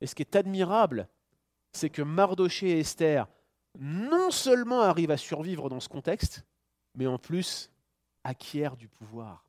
Et 0.00 0.08
ce 0.08 0.16
qui 0.16 0.22
est 0.22 0.34
admirable, 0.34 1.08
c'est 1.72 1.90
que 1.90 2.02
Mardoché 2.02 2.70
et 2.70 2.80
Esther 2.80 3.28
non 3.78 4.32
seulement 4.32 4.80
arrivent 4.80 5.12
à 5.12 5.16
survivre 5.16 5.68
dans 5.68 5.78
ce 5.78 5.88
contexte, 5.88 6.44
mais 6.96 7.06
en 7.06 7.18
plus 7.18 7.70
acquièrent 8.24 8.76
du 8.76 8.88
pouvoir. 8.88 9.46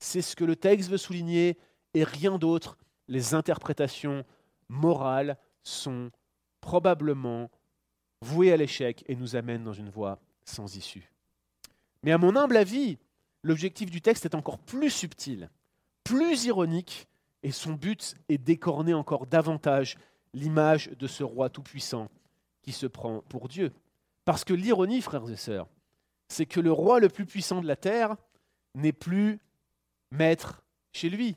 C'est 0.00 0.20
ce 0.20 0.36
que 0.36 0.44
le 0.44 0.54
texte 0.54 0.90
veut 0.90 0.98
souligner 0.98 1.56
et 1.94 2.04
rien 2.04 2.36
d'autre 2.36 2.76
les 3.08 3.32
interprétations 3.32 4.22
morales 4.68 5.38
sont 5.62 6.10
probablement 6.60 7.50
vouées 8.24 8.52
à 8.52 8.56
l'échec 8.56 9.04
et 9.06 9.14
nous 9.14 9.36
amènent 9.36 9.64
dans 9.64 9.72
une 9.72 9.90
voie 9.90 10.18
sans 10.44 10.76
issue. 10.76 11.12
Mais 12.02 12.12
à 12.12 12.18
mon 12.18 12.36
humble 12.36 12.56
avis, 12.56 12.98
l'objectif 13.42 13.90
du 13.90 14.00
texte 14.00 14.24
est 14.24 14.34
encore 14.34 14.58
plus 14.58 14.90
subtil, 14.90 15.50
plus 16.02 16.44
ironique, 16.44 17.06
et 17.42 17.52
son 17.52 17.74
but 17.74 18.14
est 18.28 18.38
d'écorner 18.38 18.94
encore 18.94 19.26
davantage 19.26 19.96
l'image 20.32 20.88
de 20.98 21.06
ce 21.06 21.22
roi 21.22 21.50
tout-puissant 21.50 22.10
qui 22.62 22.72
se 22.72 22.86
prend 22.86 23.20
pour 23.28 23.48
Dieu. 23.48 23.72
Parce 24.24 24.44
que 24.44 24.54
l'ironie, 24.54 25.02
frères 25.02 25.28
et 25.30 25.36
sœurs, 25.36 25.68
c'est 26.28 26.46
que 26.46 26.60
le 26.60 26.72
roi 26.72 27.00
le 27.00 27.10
plus 27.10 27.26
puissant 27.26 27.60
de 27.60 27.66
la 27.66 27.76
terre 27.76 28.16
n'est 28.74 28.92
plus 28.92 29.38
maître 30.10 30.64
chez 30.92 31.10
lui. 31.10 31.36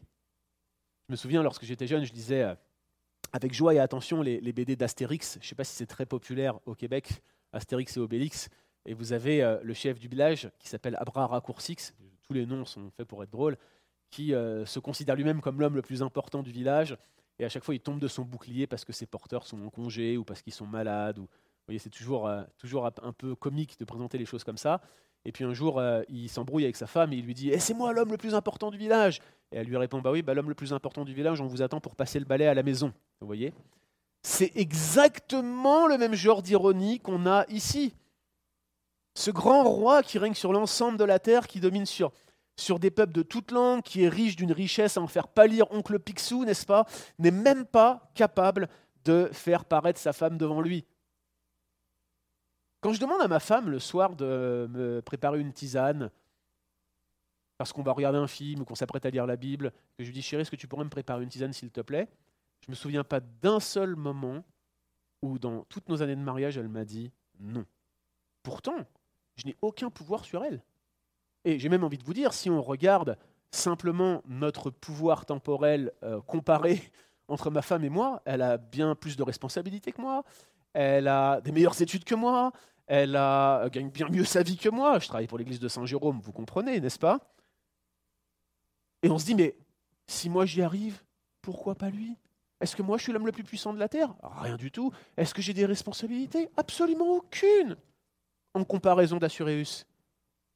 Je 1.07 1.13
me 1.13 1.17
souviens, 1.17 1.43
lorsque 1.43 1.65
j'étais 1.65 1.87
jeune, 1.87 2.05
je 2.05 2.13
lisais 2.13 2.43
euh, 2.43 2.55
avec 3.33 3.53
joie 3.53 3.73
et 3.73 3.79
attention 3.79 4.21
les, 4.21 4.53
BD 4.53 4.75
d'Astérix. 4.75 5.37
Je 5.41 5.45
ne 5.45 5.49
sais 5.49 5.55
pas 5.55 5.63
si 5.63 5.75
c'est 5.75 5.85
très 5.85 6.05
populaire 6.05 6.59
au 6.65 6.75
Québec, 6.75 7.21
Astérix 7.51 7.97
et 7.97 7.99
Obélix. 7.99 8.49
Et 8.85 8.93
vous 8.93 9.13
avez 9.13 9.43
euh, 9.43 9.57
le 9.63 9.73
chef 9.73 9.99
du 9.99 10.07
village 10.07 10.49
qui 10.59 10.69
s'appelle 10.69 10.95
Abra 10.99 11.27
Raccourcix, 11.27 11.93
tous 12.23 12.33
les 12.33 12.45
noms 12.45 12.65
sont 12.65 12.89
faits 12.91 13.07
pour 13.07 13.23
être 13.23 13.29
drôles, 13.29 13.57
qui 14.09 14.33
euh, 14.33 14.65
se 14.65 14.79
considère 14.79 15.15
lui-même 15.15 15.41
comme 15.41 15.59
l'homme 15.59 15.75
le 15.75 15.81
plus 15.81 16.01
important 16.01 16.41
du 16.41 16.51
village. 16.51 16.97
Et 17.39 17.45
à 17.45 17.49
chaque 17.49 17.63
fois, 17.63 17.75
il 17.75 17.81
tombe 17.81 17.99
de 17.99 18.07
son 18.07 18.23
bouclier 18.23 18.65
parce 18.65 18.85
que 18.85 18.93
ses 18.93 19.05
porteurs 19.05 19.45
sont 19.45 19.61
en 19.63 19.69
congé 19.69 20.17
ou 20.17 20.23
parce 20.23 20.41
qu'ils 20.41 20.53
sont 20.53 20.65
malades. 20.65 21.19
Ou... 21.19 21.23
Vous 21.23 21.67
voyez, 21.67 21.79
c'est 21.79 21.89
toujours, 21.89 22.31
toujours 22.57 22.85
un 22.85 23.11
peu 23.11 23.35
comique 23.35 23.77
de 23.77 23.85
présenter 23.85 24.17
les 24.17 24.25
choses 24.25 24.43
comme 24.43 24.57
ça. 24.57 24.81
Et 25.27 25.33
puis 25.33 25.43
un 25.43 25.53
jour, 25.53 25.83
il 26.07 26.29
s'embrouille 26.29 26.63
avec 26.63 26.77
sa 26.77 26.87
femme 26.87 27.11
et 27.11 27.17
il 27.17 27.25
lui 27.25 27.33
dit 27.33 27.49
eh, 27.51 27.59
C'est 27.59 27.73
moi 27.73 27.91
l'homme 27.91 28.11
le 28.11 28.17
plus 28.17 28.33
important 28.33 28.71
du 28.71 28.77
village. 28.77 29.19
Et 29.51 29.57
elle 29.57 29.67
lui 29.67 29.75
répond 29.75 29.99
Bah 29.99 30.09
oui, 30.09 30.21
bah, 30.21 30.33
l'homme 30.33 30.47
le 30.47 30.55
plus 30.55 30.71
important 30.71 31.03
du 31.03 31.13
village, 31.13 31.41
on 31.41 31.47
vous 31.47 31.61
attend 31.61 31.81
pour 31.81 31.97
passer 31.97 32.17
le 32.17 32.23
balai 32.23 32.47
à 32.47 32.53
la 32.53 32.63
maison. 32.63 32.93
Vous 33.19 33.27
voyez? 33.27 33.53
C'est 34.23 34.53
exactement 34.55 35.85
le 35.85 35.97
même 35.97 36.13
genre 36.13 36.41
d'ironie 36.41 37.01
qu'on 37.01 37.25
a 37.25 37.45
ici. 37.49 37.93
Ce 39.15 39.29
grand 39.29 39.65
roi 39.65 40.01
qui 40.01 40.17
règne 40.17 40.33
sur 40.33 40.53
l'ensemble 40.53 40.97
de 40.97 41.03
la 41.03 41.19
terre, 41.19 41.47
qui 41.47 41.59
domine 41.59 41.85
sur, 41.85 42.13
sur 42.55 42.79
des 42.79 42.89
peuples 42.89 43.13
de 43.13 43.21
toutes 43.21 43.51
langues, 43.51 43.81
qui 43.81 44.03
est 44.03 44.09
riche 44.09 44.37
d'une 44.37 44.53
richesse 44.53 44.95
à 44.95 45.01
en 45.01 45.07
faire 45.07 45.27
pâlir 45.27 45.69
oncle 45.71 45.99
Picsou, 45.99 46.45
n'est-ce 46.45 46.65
pas? 46.65 46.85
N'est 47.19 47.31
même 47.31 47.65
pas 47.65 48.09
capable 48.15 48.69
de 49.03 49.29
faire 49.33 49.65
paraître 49.65 49.99
sa 49.99 50.13
femme 50.13 50.37
devant 50.37 50.61
lui. 50.61 50.85
Quand 52.87 52.93
je 52.93 53.01
demande 53.01 53.21
à 53.21 53.27
ma 53.27 53.41
femme 53.41 53.69
le 53.69 53.79
soir 53.79 54.15
de 54.15 54.65
me 54.71 55.01
préparer 55.01 55.41
une 55.41 55.51
tisane, 55.51 56.09
parce 57.57 57.73
qu'on 57.73 57.83
va 57.83 57.91
regarder 57.91 58.17
un 58.17 58.27
film 58.27 58.61
ou 58.61 58.63
qu'on 58.63 58.75
s'apprête 58.75 59.05
à 59.05 59.09
lire 59.09 59.25
la 59.25 59.35
Bible, 59.35 59.73
que 59.97 60.05
je 60.05 60.07
lui 60.07 60.13
dis 60.13 60.21
chérie, 60.21 60.43
est-ce 60.43 60.51
que 60.51 60.55
tu 60.55 60.69
pourrais 60.69 60.85
me 60.85 60.89
préparer 60.89 61.21
une 61.21 61.27
tisane 61.27 61.51
s'il 61.51 61.69
te 61.69 61.81
plaît? 61.81 62.07
Je 62.61 62.69
ne 62.69 62.71
me 62.71 62.75
souviens 62.77 63.03
pas 63.03 63.19
d'un 63.19 63.59
seul 63.59 63.97
moment 63.97 64.41
où 65.21 65.37
dans 65.37 65.65
toutes 65.65 65.89
nos 65.89 66.01
années 66.01 66.15
de 66.15 66.21
mariage, 66.21 66.57
elle 66.57 66.69
m'a 66.69 66.85
dit 66.85 67.11
non. 67.41 67.65
Pourtant, 68.41 68.87
je 69.35 69.47
n'ai 69.47 69.57
aucun 69.61 69.89
pouvoir 69.89 70.23
sur 70.23 70.45
elle. 70.45 70.63
Et 71.43 71.59
j'ai 71.59 71.67
même 71.67 71.83
envie 71.83 71.97
de 71.97 72.05
vous 72.05 72.13
dire, 72.13 72.31
si 72.31 72.49
on 72.49 72.61
regarde 72.61 73.17
simplement 73.51 74.21
notre 74.27 74.69
pouvoir 74.69 75.25
temporel 75.25 75.91
euh, 76.03 76.21
comparé 76.21 76.81
entre 77.27 77.51
ma 77.51 77.61
femme 77.61 77.83
et 77.83 77.89
moi, 77.89 78.21
elle 78.23 78.41
a 78.41 78.55
bien 78.55 78.95
plus 78.95 79.17
de 79.17 79.23
responsabilités 79.23 79.91
que 79.91 79.99
moi, 79.99 80.23
elle 80.71 81.09
a 81.09 81.41
des 81.41 81.51
meilleures 81.51 81.81
études 81.81 82.05
que 82.05 82.15
moi, 82.15 82.53
elle 82.87 83.15
a, 83.15 83.69
gagne 83.69 83.89
bien 83.89 84.09
mieux 84.09 84.25
sa 84.25 84.43
vie 84.43 84.57
que 84.57 84.69
moi. 84.69 84.99
Je 84.99 85.07
travaille 85.07 85.27
pour 85.27 85.37
l'église 85.37 85.59
de 85.59 85.67
Saint-Jérôme, 85.67 86.19
vous 86.21 86.31
comprenez, 86.31 86.79
n'est-ce 86.79 86.99
pas? 86.99 87.19
Et 89.03 89.09
on 89.09 89.19
se 89.19 89.25
dit, 89.25 89.35
mais 89.35 89.55
si 90.07 90.29
moi 90.29 90.45
j'y 90.45 90.61
arrive, 90.61 91.03
pourquoi 91.41 91.75
pas 91.75 91.89
lui? 91.89 92.17
Est-ce 92.59 92.75
que 92.75 92.81
moi 92.81 92.97
je 92.97 93.03
suis 93.03 93.13
l'homme 93.13 93.27
le 93.27 93.31
plus 93.31 93.43
puissant 93.43 93.73
de 93.73 93.79
la 93.79 93.87
Terre? 93.87 94.15
Rien 94.23 94.57
du 94.57 94.71
tout. 94.71 94.91
Est-ce 95.15 95.33
que 95.33 95.41
j'ai 95.41 95.53
des 95.53 95.65
responsabilités? 95.65 96.49
Absolument 96.57 97.09
aucune 97.09 97.77
en 98.55 98.63
comparaison 98.63 99.17
d'Assuréus. 99.17 99.85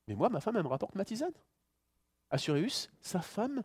Mais 0.08 0.16
moi, 0.16 0.30
ma 0.30 0.40
femme, 0.40 0.58
elle 0.58 0.64
me 0.64 0.68
rapporte 0.68 0.96
ma 0.96 1.06
tisane. 1.06 1.34
Assuréus, 2.32 2.90
sa 3.02 3.22
femme, 3.22 3.62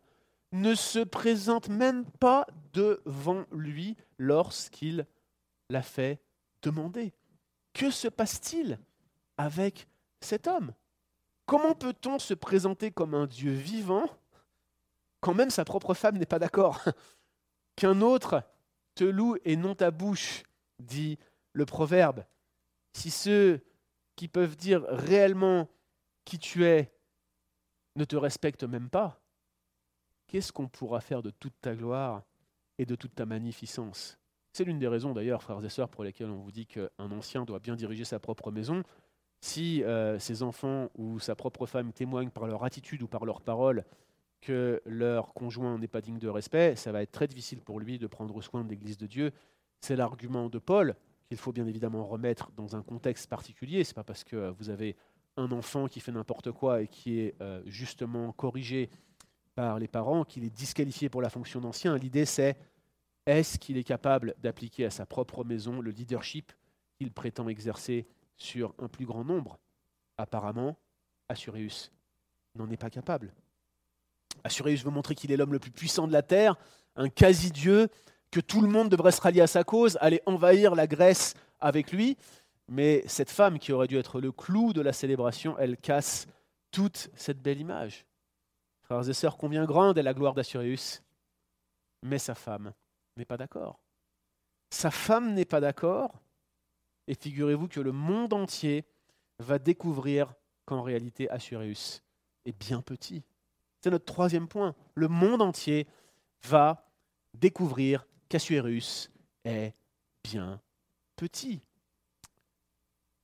ne 0.51 0.75
se 0.75 0.99
présente 0.99 1.69
même 1.69 2.05
pas 2.05 2.45
devant 2.73 3.45
lui 3.51 3.97
lorsqu'il 4.17 5.07
l'a 5.69 5.81
fait 5.81 6.21
demander. 6.61 7.13
Que 7.77 7.91
se 7.91 8.07
passe-t-il 8.07 8.79
avec 9.37 9.87
cet 10.19 10.47
homme? 10.47 10.73
Comment 11.45 11.75
peut-on 11.75 12.17
se 12.17 12.33
présenter 12.33 12.89
comme 12.89 13.13
un 13.13 13.27
Dieu 13.27 13.51
vivant 13.53 14.09
quand 15.21 15.35
même 15.35 15.51
sa 15.51 15.63
propre 15.63 15.93
femme 15.93 16.17
n'est 16.17 16.25
pas 16.25 16.39
d'accord? 16.39 16.83
Qu'un 17.75 18.01
autre 18.01 18.41
te 18.95 19.03
loue 19.03 19.37
et 19.45 19.55
non 19.55 19.75
ta 19.75 19.91
bouche, 19.91 20.41
dit 20.79 21.19
le 21.53 21.67
proverbe. 21.67 22.25
Si 22.93 23.11
ceux 23.11 23.63
qui 24.15 24.27
peuvent 24.27 24.55
dire 24.55 24.81
réellement 24.89 25.69
qui 26.25 26.39
tu 26.39 26.65
es 26.65 26.91
ne 27.95 28.05
te 28.05 28.15
respectent 28.15 28.63
même 28.63 28.89
pas, 28.89 29.21
qu'est-ce 30.25 30.51
qu'on 30.51 30.67
pourra 30.67 30.99
faire 30.99 31.21
de 31.21 31.29
toute 31.29 31.61
ta 31.61 31.75
gloire 31.75 32.23
et 32.79 32.87
de 32.87 32.95
toute 32.95 33.13
ta 33.13 33.27
magnificence? 33.27 34.16
C'est 34.57 34.63
l'une 34.63 34.79
des 34.79 34.87
raisons 34.87 35.13
d'ailleurs, 35.13 35.43
frères 35.43 35.63
et 35.63 35.69
sœurs, 35.69 35.87
pour 35.87 36.03
lesquelles 36.03 36.31
on 36.31 36.39
vous 36.39 36.49
dit 36.49 36.65
qu'un 36.65 36.89
ancien 37.11 37.45
doit 37.45 37.59
bien 37.59 37.75
diriger 37.75 38.05
sa 38.05 38.17
propre 38.17 38.49
maison. 38.49 38.81
Si 39.39 39.83
euh, 39.83 40.17
ses 40.17 40.41
enfants 40.41 40.89
ou 40.95 41.19
sa 41.19 41.35
propre 41.35 41.67
femme 41.67 41.93
témoignent 41.93 42.31
par 42.31 42.47
leur 42.47 42.63
attitude 42.63 43.03
ou 43.03 43.07
par 43.07 43.23
leurs 43.23 43.41
paroles 43.41 43.85
que 44.41 44.81
leur 44.87 45.35
conjoint 45.35 45.77
n'est 45.77 45.87
pas 45.87 46.01
digne 46.01 46.17
de 46.17 46.27
respect, 46.27 46.75
ça 46.75 46.91
va 46.91 47.03
être 47.03 47.11
très 47.11 47.27
difficile 47.27 47.61
pour 47.61 47.79
lui 47.79 47.99
de 47.99 48.07
prendre 48.07 48.41
soin 48.41 48.63
de 48.63 48.69
l'Église 48.71 48.97
de 48.97 49.05
Dieu. 49.05 49.31
C'est 49.79 49.95
l'argument 49.95 50.49
de 50.49 50.57
Paul 50.57 50.95
qu'il 51.27 51.37
faut 51.37 51.51
bien 51.51 51.67
évidemment 51.67 52.03
remettre 52.03 52.49
dans 52.57 52.75
un 52.75 52.81
contexte 52.81 53.29
particulier. 53.29 53.83
Ce 53.83 53.91
n'est 53.91 53.93
pas 53.93 54.03
parce 54.03 54.23
que 54.23 54.49
vous 54.57 54.71
avez 54.71 54.95
un 55.35 55.51
enfant 55.51 55.87
qui 55.87 55.99
fait 55.99 56.11
n'importe 56.11 56.51
quoi 56.51 56.81
et 56.81 56.87
qui 56.87 57.19
est 57.19 57.35
euh, 57.41 57.61
justement 57.67 58.31
corrigé 58.31 58.89
par 59.53 59.77
les 59.77 59.87
parents 59.87 60.23
qu'il 60.23 60.43
est 60.43 60.49
disqualifié 60.49 61.09
pour 61.09 61.21
la 61.21 61.29
fonction 61.29 61.61
d'ancien. 61.61 61.95
L'idée 61.95 62.25
c'est 62.25 62.57
est-ce 63.27 63.59
qu'il 63.59 63.77
est 63.77 63.83
capable 63.83 64.33
d'appliquer 64.39 64.85
à 64.85 64.89
sa 64.89 65.05
propre 65.05 65.43
maison 65.43 65.81
le 65.81 65.91
leadership 65.91 66.53
qu'il 66.97 67.11
prétend 67.11 67.49
exercer 67.49 68.07
sur 68.37 68.73
un 68.79 68.87
plus 68.87 69.05
grand 69.05 69.25
nombre? 69.25 69.59
Apparemment, 70.17 70.77
Assuréus 71.27 71.91
n'en 72.55 72.69
est 72.71 72.77
pas 72.77 72.89
capable. 72.89 73.33
Assuréus 74.45 74.83
veut 74.85 74.91
montrer 74.91 75.13
qu'il 75.13 75.33
est 75.33 75.37
l'homme 75.37 75.51
le 75.51 75.59
plus 75.59 75.71
puissant 75.71 76.07
de 76.07 76.13
la 76.13 76.21
terre, 76.21 76.55
un 76.95 77.09
quasi-dieu, 77.09 77.89
que 78.31 78.39
tout 78.39 78.61
le 78.61 78.69
monde 78.69 78.87
devrait 78.87 79.11
se 79.11 79.19
rallier 79.19 79.41
à 79.41 79.47
sa 79.47 79.65
cause, 79.65 79.97
aller 79.99 80.21
envahir 80.25 80.73
la 80.73 80.87
Grèce 80.87 81.33
avec 81.59 81.91
lui. 81.91 82.17
Mais 82.69 83.03
cette 83.07 83.29
femme 83.29 83.59
qui 83.59 83.73
aurait 83.73 83.87
dû 83.87 83.97
être 83.97 84.21
le 84.21 84.31
clou 84.31 84.71
de 84.71 84.81
la 84.81 84.93
célébration, 84.93 85.57
elle 85.59 85.75
casse 85.75 86.27
toute 86.71 87.09
cette 87.13 87.41
belle 87.41 87.59
image. 87.59 88.05
Frères 88.83 89.09
et 89.09 89.13
sœurs, 89.13 89.37
combien 89.37 89.65
grande 89.65 89.97
est 89.97 90.03
la 90.03 90.13
gloire 90.13 90.33
d'Assuréus? 90.33 91.03
Mais 92.03 92.19
sa 92.19 92.33
femme 92.33 92.73
n'est 93.17 93.25
pas 93.25 93.37
d'accord. 93.37 93.79
Sa 94.69 94.91
femme 94.91 95.33
n'est 95.33 95.45
pas 95.45 95.59
d'accord, 95.59 96.21
et 97.07 97.15
figurez-vous 97.15 97.67
que 97.67 97.79
le 97.79 97.91
monde 97.91 98.33
entier 98.33 98.85
va 99.39 99.59
découvrir 99.59 100.33
qu'en 100.65 100.81
réalité 100.81 101.29
Assuréus 101.29 102.03
est 102.45 102.57
bien 102.57 102.81
petit. 102.81 103.23
C'est 103.81 103.91
notre 103.91 104.05
troisième 104.05 104.47
point. 104.47 104.75
Le 104.95 105.07
monde 105.07 105.41
entier 105.41 105.87
va 106.43 106.89
découvrir 107.33 108.05
qu'Assuérus 108.29 109.09
est 109.45 109.73
bien 110.23 110.59
petit. 111.15 111.61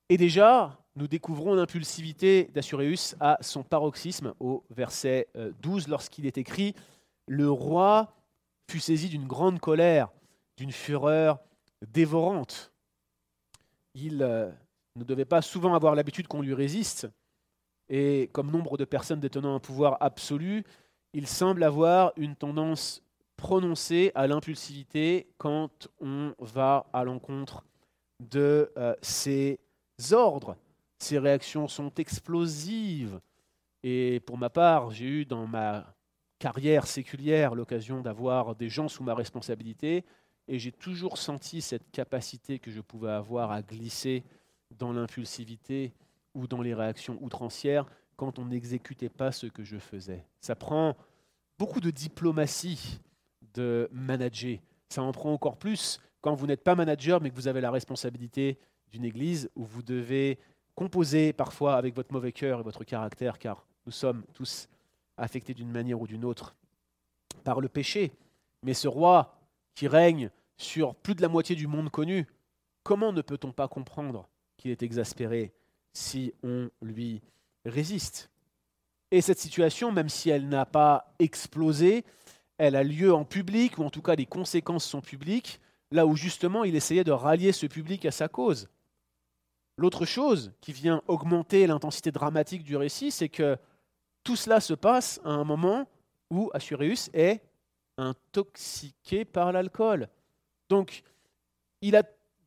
Et 0.09 0.17
déjà, 0.17 0.79
nous 0.95 1.07
découvrons 1.07 1.55
l'impulsivité 1.55 2.45
d'Assuréus 2.53 3.15
à 3.19 3.37
son 3.41 3.63
paroxysme 3.63 4.33
au 4.39 4.63
verset 4.69 5.27
12 5.61 5.87
euh, 5.87 5.89
lorsqu'il 5.89 6.25
est 6.25 6.37
écrit 6.37 6.75
Le 7.27 7.49
roi 7.49 8.13
fut 8.69 8.79
saisi 8.79 9.09
d'une 9.09 9.27
grande 9.27 9.59
colère, 9.59 10.09
d'une 10.57 10.71
fureur 10.71 11.39
dévorante. 11.87 12.71
Il 13.93 14.21
euh, 14.21 14.51
ne 14.95 15.03
devait 15.03 15.25
pas 15.25 15.41
souvent 15.41 15.73
avoir 15.75 15.95
l'habitude 15.95 16.27
qu'on 16.27 16.41
lui 16.41 16.53
résiste, 16.53 17.07
et 17.89 18.29
comme 18.31 18.51
nombre 18.51 18.77
de 18.77 18.85
personnes 18.85 19.19
détenant 19.19 19.55
un 19.55 19.59
pouvoir 19.59 19.97
absolu, 19.99 20.63
il 21.13 21.27
semble 21.27 21.63
avoir 21.63 22.13
une 22.17 22.35
tendance 22.35 23.03
prononcée 23.37 24.11
à 24.15 24.25
l'impulsivité 24.25 25.27
quand 25.37 25.87
on 25.99 26.33
va 26.39 26.87
à 26.93 27.03
l'encontre 27.03 27.63
de 28.19 28.71
euh, 28.77 28.95
ses 29.01 29.59
ordres. 30.11 30.55
Ses 30.99 31.19
réactions 31.19 31.67
sont 31.67 31.93
explosives. 31.95 33.19
Et 33.83 34.21
pour 34.21 34.37
ma 34.37 34.49
part, 34.49 34.91
j'ai 34.91 35.05
eu 35.05 35.25
dans 35.25 35.45
ma 35.45 35.93
carrière 36.43 36.87
séculière 36.87 37.55
l'occasion 37.55 38.01
d'avoir 38.01 38.53
des 38.53 38.67
gens 38.67 38.89
sous 38.89 39.01
ma 39.01 39.15
responsabilité, 39.15 40.03
et 40.49 40.59
j'ai 40.59 40.73
toujours 40.73 41.17
senti 41.17 41.61
cette 41.61 41.89
capacité 41.89 42.59
que 42.59 42.69
je 42.69 42.81
pouvais 42.81 43.11
avoir 43.11 43.51
à 43.51 43.61
glisser 43.61 44.25
dans 44.69 44.91
l'impulsivité 44.91 45.93
ou 46.33 46.45
dans 46.45 46.61
les 46.61 46.73
réactions 46.73 47.17
outrancières 47.21 47.85
quand 48.17 48.39
on 48.39 48.45
n'exécutait 48.47 49.07
pas 49.07 49.31
ce 49.31 49.47
que 49.47 49.63
je 49.63 49.77
faisais. 49.77 50.25
Ça 50.41 50.53
prend 50.53 50.97
beaucoup 51.57 51.79
de 51.79 51.91
diplomatie 51.91 52.99
de 53.53 53.87
manager. 53.93 54.57
Ça 54.89 55.01
en 55.01 55.13
prend 55.13 55.31
encore 55.31 55.55
plus 55.55 56.01
quand 56.19 56.35
vous 56.35 56.45
n'êtes 56.45 56.65
pas 56.65 56.75
manager 56.75 57.21
mais 57.21 57.29
que 57.29 57.35
vous 57.35 57.47
avez 57.47 57.61
la 57.61 57.71
responsabilité 57.71 58.59
d'une 58.91 59.05
église 59.05 59.49
où 59.55 59.63
vous 59.63 59.81
devez 59.81 60.37
composer 60.75 61.31
parfois 61.31 61.77
avec 61.77 61.95
votre 61.95 62.11
mauvais 62.11 62.33
cœur 62.33 62.59
et 62.59 62.63
votre 62.63 62.83
caractère, 62.83 63.39
car 63.39 63.65
nous 63.85 63.93
sommes 63.93 64.25
tous 64.33 64.67
affectés 65.17 65.53
d'une 65.53 65.71
manière 65.71 66.01
ou 66.01 66.07
d'une 66.07 66.25
autre 66.25 66.55
par 67.43 67.61
le 67.61 67.69
péché. 67.69 68.11
Mais 68.63 68.73
ce 68.73 68.87
roi 68.87 69.35
qui 69.75 69.87
règne 69.87 70.29
sur 70.57 70.95
plus 70.95 71.15
de 71.15 71.21
la 71.21 71.27
moitié 71.27 71.55
du 71.55 71.67
monde 71.67 71.89
connu, 71.89 72.27
comment 72.83 73.11
ne 73.11 73.21
peut-on 73.21 73.51
pas 73.51 73.67
comprendre 73.67 74.29
qu'il 74.57 74.71
est 74.71 74.83
exaspéré 74.83 75.53
si 75.93 76.33
on 76.43 76.69
lui 76.81 77.21
résiste? 77.65 78.29
Et 79.11 79.21
cette 79.21 79.39
situation, 79.39 79.91
même 79.91 80.09
si 80.09 80.29
elle 80.29 80.49
n'a 80.49 80.65
pas 80.65 81.13
explosé, 81.19 82.03
elle 82.57 82.75
a 82.75 82.83
lieu 82.83 83.13
en 83.13 83.25
public, 83.25 83.77
ou 83.77 83.83
en 83.83 83.89
tout 83.89 84.01
cas 84.01 84.15
les 84.15 84.25
conséquences 84.25 84.85
sont 84.85 85.01
publiques, 85.01 85.59
là 85.91 86.05
où 86.07 86.15
justement 86.15 86.63
il 86.63 86.75
essayait 86.75 87.03
de 87.03 87.11
rallier 87.11 87.51
ce 87.51 87.67
public 87.67 88.05
à 88.05 88.11
sa 88.11 88.27
cause. 88.27 88.69
L'autre 89.77 90.05
chose 90.05 90.53
qui 90.61 90.71
vient 90.71 91.01
augmenter 91.07 91.65
l'intensité 91.67 92.11
dramatique 92.11 92.63
du 92.63 92.75
récit, 92.75 93.11
c'est 93.11 93.29
que 93.29 93.57
tout 94.23 94.35
cela 94.35 94.59
se 94.59 94.73
passe 94.73 95.19
à 95.23 95.29
un 95.29 95.43
moment 95.43 95.87
où 96.29 96.49
Assuréus 96.53 97.09
est 97.13 97.41
intoxiqué 97.97 99.25
par 99.25 99.51
l'alcool. 99.51 100.07
Donc, 100.69 101.03
il 101.81 101.95
a 101.95 102.03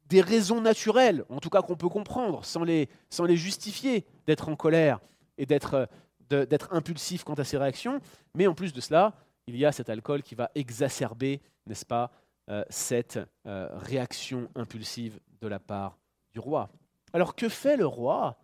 des 0.08 0.20
raisons 0.20 0.60
naturelles, 0.60 1.24
en 1.28 1.40
tout 1.40 1.50
cas 1.50 1.62
qu'on 1.62 1.76
peut 1.76 1.88
comprendre, 1.88 2.44
sans 2.44 2.64
les, 2.64 2.88
justifier, 3.36 4.06
d'être 4.26 4.48
en 4.48 4.56
colère 4.56 5.00
et 5.38 5.46
d'être, 5.46 5.88
d'être 6.30 6.72
impulsif 6.72 7.24
quant 7.24 7.34
à 7.34 7.44
ses 7.44 7.58
réactions. 7.58 8.00
Mais 8.34 8.46
en 8.46 8.54
plus 8.54 8.72
de 8.72 8.80
cela, 8.80 9.14
il 9.46 9.56
y 9.56 9.64
a 9.64 9.72
cet 9.72 9.90
alcool 9.90 10.22
qui 10.22 10.34
va 10.34 10.50
exacerber, 10.54 11.40
n'est-ce 11.66 11.86
pas, 11.86 12.10
euh, 12.48 12.64
cette 12.70 13.18
euh, 13.46 13.68
réaction 13.72 14.48
impulsive 14.54 15.18
de 15.40 15.48
la 15.48 15.58
part 15.58 15.98
du 16.32 16.38
roi. 16.38 16.70
Alors 17.12 17.34
que 17.34 17.48
fait 17.48 17.76
le 17.76 17.86
roi? 17.86 18.38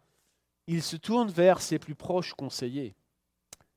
Il 0.69 0.83
se 0.83 0.97
tourne 0.97 1.29
vers 1.29 1.61
ses 1.61 1.79
plus 1.79 1.97
proches 1.97 2.35
conseillers. 2.35 2.95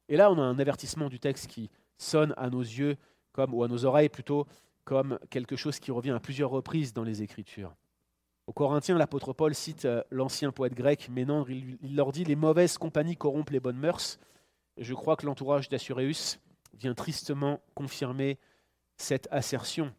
Et 0.09 0.17
là, 0.17 0.31
on 0.31 0.37
a 0.37 0.41
un 0.41 0.59
avertissement 0.59 1.09
du 1.09 1.19
texte 1.19 1.47
qui 1.47 1.69
sonne 1.97 2.33
à 2.37 2.49
nos 2.49 2.61
yeux, 2.61 2.97
comme, 3.31 3.53
ou 3.53 3.63
à 3.63 3.67
nos 3.67 3.85
oreilles 3.85 4.09
plutôt, 4.09 4.45
comme 4.83 5.19
quelque 5.29 5.55
chose 5.55 5.79
qui 5.79 5.91
revient 5.91 6.11
à 6.11 6.19
plusieurs 6.19 6.49
reprises 6.49 6.93
dans 6.93 7.03
les 7.03 7.23
Écritures. 7.23 7.75
Au 8.47 8.53
Corinthiens, 8.53 8.97
l'apôtre 8.97 9.33
Paul 9.33 9.55
cite 9.55 9.85
euh, 9.85 10.03
l'ancien 10.11 10.51
poète 10.51 10.75
grec 10.75 11.09
Ménandre, 11.09 11.49
il 11.49 11.95
leur 11.95 12.11
dit 12.11 12.23
Les 12.23 12.35
mauvaises 12.35 12.77
compagnies 12.77 13.17
corrompent 13.17 13.49
les 13.49 13.59
bonnes 13.59 13.79
mœurs. 13.79 14.19
Je 14.77 14.93
crois 14.93 15.15
que 15.15 15.25
l'entourage 15.25 15.67
d'Assuréus 15.69 16.39
vient 16.75 16.93
tristement 16.93 17.59
confirmer 17.73 18.37
cette 18.97 19.27
assertion. 19.31 19.91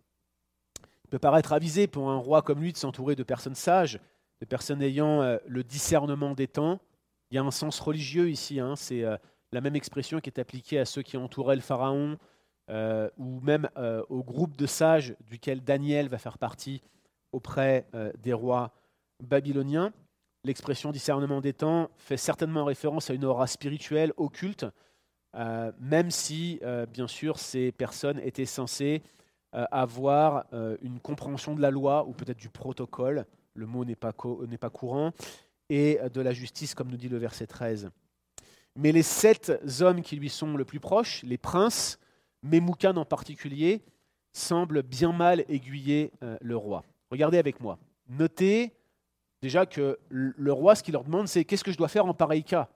Il 1.04 1.08
peut 1.08 1.18
paraître 1.18 1.52
avisé 1.52 1.86
pour 1.86 2.10
un 2.10 2.16
roi 2.16 2.42
comme 2.42 2.60
lui 2.60 2.72
de 2.72 2.76
s'entourer 2.76 3.16
de 3.16 3.22
personnes 3.22 3.54
sages, 3.54 3.98
de 4.40 4.44
personnes 4.44 4.82
ayant 4.82 5.22
euh, 5.22 5.38
le 5.46 5.64
discernement 5.64 6.34
des 6.34 6.48
temps. 6.48 6.80
Il 7.30 7.34
y 7.34 7.38
a 7.38 7.42
un 7.42 7.50
sens 7.50 7.80
religieux 7.80 8.30
ici, 8.30 8.60
hein. 8.60 8.76
c'est 8.76 9.02
euh, 9.02 9.16
la 9.52 9.60
même 9.60 9.76
expression 9.76 10.20
qui 10.20 10.30
est 10.30 10.38
appliquée 10.38 10.78
à 10.78 10.84
ceux 10.84 11.02
qui 11.02 11.16
entouraient 11.16 11.56
le 11.56 11.62
Pharaon, 11.62 12.18
euh, 12.68 13.08
ou 13.16 13.40
même 13.42 13.68
euh, 13.76 14.02
au 14.08 14.24
groupe 14.24 14.56
de 14.56 14.66
sages 14.66 15.14
duquel 15.20 15.62
Daniel 15.62 16.08
va 16.08 16.18
faire 16.18 16.36
partie 16.36 16.82
auprès 17.30 17.86
euh, 17.94 18.12
des 18.20 18.32
rois 18.32 18.72
babyloniens. 19.22 19.92
L'expression 20.42 20.90
discernement 20.90 21.40
des 21.40 21.52
temps 21.52 21.90
fait 21.96 22.16
certainement 22.16 22.64
référence 22.64 23.08
à 23.08 23.14
une 23.14 23.24
aura 23.24 23.46
spirituelle 23.46 24.12
occulte, 24.16 24.66
même 25.80 26.10
si, 26.10 26.60
bien 26.92 27.08
sûr, 27.08 27.38
ces 27.38 27.72
personnes 27.72 28.20
étaient 28.20 28.46
censées 28.46 29.02
avoir 29.52 30.46
une 30.82 31.00
compréhension 31.00 31.54
de 31.54 31.60
la 31.60 31.70
loi 31.70 32.06
ou 32.06 32.12
peut-être 32.12 32.38
du 32.38 32.48
protocole, 32.48 33.26
le 33.54 33.66
mot 33.66 33.84
n'est 33.84 33.96
pas, 33.96 34.12
courant, 34.12 35.12
et 35.68 35.98
de 36.14 36.20
la 36.20 36.32
justice, 36.32 36.76
comme 36.76 36.90
nous 36.90 36.96
dit 36.96 37.08
le 37.08 37.18
verset 37.18 37.48
13. 37.48 37.90
Mais 38.76 38.92
les 38.92 39.02
sept 39.02 39.52
hommes 39.80 40.02
qui 40.02 40.16
lui 40.16 40.28
sont 40.28 40.54
le 40.56 40.64
plus 40.64 40.80
proches, 40.80 41.22
les 41.22 41.38
princes, 41.38 41.98
Memoukan 42.42 42.96
en 42.96 43.04
particulier, 43.04 43.82
semble 44.32 44.82
bien 44.82 45.12
mal 45.12 45.44
aiguiller 45.48 46.12
euh, 46.22 46.36
le 46.42 46.56
roi. 46.56 46.84
Regardez 47.10 47.38
avec 47.38 47.60
moi. 47.60 47.78
Notez 48.08 48.74
déjà 49.40 49.64
que 49.64 49.98
le 50.08 50.52
roi, 50.52 50.74
ce 50.74 50.82
qu'il 50.82 50.92
leur 50.92 51.04
demande, 51.04 51.26
c'est 51.26 51.44
qu'est-ce 51.44 51.64
que 51.64 51.72
je 51.72 51.78
dois 51.78 51.88
faire 51.88 52.06
en 52.06 52.14
pareil 52.14 52.44
cas? 52.44 52.68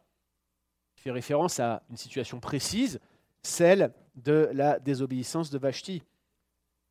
Il 0.96 1.02
fait 1.02 1.10
référence 1.10 1.60
à 1.60 1.82
une 1.90 1.96
situation 1.96 2.40
précise, 2.40 2.98
celle 3.42 3.92
de 4.16 4.50
la 4.52 4.78
désobéissance 4.78 5.50
de 5.50 5.58
Vashti. 5.58 6.02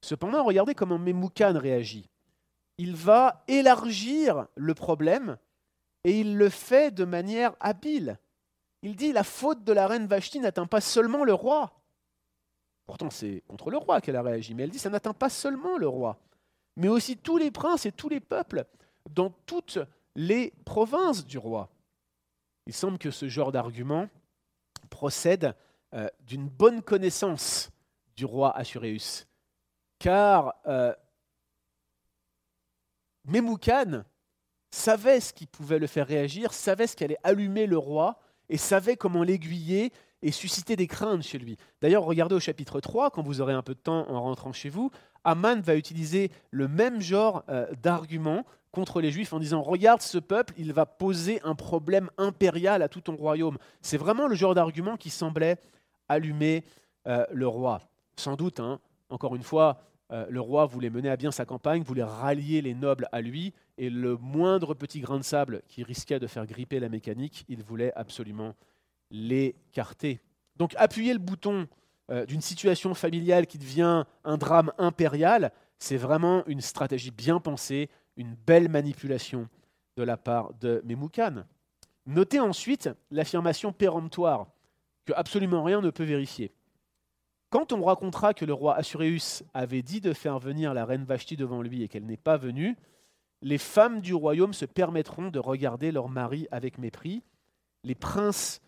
Cependant, 0.01 0.43
regardez 0.43 0.75
comment 0.75 0.99
Memoukan 0.99 1.57
réagit. 1.57 2.09
Il 2.77 2.95
va 2.95 3.43
élargir 3.47 4.47
le 4.55 4.73
problème 4.73 5.37
et 6.03 6.19
il 6.19 6.37
le 6.37 6.49
fait 6.49 6.91
de 6.93 7.05
manière 7.05 7.55
habile. 7.59 8.17
Il 8.81 8.95
dit 8.95 9.11
la 9.11 9.23
faute 9.23 9.63
de 9.63 9.73
la 9.73 9.87
reine 9.87 10.07
Vashti 10.07 10.39
n'atteint 10.39 10.65
pas 10.65 10.81
seulement 10.81 11.23
le 11.23 11.33
roi, 11.33 11.79
Pourtant, 12.89 13.11
c'est 13.11 13.43
contre 13.47 13.69
le 13.69 13.77
roi 13.77 14.01
qu'elle 14.01 14.15
a 14.15 14.23
réagi. 14.23 14.55
Mais 14.55 14.63
elle 14.63 14.71
dit, 14.71 14.79
ça 14.79 14.89
n'atteint 14.89 15.13
pas 15.13 15.29
seulement 15.29 15.77
le 15.77 15.87
roi, 15.87 16.17
mais 16.75 16.87
aussi 16.87 17.17
tous 17.17 17.37
les 17.37 17.51
princes 17.51 17.85
et 17.85 17.91
tous 17.91 18.09
les 18.09 18.19
peuples 18.19 18.65
dans 19.11 19.29
toutes 19.45 19.77
les 20.15 20.51
provinces 20.65 21.23
du 21.23 21.37
roi. 21.37 21.69
Il 22.65 22.73
semble 22.73 22.97
que 22.97 23.11
ce 23.11 23.29
genre 23.29 23.51
d'argument 23.51 24.09
procède 24.89 25.55
euh, 25.93 26.07
d'une 26.21 26.49
bonne 26.49 26.81
connaissance 26.81 27.69
du 28.15 28.25
roi 28.25 28.57
Assuréus. 28.57 29.27
Car 29.99 30.55
euh, 30.65 30.91
Memoukan 33.25 34.03
savait 34.71 35.19
ce 35.19 35.31
qui 35.31 35.45
pouvait 35.45 35.77
le 35.77 35.85
faire 35.85 36.07
réagir, 36.07 36.53
savait 36.53 36.87
ce 36.87 36.95
qui 36.95 37.03
allait 37.03 37.19
allumer 37.21 37.67
le 37.67 37.77
roi 37.77 38.19
et 38.49 38.57
savait 38.57 38.97
comment 38.97 39.23
l'aiguiller 39.23 39.91
et 40.21 40.31
susciter 40.31 40.75
des 40.75 40.87
craintes 40.87 41.23
chez 41.23 41.37
lui. 41.37 41.57
D'ailleurs, 41.81 42.03
regardez 42.03 42.35
au 42.35 42.39
chapitre 42.39 42.81
3, 42.81 43.11
quand 43.11 43.23
vous 43.23 43.41
aurez 43.41 43.53
un 43.53 43.61
peu 43.61 43.73
de 43.73 43.79
temps 43.79 44.09
en 44.09 44.21
rentrant 44.21 44.51
chez 44.51 44.69
vous, 44.69 44.91
Aman 45.23 45.61
va 45.61 45.75
utiliser 45.75 46.31
le 46.51 46.67
même 46.67 47.01
genre 47.01 47.43
euh, 47.49 47.67
d'argument 47.81 48.45
contre 48.71 49.01
les 49.01 49.11
Juifs 49.11 49.33
en 49.33 49.39
disant 49.39 49.61
Regarde 49.61 50.01
ce 50.01 50.17
peuple, 50.17 50.53
il 50.57 50.73
va 50.73 50.85
poser 50.85 51.41
un 51.43 51.55
problème 51.55 52.09
impérial 52.17 52.81
à 52.81 52.89
tout 52.89 53.01
ton 53.01 53.15
royaume. 53.15 53.57
C'est 53.81 53.97
vraiment 53.97 54.27
le 54.27 54.35
genre 54.35 54.55
d'argument 54.55 54.97
qui 54.97 55.09
semblait 55.09 55.57
allumer 56.07 56.63
euh, 57.07 57.25
le 57.31 57.47
roi. 57.47 57.81
Sans 58.15 58.35
doute, 58.35 58.59
hein, 58.59 58.79
encore 59.09 59.35
une 59.35 59.43
fois, 59.43 59.81
euh, 60.11 60.25
le 60.29 60.41
roi 60.41 60.65
voulait 60.65 60.89
mener 60.89 61.09
à 61.09 61.17
bien 61.17 61.31
sa 61.31 61.45
campagne, 61.45 61.83
voulait 61.83 62.03
rallier 62.03 62.61
les 62.61 62.73
nobles 62.73 63.07
à 63.11 63.21
lui, 63.21 63.53
et 63.77 63.89
le 63.89 64.17
moindre 64.17 64.73
petit 64.73 64.99
grain 64.99 65.17
de 65.17 65.23
sable 65.23 65.61
qui 65.67 65.83
risquait 65.83 66.19
de 66.19 66.27
faire 66.27 66.45
gripper 66.45 66.79
la 66.79 66.89
mécanique, 66.89 67.45
il 67.47 67.63
voulait 67.63 67.93
absolument 67.95 68.55
l'écarter. 69.11 70.19
Donc 70.55 70.73
appuyer 70.77 71.13
le 71.13 71.19
bouton 71.19 71.67
euh, 72.11 72.25
d'une 72.25 72.41
situation 72.41 72.93
familiale 72.93 73.45
qui 73.47 73.57
devient 73.57 74.03
un 74.23 74.37
drame 74.37 74.71
impérial, 74.77 75.51
c'est 75.77 75.97
vraiment 75.97 76.43
une 76.47 76.61
stratégie 76.61 77.11
bien 77.11 77.39
pensée, 77.39 77.89
une 78.17 78.35
belle 78.35 78.67
manipulation 78.67 79.47
de 79.95 80.03
la 80.03 80.17
part 80.17 80.53
de 80.55 80.81
Memoukan. 80.85 81.45
Notez 82.05 82.39
ensuite 82.39 82.89
l'affirmation 83.11 83.71
péremptoire 83.71 84.47
que 85.05 85.13
absolument 85.13 85.63
rien 85.63 85.81
ne 85.81 85.89
peut 85.89 86.03
vérifier. 86.03 86.51
Quand 87.49 87.73
on 87.73 87.83
racontera 87.83 88.33
que 88.35 88.45
le 88.45 88.53
roi 88.53 88.75
Assuréus 88.75 89.43
avait 89.55 89.81
dit 89.81 90.01
de 90.01 90.13
faire 90.13 90.37
venir 90.37 90.73
la 90.73 90.85
reine 90.85 91.03
Vashti 91.03 91.35
devant 91.35 91.63
lui 91.63 91.81
et 91.81 91.87
qu'elle 91.87 92.05
n'est 92.05 92.17
pas 92.17 92.37
venue, 92.37 92.77
les 93.41 93.57
femmes 93.57 94.01
du 94.01 94.13
royaume 94.13 94.53
se 94.53 94.65
permettront 94.65 95.29
de 95.29 95.39
regarder 95.39 95.91
leur 95.91 96.09
mari 96.09 96.47
avec 96.51 96.77
mépris. 96.77 97.23
Les 97.83 97.95
princes, 97.95 98.61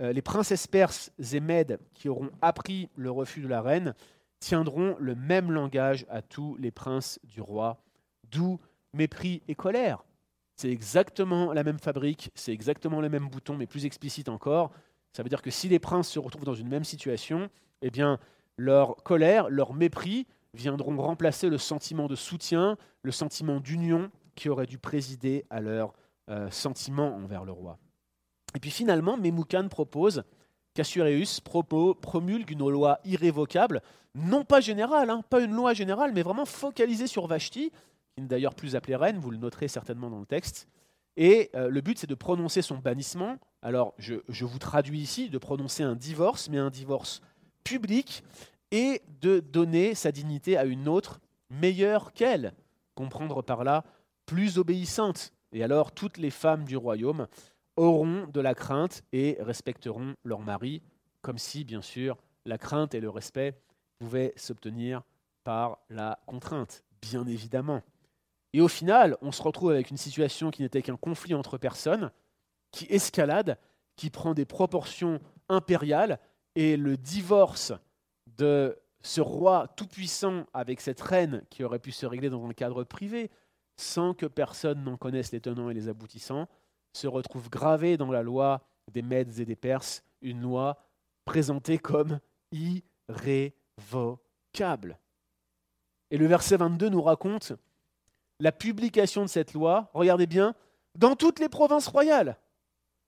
euh, 0.00 0.12
les 0.12 0.22
princesses 0.22 0.66
perses 0.66 1.12
et 1.32 1.40
mèdes 1.40 1.78
qui 1.94 2.08
auront 2.08 2.30
appris 2.42 2.88
le 2.96 3.10
refus 3.10 3.40
de 3.40 3.48
la 3.48 3.62
reine 3.62 3.94
tiendront 4.40 4.96
le 4.98 5.14
même 5.14 5.52
langage 5.52 6.04
à 6.08 6.20
tous 6.20 6.56
les 6.56 6.70
princes 6.70 7.20
du 7.22 7.40
roi, 7.40 7.78
d'où 8.30 8.58
mépris 8.92 9.42
et 9.46 9.54
colère. 9.54 10.04
C'est 10.56 10.70
exactement 10.70 11.52
la 11.52 11.64
même 11.64 11.78
fabrique, 11.78 12.30
c'est 12.34 12.52
exactement 12.52 13.00
le 13.00 13.08
même 13.08 13.28
bouton, 13.28 13.56
mais 13.56 13.66
plus 13.66 13.86
explicite 13.86 14.28
encore. 14.28 14.72
Ça 15.14 15.22
veut 15.22 15.28
dire 15.28 15.42
que 15.42 15.50
si 15.50 15.68
les 15.68 15.78
princes 15.78 16.08
se 16.08 16.18
retrouvent 16.18 16.44
dans 16.44 16.54
une 16.54 16.68
même 16.68 16.84
situation, 16.84 17.48
eh 17.82 17.90
bien, 17.90 18.18
leur 18.56 18.96
colère, 18.96 19.48
leur 19.48 19.72
mépris 19.72 20.26
viendront 20.54 20.96
remplacer 20.96 21.48
le 21.48 21.56
sentiment 21.56 22.08
de 22.08 22.16
soutien, 22.16 22.76
le 23.02 23.12
sentiment 23.12 23.60
d'union 23.60 24.10
qui 24.34 24.48
aurait 24.48 24.66
dû 24.66 24.76
présider 24.76 25.46
à 25.50 25.60
leur 25.60 25.94
euh, 26.30 26.50
sentiment 26.50 27.14
envers 27.14 27.44
le 27.44 27.52
roi. 27.52 27.78
Et 28.56 28.60
puis 28.60 28.70
finalement, 28.70 29.16
Memoukan 29.16 29.68
propose 29.68 30.24
qu'Assuréus 30.74 31.40
promulgue 31.40 32.50
une 32.50 32.68
loi 32.68 32.98
irrévocable, 33.04 33.82
non 34.16 34.44
pas 34.44 34.60
générale, 34.60 35.10
hein, 35.10 35.22
pas 35.30 35.40
une 35.40 35.54
loi 35.54 35.74
générale, 35.74 36.12
mais 36.12 36.22
vraiment 36.22 36.44
focalisée 36.44 37.06
sur 37.06 37.28
Vashti, 37.28 37.70
qui 38.14 38.22
n'est 38.22 38.26
d'ailleurs 38.26 38.54
plus 38.54 38.74
appelée 38.74 38.96
reine, 38.96 39.18
vous 39.18 39.30
le 39.30 39.38
noterez 39.38 39.68
certainement 39.68 40.10
dans 40.10 40.20
le 40.20 40.26
texte. 40.26 40.68
Et 41.16 41.50
euh, 41.54 41.68
le 41.68 41.80
but, 41.80 41.98
c'est 41.98 42.08
de 42.08 42.14
prononcer 42.14 42.62
son 42.62 42.78
bannissement. 42.78 43.38
Alors, 43.62 43.94
je, 43.98 44.16
je, 44.28 44.44
vous 44.44 44.58
traduis 44.58 45.00
ici, 45.00 45.30
de 45.30 45.38
prononcer 45.38 45.82
un 45.82 45.94
divorce, 45.94 46.48
mais 46.48 46.58
un 46.58 46.70
divorce 46.70 47.20
public, 47.62 48.24
et 48.70 49.02
de 49.20 49.40
donner 49.40 49.94
sa 49.94 50.10
dignité 50.10 50.56
à 50.56 50.64
une 50.64 50.88
autre 50.88 51.20
meilleure 51.50 52.12
qu'elle. 52.12 52.52
Comprendre 52.94 53.42
par 53.42 53.64
là, 53.64 53.84
plus 54.26 54.58
obéissante. 54.58 55.32
Et 55.52 55.62
alors, 55.62 55.92
toutes 55.92 56.18
les 56.18 56.30
femmes 56.30 56.64
du 56.64 56.76
royaume 56.76 57.28
auront 57.76 58.26
de 58.26 58.40
la 58.40 58.54
crainte 58.54 59.02
et 59.12 59.36
respecteront 59.40 60.14
leur 60.24 60.40
mari, 60.40 60.82
comme 61.22 61.38
si, 61.38 61.64
bien 61.64 61.82
sûr, 61.82 62.16
la 62.44 62.58
crainte 62.58 62.94
et 62.94 63.00
le 63.00 63.10
respect 63.10 63.58
pouvaient 63.98 64.32
s'obtenir 64.36 65.02
par 65.44 65.78
la 65.90 66.18
contrainte, 66.26 66.84
bien 67.00 67.26
évidemment. 67.26 67.82
Et 68.54 68.60
au 68.60 68.68
final, 68.68 69.18
on 69.20 69.32
se 69.32 69.42
retrouve 69.42 69.72
avec 69.72 69.90
une 69.90 69.96
situation 69.96 70.52
qui 70.52 70.62
n'était 70.62 70.80
qu'un 70.80 70.96
conflit 70.96 71.34
entre 71.34 71.58
personnes, 71.58 72.12
qui 72.70 72.86
escalade, 72.88 73.58
qui 73.96 74.10
prend 74.10 74.32
des 74.32 74.44
proportions 74.44 75.18
impériales, 75.48 76.20
et 76.54 76.76
le 76.76 76.96
divorce 76.96 77.72
de 78.28 78.78
ce 79.02 79.20
roi 79.20 79.66
tout-puissant 79.76 80.46
avec 80.54 80.80
cette 80.80 81.00
reine 81.00 81.42
qui 81.50 81.64
aurait 81.64 81.80
pu 81.80 81.90
se 81.90 82.06
régler 82.06 82.30
dans 82.30 82.46
un 82.46 82.52
cadre 82.52 82.84
privé, 82.84 83.28
sans 83.76 84.14
que 84.14 84.26
personne 84.26 84.84
n'en 84.84 84.96
connaisse 84.96 85.32
les 85.32 85.40
tenants 85.40 85.68
et 85.68 85.74
les 85.74 85.88
aboutissants, 85.88 86.46
se 86.92 87.08
retrouve 87.08 87.50
gravé 87.50 87.96
dans 87.96 88.12
la 88.12 88.22
loi 88.22 88.64
des 88.92 89.02
Mèdes 89.02 89.40
et 89.40 89.44
des 89.44 89.56
Perses, 89.56 90.04
une 90.22 90.42
loi 90.42 90.78
présentée 91.24 91.78
comme 91.78 92.20
irrévocable. 92.52 95.00
Et 96.12 96.18
le 96.18 96.28
verset 96.28 96.56
22 96.56 96.90
nous 96.90 97.02
raconte 97.02 97.54
la 98.40 98.52
publication 98.52 99.22
de 99.22 99.28
cette 99.28 99.52
loi, 99.52 99.90
regardez 99.94 100.26
bien, 100.26 100.54
dans 100.94 101.16
toutes 101.16 101.40
les 101.40 101.48
provinces 101.48 101.88
royales, 101.88 102.38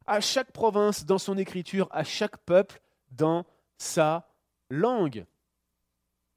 à 0.07 0.21
chaque 0.21 0.53
province 0.53 1.05
dans 1.05 1.19
son 1.19 1.37
écriture, 1.39 1.89
à 1.91 2.05
chaque 2.05 2.39
peuple 2.39 2.81
dans 3.11 3.45
sa 3.79 4.29
langue. 4.71 5.27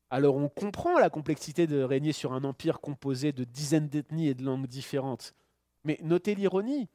Alors 0.10 0.36
on 0.36 0.50
comprend 0.50 0.98
la 0.98 1.10
complexité 1.10 1.68
de 1.68 1.84
régner 1.84 2.14
sur 2.14 2.34
un 2.34 2.44
empire 2.44 2.80
composé 2.80 3.32
de 3.32 3.44
dizaines 3.44 3.90
d'ethnies 3.90 4.28
et 4.28 4.34
de 4.34 4.44
langues 4.44 4.68
différentes. 4.68 5.34
Mais 5.84 6.00
notez 6.02 6.36
l'ironie. 6.36 6.90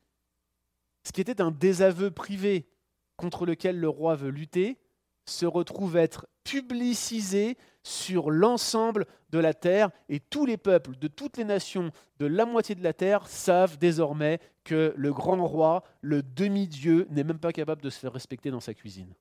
Ce 1.04 1.12
qui 1.12 1.20
était 1.20 1.40
un 1.40 1.50
désaveu 1.50 2.10
privé 2.10 2.68
contre 3.16 3.46
lequel 3.46 3.78
le 3.78 3.88
roi 3.88 4.16
veut 4.16 4.30
lutter 4.30 4.78
se 5.26 5.46
retrouve 5.46 5.96
être 5.96 6.26
publicisé 6.42 7.56
sur 7.84 8.30
l'ensemble 8.30 9.06
de 9.30 9.38
la 9.38 9.54
terre 9.54 9.90
et 10.08 10.18
tous 10.18 10.46
les 10.46 10.56
peuples 10.56 10.96
de 10.96 11.06
toutes 11.06 11.36
les 11.36 11.44
nations 11.44 11.92
de 12.18 12.26
la 12.26 12.46
moitié 12.46 12.74
de 12.74 12.82
la 12.82 12.94
terre 12.94 13.28
savent 13.28 13.78
désormais 13.78 14.40
que 14.64 14.94
le 14.96 15.12
grand 15.12 15.46
roi, 15.46 15.84
le 16.00 16.22
demi-dieu, 16.22 17.06
n'est 17.10 17.24
même 17.24 17.38
pas 17.38 17.52
capable 17.52 17.82
de 17.82 17.90
se 17.90 18.00
faire 18.00 18.12
respecter 18.12 18.50
dans 18.50 18.60
sa 18.60 18.72
cuisine. 18.72 19.14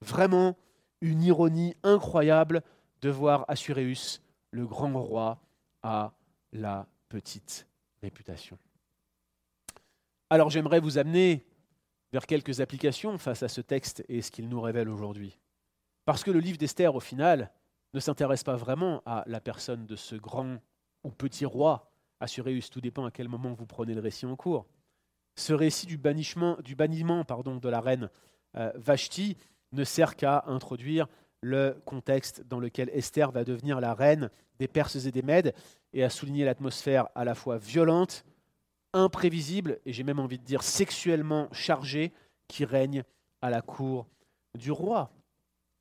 Vraiment 0.00 0.56
une 1.00 1.22
ironie 1.22 1.76
incroyable 1.84 2.62
de 3.02 3.08
voir 3.08 3.44
Assuréus, 3.46 4.20
le 4.50 4.66
grand 4.66 4.92
roi, 5.00 5.40
à 5.82 6.12
la 6.52 6.86
petite 7.08 7.68
réputation. 8.02 8.58
Alors 10.28 10.50
j'aimerais 10.50 10.80
vous 10.80 10.98
amener 10.98 11.46
vers 12.12 12.26
quelques 12.26 12.60
applications 12.60 13.16
face 13.18 13.42
à 13.44 13.48
ce 13.48 13.60
texte 13.60 14.04
et 14.08 14.22
ce 14.22 14.30
qu'il 14.30 14.48
nous 14.48 14.60
révèle 14.60 14.88
aujourd'hui. 14.88 15.38
Parce 16.04 16.22
que 16.22 16.30
le 16.30 16.40
livre 16.40 16.58
d'Esther, 16.58 16.94
au 16.94 17.00
final, 17.00 17.50
ne 17.94 18.00
s'intéresse 18.00 18.44
pas 18.44 18.56
vraiment 18.56 19.02
à 19.06 19.24
la 19.26 19.40
personne 19.40 19.86
de 19.86 19.96
ce 19.96 20.16
grand 20.16 20.58
ou 21.04 21.10
petit 21.10 21.44
roi, 21.44 21.90
Assuréus, 22.20 22.70
tout 22.70 22.80
dépend 22.80 23.04
à 23.04 23.10
quel 23.10 23.28
moment 23.28 23.52
vous 23.52 23.66
prenez 23.66 23.94
le 23.94 24.00
récit 24.00 24.26
en 24.26 24.36
cours. 24.36 24.66
Ce 25.36 25.52
récit 25.52 25.86
du, 25.86 25.98
bannissement, 25.98 26.56
du 26.62 26.74
banniment 26.74 27.24
pardon, 27.24 27.56
de 27.56 27.68
la 27.68 27.80
reine 27.80 28.08
euh, 28.56 28.72
Vashti 28.76 29.36
ne 29.72 29.84
sert 29.84 30.16
qu'à 30.16 30.44
introduire 30.46 31.08
le 31.40 31.76
contexte 31.84 32.42
dans 32.46 32.60
lequel 32.60 32.88
Esther 32.92 33.30
va 33.30 33.44
devenir 33.44 33.80
la 33.80 33.94
reine 33.94 34.30
des 34.58 34.68
Perses 34.68 35.04
et 35.04 35.10
des 35.10 35.22
Mèdes 35.22 35.54
et 35.92 36.04
à 36.04 36.10
souligner 36.10 36.44
l'atmosphère 36.44 37.08
à 37.14 37.24
la 37.24 37.34
fois 37.34 37.58
violente 37.58 38.24
imprévisible 38.92 39.80
et 39.84 39.92
j'ai 39.92 40.04
même 40.04 40.20
envie 40.20 40.38
de 40.38 40.44
dire 40.44 40.62
sexuellement 40.62 41.48
chargé 41.52 42.12
qui 42.48 42.64
règne 42.64 43.02
à 43.42 43.50
la 43.50 43.60
cour 43.60 44.06
du 44.56 44.70
roi. 44.70 45.10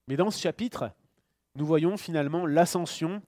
Mais 0.07 0.17
dans 0.17 0.31
ce 0.31 0.39
chapitre, 0.39 0.91
nous 1.55 1.65
voyons 1.65 1.97
finalement 1.97 2.45
l'ascension 2.45 3.21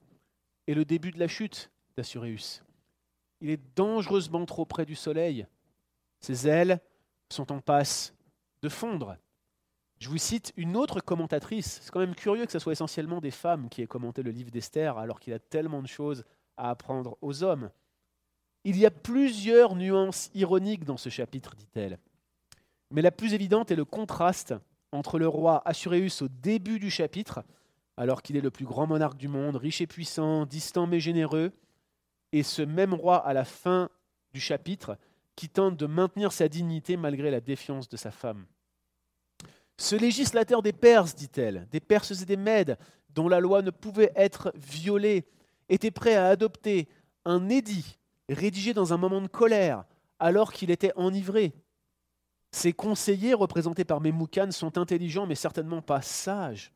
et 0.66 0.74
le 0.74 0.84
début 0.84 1.10
de 1.10 1.18
la 1.18 1.28
chute 1.28 1.70
d'Assuréus. 1.96 2.62
Il 3.40 3.50
est 3.50 3.60
dangereusement 3.76 4.44
trop 4.46 4.64
près 4.64 4.86
du 4.86 4.94
soleil. 4.94 5.46
Ses 6.20 6.48
ailes 6.48 6.80
sont 7.30 7.52
en 7.52 7.60
passe 7.60 8.14
de 8.62 8.68
fondre. 8.68 9.16
Je 9.98 10.08
vous 10.08 10.18
cite 10.18 10.52
une 10.56 10.76
autre 10.76 11.00
commentatrice. 11.00 11.80
C'est 11.82 11.90
quand 11.90 12.00
même 12.00 12.14
curieux 12.14 12.44
que 12.44 12.52
ce 12.52 12.58
soit 12.58 12.72
essentiellement 12.72 13.20
des 13.20 13.30
femmes 13.30 13.68
qui 13.68 13.82
aient 13.82 13.86
commenté 13.86 14.22
le 14.22 14.30
livre 14.30 14.50
d'Esther 14.50 14.98
alors 14.98 15.20
qu'il 15.20 15.32
a 15.32 15.38
tellement 15.38 15.82
de 15.82 15.86
choses 15.86 16.24
à 16.56 16.70
apprendre 16.70 17.16
aux 17.22 17.42
hommes. 17.42 17.70
Il 18.64 18.76
y 18.76 18.84
a 18.84 18.90
plusieurs 18.90 19.76
nuances 19.76 20.30
ironiques 20.34 20.84
dans 20.84 20.96
ce 20.96 21.08
chapitre, 21.08 21.54
dit-elle. 21.54 21.98
Mais 22.90 23.02
la 23.02 23.10
plus 23.10 23.32
évidente 23.32 23.70
est 23.70 23.76
le 23.76 23.84
contraste 23.84 24.54
entre 24.92 25.18
le 25.18 25.28
roi 25.28 25.62
Assuréus 25.64 26.22
au 26.22 26.28
début 26.28 26.78
du 26.78 26.90
chapitre, 26.90 27.44
alors 27.96 28.22
qu'il 28.22 28.36
est 28.36 28.42
le 28.42 28.50
plus 28.50 28.64
grand 28.64 28.86
monarque 28.86 29.16
du 29.16 29.28
monde, 29.28 29.56
riche 29.56 29.80
et 29.80 29.86
puissant, 29.86 30.46
distant 30.46 30.86
mais 30.86 31.00
généreux, 31.00 31.52
et 32.32 32.42
ce 32.42 32.62
même 32.62 32.94
roi 32.94 33.16
à 33.16 33.32
la 33.32 33.44
fin 33.44 33.88
du 34.32 34.40
chapitre 34.40 34.98
qui 35.34 35.48
tente 35.48 35.76
de 35.76 35.86
maintenir 35.86 36.32
sa 36.32 36.48
dignité 36.48 36.96
malgré 36.96 37.30
la 37.30 37.40
défiance 37.40 37.88
de 37.88 37.96
sa 37.96 38.10
femme. 38.10 38.46
Ce 39.78 39.94
législateur 39.94 40.62
des 40.62 40.72
Perses, 40.72 41.14
dit-elle, 41.14 41.68
des 41.70 41.80
Perses 41.80 42.22
et 42.22 42.24
des 42.24 42.36
Mèdes, 42.36 42.78
dont 43.10 43.28
la 43.28 43.40
loi 43.40 43.62
ne 43.62 43.70
pouvait 43.70 44.12
être 44.16 44.52
violée, 44.56 45.26
était 45.68 45.90
prêt 45.90 46.14
à 46.14 46.28
adopter 46.28 46.88
un 47.24 47.48
édit 47.48 47.98
rédigé 48.28 48.74
dans 48.74 48.92
un 48.92 48.96
moment 48.96 49.20
de 49.20 49.28
colère, 49.28 49.84
alors 50.18 50.52
qu'il 50.52 50.70
était 50.70 50.92
enivré. 50.96 51.52
Ses 52.56 52.72
conseillers, 52.72 53.34
représentés 53.34 53.84
par 53.84 54.00
Memoukan, 54.00 54.50
sont 54.50 54.78
intelligents 54.78 55.26
mais 55.26 55.34
certainement 55.34 55.82
pas 55.82 56.00
sages. 56.00 56.72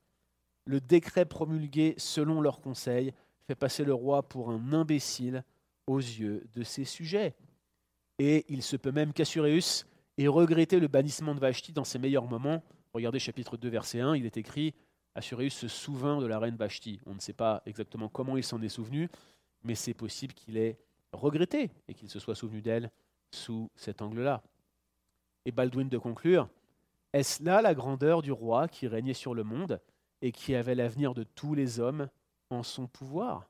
Le 0.66 0.78
décret 0.78 1.24
promulgué 1.24 1.94
selon 1.96 2.42
leurs 2.42 2.60
conseils 2.60 3.14
fait 3.46 3.54
passer 3.54 3.82
le 3.82 3.94
roi 3.94 4.22
pour 4.22 4.50
un 4.50 4.74
imbécile 4.74 5.42
aux 5.86 5.96
yeux 5.98 6.46
de 6.52 6.64
ses 6.64 6.84
sujets. 6.84 7.34
Et 8.18 8.44
il 8.50 8.62
se 8.62 8.76
peut 8.76 8.92
même 8.92 9.14
qu'Assuréus 9.14 9.86
ait 10.18 10.28
regretté 10.28 10.80
le 10.80 10.86
bannissement 10.86 11.34
de 11.34 11.40
Vashti 11.40 11.72
dans 11.72 11.84
ses 11.84 11.98
meilleurs 11.98 12.26
moments. 12.26 12.62
Regardez 12.92 13.18
chapitre 13.18 13.56
2, 13.56 13.70
verset 13.70 14.00
1, 14.00 14.16
il 14.16 14.26
est 14.26 14.36
écrit 14.36 14.74
Assuréus 15.14 15.54
se 15.54 15.66
souvint 15.66 16.20
de 16.20 16.26
la 16.26 16.38
reine 16.38 16.56
Vashti. 16.56 17.00
On 17.06 17.14
ne 17.14 17.20
sait 17.20 17.32
pas 17.32 17.62
exactement 17.64 18.10
comment 18.10 18.36
il 18.36 18.44
s'en 18.44 18.60
est 18.60 18.68
souvenu, 18.68 19.08
mais 19.64 19.74
c'est 19.74 19.94
possible 19.94 20.34
qu'il 20.34 20.58
ait 20.58 20.78
regretté 21.12 21.70
et 21.88 21.94
qu'il 21.94 22.10
se 22.10 22.18
soit 22.18 22.34
souvenu 22.34 22.60
d'elle 22.60 22.90
sous 23.30 23.70
cet 23.76 24.02
angle-là. 24.02 24.42
Et 25.44 25.52
Baldwin 25.52 25.88
de 25.88 25.98
conclure 25.98 26.48
Est-ce 27.12 27.42
là 27.42 27.62
la 27.62 27.74
grandeur 27.74 28.22
du 28.22 28.32
roi 28.32 28.68
qui 28.68 28.86
régnait 28.86 29.14
sur 29.14 29.34
le 29.34 29.44
monde 29.44 29.80
et 30.22 30.32
qui 30.32 30.54
avait 30.54 30.74
l'avenir 30.74 31.14
de 31.14 31.22
tous 31.22 31.54
les 31.54 31.80
hommes 31.80 32.08
en 32.50 32.62
son 32.62 32.86
pouvoir? 32.86 33.48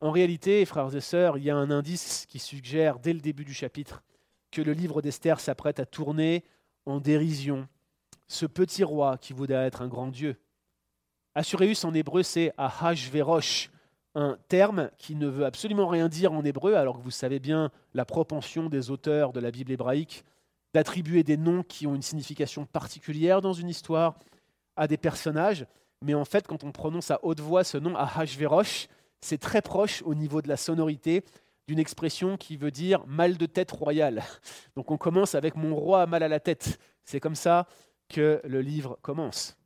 En 0.00 0.12
réalité, 0.12 0.64
frères 0.64 0.94
et 0.94 1.00
sœurs, 1.00 1.36
il 1.36 1.44
y 1.44 1.50
a 1.50 1.56
un 1.56 1.70
indice 1.70 2.24
qui 2.26 2.38
suggère 2.38 2.98
dès 2.98 3.12
le 3.12 3.20
début 3.20 3.44
du 3.44 3.52
chapitre 3.52 4.02
que 4.50 4.62
le 4.62 4.72
livre 4.72 5.02
d'Esther 5.02 5.40
s'apprête 5.40 5.78
à 5.78 5.86
tourner 5.86 6.44
en 6.86 7.00
dérision 7.00 7.68
ce 8.26 8.46
petit 8.46 8.84
roi 8.84 9.18
qui 9.18 9.32
voudrait 9.32 9.66
être 9.66 9.82
un 9.82 9.88
grand 9.88 10.08
dieu. 10.08 10.40
Assuréus 11.34 11.84
en 11.84 11.92
hébreu, 11.92 12.22
c'est 12.22 12.52
Ahashverosh, 12.56 13.70
un 14.14 14.38
terme 14.48 14.90
qui 14.98 15.14
ne 15.14 15.28
veut 15.28 15.44
absolument 15.44 15.86
rien 15.86 16.08
dire 16.08 16.32
en 16.32 16.44
hébreu, 16.44 16.74
alors 16.74 16.98
que 16.98 17.02
vous 17.02 17.10
savez 17.10 17.38
bien 17.38 17.70
la 17.94 18.04
propension 18.04 18.68
des 18.68 18.90
auteurs 18.90 19.32
de 19.32 19.40
la 19.40 19.50
Bible 19.50 19.72
hébraïque 19.72 20.24
d'attribuer 20.74 21.22
des 21.22 21.36
noms 21.36 21.62
qui 21.62 21.86
ont 21.86 21.94
une 21.94 22.02
signification 22.02 22.64
particulière 22.64 23.40
dans 23.40 23.52
une 23.52 23.68
histoire 23.68 24.16
à 24.76 24.86
des 24.86 24.96
personnages. 24.96 25.66
Mais 26.02 26.14
en 26.14 26.24
fait, 26.24 26.46
quand 26.46 26.64
on 26.64 26.72
prononce 26.72 27.10
à 27.10 27.18
haute 27.22 27.40
voix 27.40 27.64
ce 27.64 27.76
nom, 27.76 27.96
Ahashverosh, 27.96 28.88
c'est 29.20 29.38
très 29.38 29.62
proche 29.62 30.02
au 30.02 30.14
niveau 30.14 30.40
de 30.40 30.48
la 30.48 30.56
sonorité 30.56 31.24
d'une 31.66 31.78
expression 31.78 32.36
qui 32.36 32.56
veut 32.56 32.70
dire 32.70 33.04
mal 33.06 33.36
de 33.36 33.46
tête 33.46 33.70
royal. 33.70 34.22
Donc 34.76 34.90
on 34.90 34.96
commence 34.96 35.34
avec 35.34 35.56
mon 35.56 35.74
roi 35.74 36.06
mal 36.06 36.22
à 36.22 36.28
la 36.28 36.40
tête. 36.40 36.78
C'est 37.04 37.20
comme 37.20 37.34
ça 37.34 37.66
que 38.08 38.40
le 38.44 38.60
livre 38.60 38.98
commence. 39.02 39.56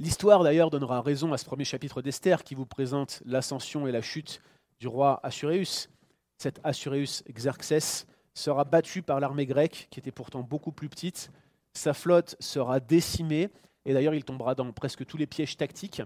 L'histoire 0.00 0.42
d'ailleurs 0.42 0.70
donnera 0.70 1.02
raison 1.02 1.32
à 1.32 1.38
ce 1.38 1.44
premier 1.44 1.64
chapitre 1.64 2.02
d'Esther 2.02 2.42
qui 2.42 2.56
vous 2.56 2.66
présente 2.66 3.22
l'ascension 3.24 3.86
et 3.86 3.92
la 3.92 4.02
chute 4.02 4.42
du 4.80 4.88
roi 4.88 5.20
Assuréus. 5.22 5.88
Cet 6.36 6.60
Assuréus 6.64 7.22
Xerxès 7.30 8.06
sera 8.34 8.64
battu 8.64 9.02
par 9.02 9.20
l'armée 9.20 9.46
grecque 9.46 9.86
qui 9.90 10.00
était 10.00 10.10
pourtant 10.10 10.42
beaucoup 10.42 10.72
plus 10.72 10.88
petite. 10.88 11.30
Sa 11.74 11.94
flotte 11.94 12.34
sera 12.40 12.80
décimée 12.80 13.50
et 13.84 13.92
d'ailleurs 13.92 14.14
il 14.14 14.24
tombera 14.24 14.56
dans 14.56 14.72
presque 14.72 15.06
tous 15.06 15.16
les 15.16 15.28
pièges 15.28 15.56
tactiques 15.56 16.02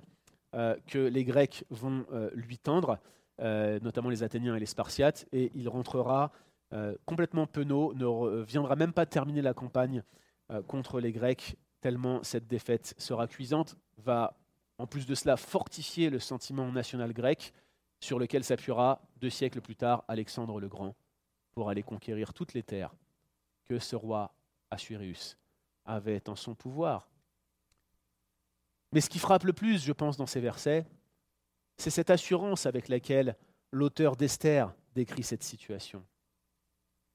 euh, 0.55 0.77
que 0.87 0.99
les 0.99 1.25
Grecs 1.25 1.65
vont 1.71 2.05
euh, 2.13 2.31
lui 2.35 2.59
tendre, 2.59 2.99
euh, 3.41 3.79
notamment 3.81 4.11
les 4.11 4.23
Athéniens 4.23 4.55
et 4.55 4.61
les 4.61 4.67
Spartiates, 4.67 5.27
et 5.33 5.51
il 5.55 5.69
rentrera 5.69 6.31
complètement 7.07 7.47
penaud, 7.47 7.95
ne 7.95 8.43
viendra 8.43 8.77
même 8.77 8.93
pas 8.93 9.07
terminer 9.07 9.41
la 9.41 9.55
campagne 9.55 10.03
contre 10.67 11.01
les 11.01 11.13
Grecs 11.13 11.57
tellement 11.81 12.23
cette 12.23 12.47
défaite 12.47 12.95
sera 12.99 13.27
cuisante, 13.27 13.77
va 13.99 14.37
en 14.79 14.87
plus 14.87 15.07
de 15.07 15.15
cela 15.15 15.37
fortifier 15.37 16.11
le 16.11 16.21
sentiment 16.21 16.71
national 16.71 17.13
grec 17.13 17.53
sur 18.01 18.19
lequel 18.19 18.45
s'appuiera 18.45 19.03
deux 19.17 19.31
siècles 19.31 19.61
plus 19.61 19.77
tard 19.77 20.05
Alexandre 20.09 20.61
le 20.61 20.69
Grand 20.69 20.95
pour 21.53 21.69
aller 21.69 21.83
conquérir 21.83 22.33
toutes 22.33 22.55
les 22.55 22.63
terres 22.63 22.95
que 23.65 23.79
ce 23.79 23.97
roi 23.97 24.33
Assuérus 24.71 25.37
avait 25.85 26.29
en 26.29 26.37
son 26.37 26.55
pouvoir. 26.55 27.09
Mais 28.93 29.01
ce 29.01 29.11
qui 29.11 29.19
frappe 29.19 29.45
le 29.45 29.53
plus, 29.53 29.83
je 29.83 29.93
pense, 29.93 30.17
dans 30.17 30.27
ces 30.27 30.41
versets, 30.41 30.87
c'est 31.77 31.91
cette 31.91 32.11
assurance 32.11 32.67
avec 32.67 32.89
laquelle 32.89 33.37
l'auteur 33.71 34.17
d'Esther 34.17 34.73
décrit 34.95 35.23
cette 35.23 35.43
situation. 35.43 36.05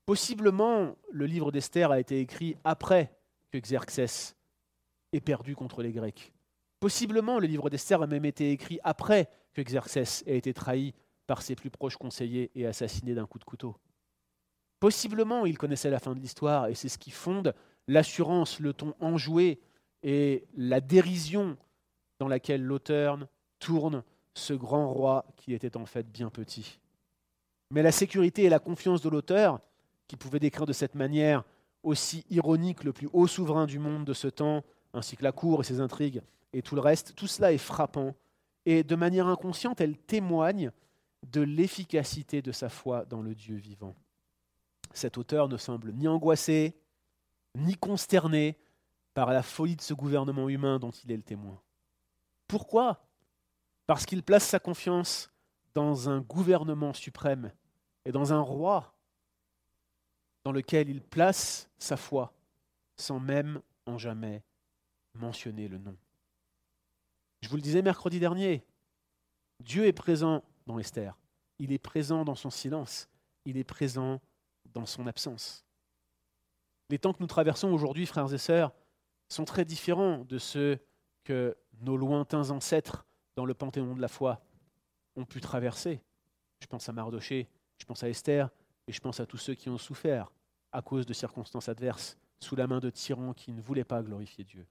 Possiblement, 0.06 0.96
le 1.12 1.26
livre 1.26 1.52
d'Esther 1.52 1.92
a 1.92 2.00
été 2.00 2.20
écrit 2.20 2.58
après 2.64 3.18
que 3.52 3.58
Xerxès 3.58 4.36
et 5.14 5.22
perdu 5.22 5.56
contre 5.56 5.82
les 5.82 5.94
Grecs. 5.94 6.34
Possiblement, 6.80 7.40
le 7.40 7.48
livre 7.48 7.70
d'Esther 7.70 8.02
a 8.02 8.08
même 8.08 8.26
été 8.26 8.52
écrit 8.52 8.80
après 8.84 9.30
que 9.54 9.62
Xerxès 9.62 10.24
ait 10.28 10.38
été 10.38 10.54
trahi 10.54 10.94
par 11.28 11.42
ses 11.42 11.56
plus 11.56 11.70
proches 11.70 11.96
conseillers 11.96 12.52
et 12.56 12.66
assassiné 12.66 13.14
d'un 13.14 13.26
coup 13.26 13.40
de 13.40 13.46
couteau. 13.46 13.78
Possiblement, 14.82 15.46
il 15.46 15.58
connaissait 15.58 15.90
la 15.90 16.00
fin 16.00 16.14
de 16.14 16.20
l'histoire 16.20 16.68
et 16.68 16.76
c'est 16.76 16.90
ce 16.90 16.98
qui 16.98 17.12
fonde 17.12 17.56
l'assurance, 17.88 18.60
le 18.60 18.74
ton 18.74 18.94
enjoué 19.00 19.62
et 20.02 20.46
la 20.58 20.82
dérision 20.82 21.56
dans 22.20 22.28
laquelle 22.28 22.62
l'auteur 22.62 23.18
tourne 23.60 24.04
ce 24.34 24.54
grand 24.54 24.92
roi 24.92 25.26
qui 25.38 25.54
était 25.54 25.78
en 25.78 25.86
fait 25.86 26.12
bien 26.12 26.30
petit. 26.30 26.80
Mais 27.72 27.82
la 27.82 27.92
sécurité 27.92 28.44
et 28.44 28.50
la 28.50 28.60
confiance 28.60 29.02
de 29.02 29.10
l'auteur, 29.10 29.62
qui 30.08 30.18
pouvait 30.18 30.40
décrire 30.40 30.66
de 30.66 30.74
cette 30.74 30.96
manière 30.96 31.44
aussi 31.82 32.26
ironique 32.30 32.84
le 32.84 32.94
plus 32.94 33.10
haut 33.14 33.28
souverain 33.28 33.66
du 33.66 33.80
monde 33.80 34.06
de 34.06 34.14
ce 34.14 34.28
temps, 34.28 34.64
ainsi 34.94 35.18
que 35.18 35.24
la 35.24 35.32
cour 35.32 35.62
et 35.62 35.64
ses 35.64 35.80
intrigues 35.80 36.22
et 36.54 36.62
tout 36.62 36.76
le 36.76 36.82
reste, 36.82 37.16
tout 37.16 37.28
cela 37.28 37.52
est 37.52 37.58
frappant. 37.58 38.16
Et 38.66 38.84
de 38.84 38.96
manière 38.96 39.28
inconsciente, 39.28 39.82
elle 39.82 39.98
témoigne 39.98 40.72
de 41.24 41.42
l'efficacité 41.42 42.42
de 42.42 42.52
sa 42.52 42.70
foi 42.70 43.06
dans 43.06 43.22
le 43.22 43.36
Dieu 43.36 43.56
vivant. 43.56 43.96
Cet 44.94 45.18
auteur 45.18 45.50
ne 45.50 45.58
semble 45.58 45.92
ni 45.92 46.08
angoissé, 46.08 46.76
ni 47.56 47.76
consterné 47.76 48.58
par 49.14 49.32
la 49.32 49.44
folie 49.44 49.76
de 49.76 49.82
ce 49.82 49.94
gouvernement 49.94 50.50
humain 50.50 50.80
dont 50.80 50.92
il 50.92 51.12
est 51.12 51.18
le 51.18 51.24
témoin. 51.24 51.60
Pourquoi? 52.48 53.06
Parce 53.86 54.06
qu'il 54.06 54.24
place 54.24 54.46
sa 54.46 54.60
confiance 54.60 55.32
dans 55.74 56.10
un 56.10 56.22
gouvernement 56.22 56.94
suprême 56.94 57.52
et 58.06 58.12
dans 58.12 58.34
un 58.34 58.40
roi 58.40 58.94
dans 60.44 60.52
lequel 60.52 60.90
il 60.90 61.02
place 61.02 61.70
sa 61.78 61.98
foi 61.98 62.34
sans 62.98 63.20
même 63.20 63.62
en 63.86 63.98
jamais 63.98 64.44
mentionner 65.16 65.68
le 65.68 65.78
nom. 65.78 65.96
Je 67.42 67.50
vous 67.50 67.56
le 67.56 67.62
disais 67.62 67.82
mercredi 67.82 68.20
dernier, 68.20 68.66
Dieu 69.60 69.86
est 69.86 69.94
présent 69.94 70.44
dans 70.66 70.80
Esther. 70.80 71.18
Il 71.60 71.72
est 71.72 71.80
présent 71.80 72.26
dans 72.26 72.36
son 72.36 72.50
silence. 72.50 73.10
Il 73.46 73.58
est 73.58 73.64
présent 73.64 74.22
dans 74.74 74.86
son 74.86 75.08
absence. 75.08 75.66
Les 76.90 77.00
temps 77.00 77.14
que 77.14 77.22
nous 77.22 77.28
traversons 77.28 77.70
aujourd'hui, 77.70 78.06
frères 78.06 78.34
et 78.34 78.38
sœurs, 78.38 78.74
sont 79.30 79.46
très 79.46 79.66
différents 79.66 80.20
de 80.26 80.38
ceux 80.38 80.80
que 81.24 81.56
nos 81.82 81.98
lointains 81.98 82.50
ancêtres 82.50 83.06
dans 83.36 83.46
le 83.46 83.54
panthéon 83.54 83.96
de 83.96 84.02
la 84.02 84.08
foi 84.08 84.42
ont 85.16 85.26
pu 85.26 85.42
traverser. 85.42 86.02
Je 86.60 86.68
pense 86.68 86.88
à 86.88 86.94
Mardoché, 86.94 87.50
je 87.78 87.86
pense 87.86 88.04
à 88.04 88.10
Esther, 88.10 88.50
et 88.88 88.92
je 88.92 89.00
pense 89.00 89.20
à 89.20 89.26
tous 89.26 89.38
ceux 89.38 89.54
qui 89.54 89.70
ont 89.70 89.78
souffert 89.78 90.32
à 90.72 90.82
cause 90.82 91.06
de 91.06 91.14
circonstances 91.14 91.70
adverses, 91.70 92.18
sous 92.40 92.56
la 92.56 92.68
main 92.68 92.80
de 92.80 92.90
tyrans 92.90 93.34
qui 93.34 93.52
ne 93.52 93.62
voulaient 93.62 93.84
pas 93.84 94.02
glorifier 94.02 94.44
Dieu. 94.44 94.66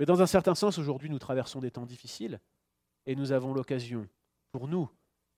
Mais 0.00 0.06
dans 0.06 0.22
un 0.22 0.26
certain 0.26 0.54
sens, 0.54 0.78
aujourd'hui, 0.78 1.10
nous 1.10 1.18
traversons 1.18 1.60
des 1.60 1.70
temps 1.70 1.84
difficiles 1.84 2.40
et 3.04 3.14
nous 3.14 3.32
avons 3.32 3.52
l'occasion, 3.52 4.08
pour 4.50 4.66
nous, 4.66 4.88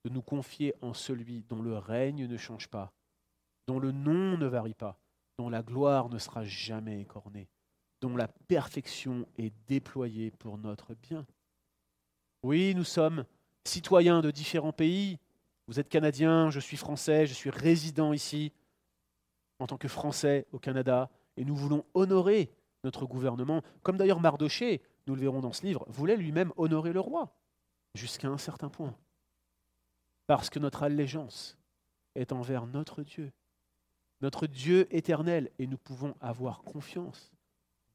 de 0.04 0.10
nous 0.10 0.22
confier 0.22 0.72
en 0.80 0.94
celui 0.94 1.42
dont 1.42 1.60
le 1.60 1.76
règne 1.76 2.28
ne 2.28 2.36
change 2.36 2.68
pas, 2.68 2.92
dont 3.66 3.80
le 3.80 3.90
nom 3.90 4.38
ne 4.38 4.46
varie 4.46 4.74
pas, 4.74 5.00
dont 5.36 5.50
la 5.50 5.64
gloire 5.64 6.08
ne 6.10 6.18
sera 6.18 6.44
jamais 6.44 7.00
écornée, 7.00 7.48
dont 8.00 8.16
la 8.16 8.28
perfection 8.28 9.26
est 9.36 9.52
déployée 9.66 10.30
pour 10.30 10.56
notre 10.58 10.94
bien. 10.94 11.26
Oui, 12.44 12.72
nous 12.76 12.84
sommes 12.84 13.24
citoyens 13.64 14.20
de 14.20 14.30
différents 14.30 14.72
pays. 14.72 15.18
Vous 15.66 15.80
êtes 15.80 15.88
Canadien, 15.88 16.50
je 16.50 16.60
suis 16.60 16.76
Français, 16.76 17.26
je 17.26 17.34
suis 17.34 17.50
résident 17.50 18.12
ici 18.12 18.52
en 19.58 19.66
tant 19.66 19.76
que 19.76 19.88
Français 19.88 20.46
au 20.52 20.60
Canada, 20.60 21.10
et 21.36 21.44
nous 21.44 21.56
voulons 21.56 21.84
honorer 21.94 22.52
notre 22.84 23.06
gouvernement, 23.06 23.62
comme 23.82 23.96
d'ailleurs 23.96 24.20
Mardoché, 24.20 24.82
nous 25.06 25.14
le 25.14 25.20
verrons 25.20 25.40
dans 25.40 25.52
ce 25.52 25.64
livre, 25.64 25.84
voulait 25.88 26.16
lui-même 26.16 26.52
honorer 26.56 26.92
le 26.92 27.00
roi, 27.00 27.34
jusqu'à 27.94 28.28
un 28.28 28.38
certain 28.38 28.68
point. 28.68 28.96
Parce 30.26 30.50
que 30.50 30.58
notre 30.58 30.82
allégeance 30.82 31.58
est 32.14 32.32
envers 32.32 32.66
notre 32.66 33.02
Dieu, 33.02 33.32
notre 34.20 34.46
Dieu 34.46 34.86
éternel, 34.94 35.50
et 35.58 35.66
nous 35.66 35.78
pouvons 35.78 36.14
avoir 36.20 36.62
confiance 36.62 37.32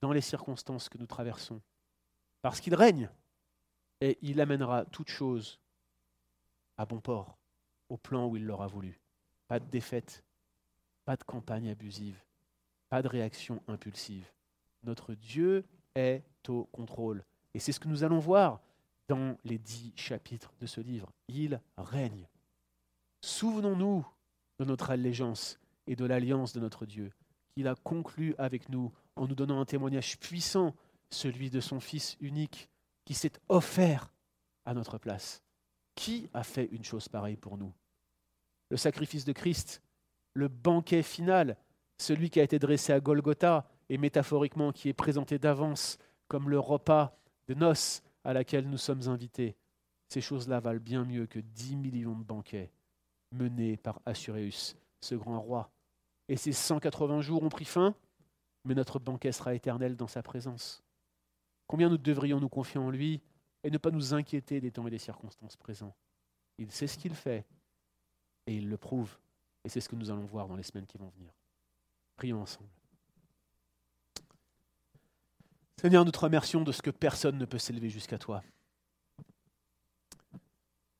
dans 0.02 0.12
les 0.12 0.22
circonstances 0.22 0.90
que 0.90 0.98
nous 0.98 1.08
traversons, 1.08 1.62
parce 2.42 2.60
qu'il 2.60 2.76
règne, 2.76 3.10
et 4.00 4.18
il 4.22 4.40
amènera 4.40 4.86
toute 4.86 5.10
chose 5.10 5.60
à 6.78 6.86
bon 6.86 7.00
port, 7.00 7.38
au 7.90 7.98
plan 7.98 8.28
où 8.28 8.38
il 8.38 8.46
l'aura 8.46 8.68
voulu. 8.68 9.00
Pas 9.48 9.60
de 9.60 9.66
défaite, 9.66 10.24
pas 11.04 11.16
de 11.16 11.24
campagne 11.24 11.70
abusive, 11.70 12.22
pas 12.90 13.02
de 13.02 13.08
réaction 13.08 13.64
impulsive 13.68 14.32
Notre 14.84 15.14
Dieu 15.14 15.66
est 15.96 16.24
au 16.48 16.66
contrôle. 16.66 17.24
Et 17.54 17.60
c'est 17.60 17.72
ce 17.72 17.80
que 17.80 17.88
nous 17.88 18.04
allons 18.04 18.20
voir 18.20 18.62
dans 19.08 19.38
les 19.44 19.58
dix 19.58 19.94
chapitres 19.96 20.54
de 20.60 20.66
ce 20.66 20.82
livre. 20.82 21.12
Il 21.28 21.62
règne. 21.78 22.28
Souvenons-nous 23.22 24.06
de 24.60 24.66
notre 24.66 24.92
allégeance 24.92 25.60
et 25.88 25.96
de 25.96 26.06
l'alliance 26.06 26.54
de 26.54 26.60
notre 26.60 26.86
Dieu, 26.86 27.12
qu'il 27.56 27.68
a 27.68 27.76
conclu 27.76 28.36
avec 28.38 28.70
nous 28.70 28.92
en 29.16 29.28
nous 29.28 29.36
donnant 29.36 29.62
un 29.62 29.66
témoignage 29.66 30.20
puissant, 30.20 30.76
celui 31.10 31.50
de 31.50 31.62
son 31.62 31.80
Fils 31.80 32.18
unique, 32.20 32.70
qui 33.06 33.14
s'est 33.14 33.34
offert 33.48 34.14
à 34.66 34.74
notre 34.74 34.98
place. 34.98 35.42
Qui 35.96 36.30
a 36.34 36.44
fait 36.44 36.66
une 36.72 36.84
chose 36.84 37.08
pareille 37.08 37.38
pour 37.38 37.58
nous? 37.58 37.74
Le 38.70 38.78
sacrifice 38.78 39.26
de 39.26 39.32
Christ, 39.32 39.82
le 40.34 40.50
banquet 40.50 41.02
final, 41.02 41.58
celui 41.98 42.30
qui 42.30 42.40
a 42.40 42.44
été 42.44 42.60
dressé 42.60 42.94
à 42.94 43.00
Golgotha 43.00 43.68
et 43.90 43.98
métaphoriquement 43.98 44.72
qui 44.72 44.90
est 44.90 44.94
présenté 44.94 45.40
d'avance 45.40 45.98
comme 46.28 46.50
le 46.50 46.60
repas 46.60 47.18
de 47.48 47.54
noces 47.54 48.04
à 48.24 48.34
laquelle 48.34 48.70
nous 48.70 48.78
sommes 48.78 49.08
invités. 49.08 49.56
Ces 50.10 50.22
choses-là 50.22 50.60
valent 50.60 50.80
bien 50.80 51.06
mieux 51.06 51.28
que 51.28 51.40
dix 51.40 51.76
millions 51.76 52.16
de 52.16 52.24
banquets 52.24 52.72
menés 53.32 53.78
par 53.78 54.02
Assuréus, 54.06 54.76
ce 55.02 55.16
grand 55.16 55.40
roi. 55.40 55.70
Et 56.30 56.38
ces 56.38 56.54
180 56.54 57.22
jours 57.22 57.44
ont 57.44 57.50
pris 57.50 57.66
fin, 57.66 57.96
mais 58.66 58.76
notre 58.76 59.00
banquet 59.00 59.32
sera 59.32 59.54
éternel 59.54 59.96
dans 59.96 60.08
sa 60.08 60.24
présence. 60.24 60.84
Combien 61.68 61.90
nous 61.90 61.98
devrions 61.98 62.40
nous 62.40 62.50
confier 62.50 62.80
en 62.80 62.90
lui 62.90 63.22
et 63.64 63.70
ne 63.70 63.78
pas 63.78 63.92
nous 63.92 64.14
inquiéter 64.14 64.62
des 64.62 64.72
temps 64.72 64.88
et 64.88 64.92
des 64.92 64.98
circonstances 64.98 65.58
présents? 65.58 65.96
Il 66.58 66.72
sait 66.72 66.88
ce 66.88 66.98
qu'il 66.98 67.16
fait 67.16 67.46
et 68.46 68.56
il 68.56 68.70
le 68.70 68.78
prouve. 68.78 69.18
Et 69.64 69.70
c'est 69.70 69.82
ce 69.82 69.90
que 69.90 69.96
nous 69.96 70.10
allons 70.10 70.26
voir 70.26 70.48
dans 70.48 70.56
les 70.56 70.64
semaines 70.64 70.86
qui 70.86 70.98
vont 70.98 71.10
venir. 71.10 71.32
Prions 72.16 72.42
ensemble. 72.42 72.70
Seigneur, 75.80 76.06
nous 76.06 76.12
te 76.12 76.20
remercions 76.20 76.64
de 76.64 76.72
ce 76.72 76.82
que 76.82 76.90
personne 76.90 77.38
ne 77.38 77.46
peut 77.46 77.60
s'élever 77.60 77.90
jusqu'à 77.90 78.18
toi. 78.18 78.42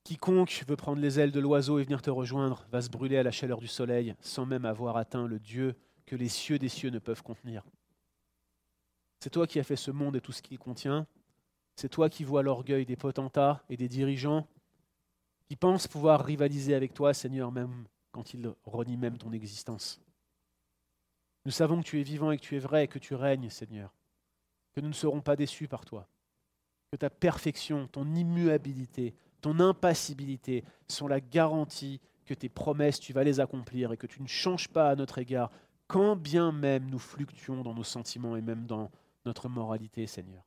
Quiconque 0.04 0.64
veut 0.68 0.76
prendre 0.76 1.02
les 1.02 1.18
ailes 1.18 1.32
de 1.32 1.40
l'oiseau 1.40 1.80
et 1.80 1.82
venir 1.82 2.00
te 2.00 2.10
rejoindre 2.10 2.64
va 2.70 2.80
se 2.80 2.88
brûler 2.88 3.18
à 3.18 3.24
la 3.24 3.32
chaleur 3.32 3.58
du 3.58 3.66
soleil 3.66 4.14
sans 4.20 4.46
même 4.46 4.64
avoir 4.64 4.96
atteint 4.96 5.26
le 5.26 5.40
Dieu 5.40 5.74
que 6.06 6.14
les 6.14 6.28
cieux 6.28 6.60
des 6.60 6.68
cieux 6.68 6.90
ne 6.90 7.00
peuvent 7.00 7.24
contenir. 7.24 7.64
C'est 9.18 9.30
toi 9.30 9.48
qui 9.48 9.58
as 9.58 9.64
fait 9.64 9.76
ce 9.76 9.90
monde 9.90 10.14
et 10.14 10.20
tout 10.20 10.32
ce 10.32 10.42
qu'il 10.42 10.58
contient. 10.60 11.08
C'est 11.74 11.88
toi 11.88 12.08
qui 12.08 12.22
vois 12.22 12.44
l'orgueil 12.44 12.86
des 12.86 12.96
potentats 12.96 13.64
et 13.68 13.76
des 13.76 13.88
dirigeants 13.88 14.46
qui 15.48 15.56
pensent 15.56 15.88
pouvoir 15.88 16.24
rivaliser 16.24 16.74
avec 16.74 16.94
toi, 16.94 17.12
Seigneur, 17.14 17.50
même 17.50 17.86
quand 18.12 18.32
ils 18.32 18.48
renient 18.64 18.96
même 18.96 19.18
ton 19.18 19.32
existence. 19.32 20.00
Nous 21.44 21.52
savons 21.52 21.80
que 21.80 21.86
tu 21.86 22.00
es 22.00 22.04
vivant 22.04 22.30
et 22.30 22.36
que 22.36 22.42
tu 22.42 22.56
es 22.56 22.60
vrai 22.60 22.84
et 22.84 22.88
que 22.88 23.00
tu 23.00 23.14
règnes, 23.14 23.50
Seigneur 23.50 23.97
que 24.78 24.82
nous 24.82 24.90
ne 24.90 24.94
serons 24.94 25.20
pas 25.20 25.34
déçus 25.34 25.66
par 25.66 25.84
toi, 25.84 26.06
que 26.92 26.96
ta 26.96 27.10
perfection, 27.10 27.88
ton 27.88 28.14
immuabilité, 28.14 29.12
ton 29.40 29.58
impassibilité 29.58 30.62
sont 30.86 31.08
la 31.08 31.20
garantie 31.20 32.00
que 32.24 32.32
tes 32.32 32.48
promesses, 32.48 33.00
tu 33.00 33.12
vas 33.12 33.24
les 33.24 33.40
accomplir 33.40 33.90
et 33.90 33.96
que 33.96 34.06
tu 34.06 34.22
ne 34.22 34.28
changes 34.28 34.68
pas 34.68 34.90
à 34.90 34.94
notre 34.94 35.18
égard, 35.18 35.50
quand 35.88 36.14
bien 36.14 36.52
même 36.52 36.88
nous 36.88 37.00
fluctuons 37.00 37.62
dans 37.62 37.74
nos 37.74 37.82
sentiments 37.82 38.36
et 38.36 38.40
même 38.40 38.66
dans 38.66 38.88
notre 39.24 39.48
moralité, 39.48 40.06
Seigneur. 40.06 40.44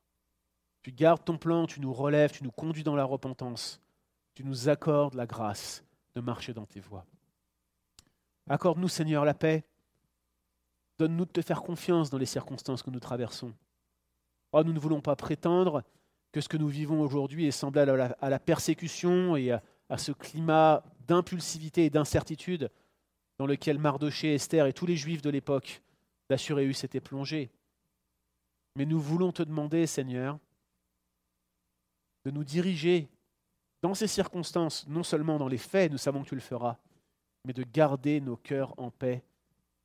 Tu 0.80 0.92
gardes 0.92 1.22
ton 1.26 1.36
plan, 1.36 1.66
tu 1.66 1.80
nous 1.80 1.92
relèves, 1.92 2.32
tu 2.32 2.42
nous 2.42 2.50
conduis 2.50 2.84
dans 2.84 2.96
la 2.96 3.04
repentance, 3.04 3.82
tu 4.32 4.44
nous 4.44 4.70
accordes 4.70 5.14
la 5.14 5.26
grâce 5.26 5.84
de 6.14 6.22
marcher 6.22 6.54
dans 6.54 6.64
tes 6.64 6.80
voies. 6.80 7.04
Accorde-nous, 8.48 8.88
Seigneur, 8.88 9.26
la 9.26 9.34
paix. 9.34 9.62
Donne-nous 10.98 11.26
de 11.26 11.32
te 11.32 11.42
faire 11.42 11.60
confiance 11.60 12.08
dans 12.08 12.18
les 12.18 12.24
circonstances 12.24 12.82
que 12.82 12.90
nous 12.90 12.98
traversons. 12.98 13.52
Oh, 14.52 14.62
nous 14.62 14.72
ne 14.72 14.78
voulons 14.78 15.00
pas 15.00 15.16
prétendre 15.16 15.82
que 16.30 16.40
ce 16.40 16.48
que 16.48 16.56
nous 16.56 16.68
vivons 16.68 17.00
aujourd'hui 17.00 17.46
est 17.46 17.50
semblable 17.50 18.14
à 18.20 18.30
la, 18.30 18.38
persécution 18.38 19.36
et 19.36 19.50
à, 19.50 19.62
ce 19.98 20.12
climat 20.12 20.82
d'impulsivité 21.06 21.86
et 21.86 21.90
d'incertitude 21.90 22.70
dans 23.38 23.46
lequel 23.46 23.78
Mardoché, 23.78 24.34
Esther 24.34 24.66
et 24.66 24.72
tous 24.72 24.86
les 24.86 24.96
Juifs 24.96 25.22
de 25.22 25.30
l'époque 25.30 25.82
d'Assuréus 26.28 26.84
étaient 26.84 27.00
plongés. 27.00 27.50
Mais 28.76 28.86
nous 28.86 29.00
voulons 29.00 29.32
te 29.32 29.42
demander, 29.42 29.86
Seigneur, 29.86 30.38
de 32.24 32.30
nous 32.30 32.44
diriger 32.44 33.08
dans 33.82 33.94
ces 33.94 34.06
circonstances, 34.06 34.86
non 34.86 35.02
seulement 35.02 35.38
dans 35.38 35.48
les 35.48 35.58
faits, 35.58 35.90
nous 35.90 35.98
savons 35.98 36.22
que 36.22 36.28
tu 36.28 36.34
le 36.34 36.40
feras, 36.40 36.78
mais 37.44 37.52
de 37.52 37.64
garder 37.64 38.20
nos 38.20 38.36
cœurs 38.36 38.72
en 38.78 38.90
paix 38.90 39.22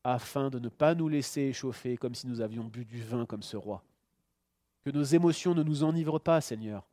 afin 0.03 0.49
de 0.49 0.59
ne 0.59 0.69
pas 0.69 0.93
nous 0.93 1.09
laisser 1.09 1.41
échauffer 1.41 1.97
comme 1.97 2.15
si 2.15 2.27
nous 2.27 2.39
avions 2.39 2.63
bu 2.63 2.85
du 2.85 3.01
vin 3.01 3.25
comme 3.25 3.43
ce 3.43 3.57
roi. 3.57 3.83
Que 4.87 4.91
nos 4.93 5.03
émotions 5.03 5.53
ne 5.53 5.63
nous 5.63 5.83
enivrent 5.83 6.17
pas, 6.17 6.39
Seigneur, 6.39 6.87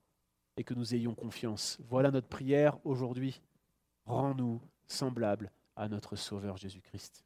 et 0.56 0.64
que 0.64 0.74
nous 0.74 0.96
ayons 0.96 1.14
confiance. 1.14 1.78
Voilà 1.88 2.10
notre 2.10 2.26
prière 2.26 2.76
aujourd'hui. 2.84 3.40
Rends-nous 4.04 4.60
semblables 4.88 5.52
à 5.76 5.88
notre 5.88 6.16
Sauveur 6.16 6.56
Jésus-Christ. 6.56 7.24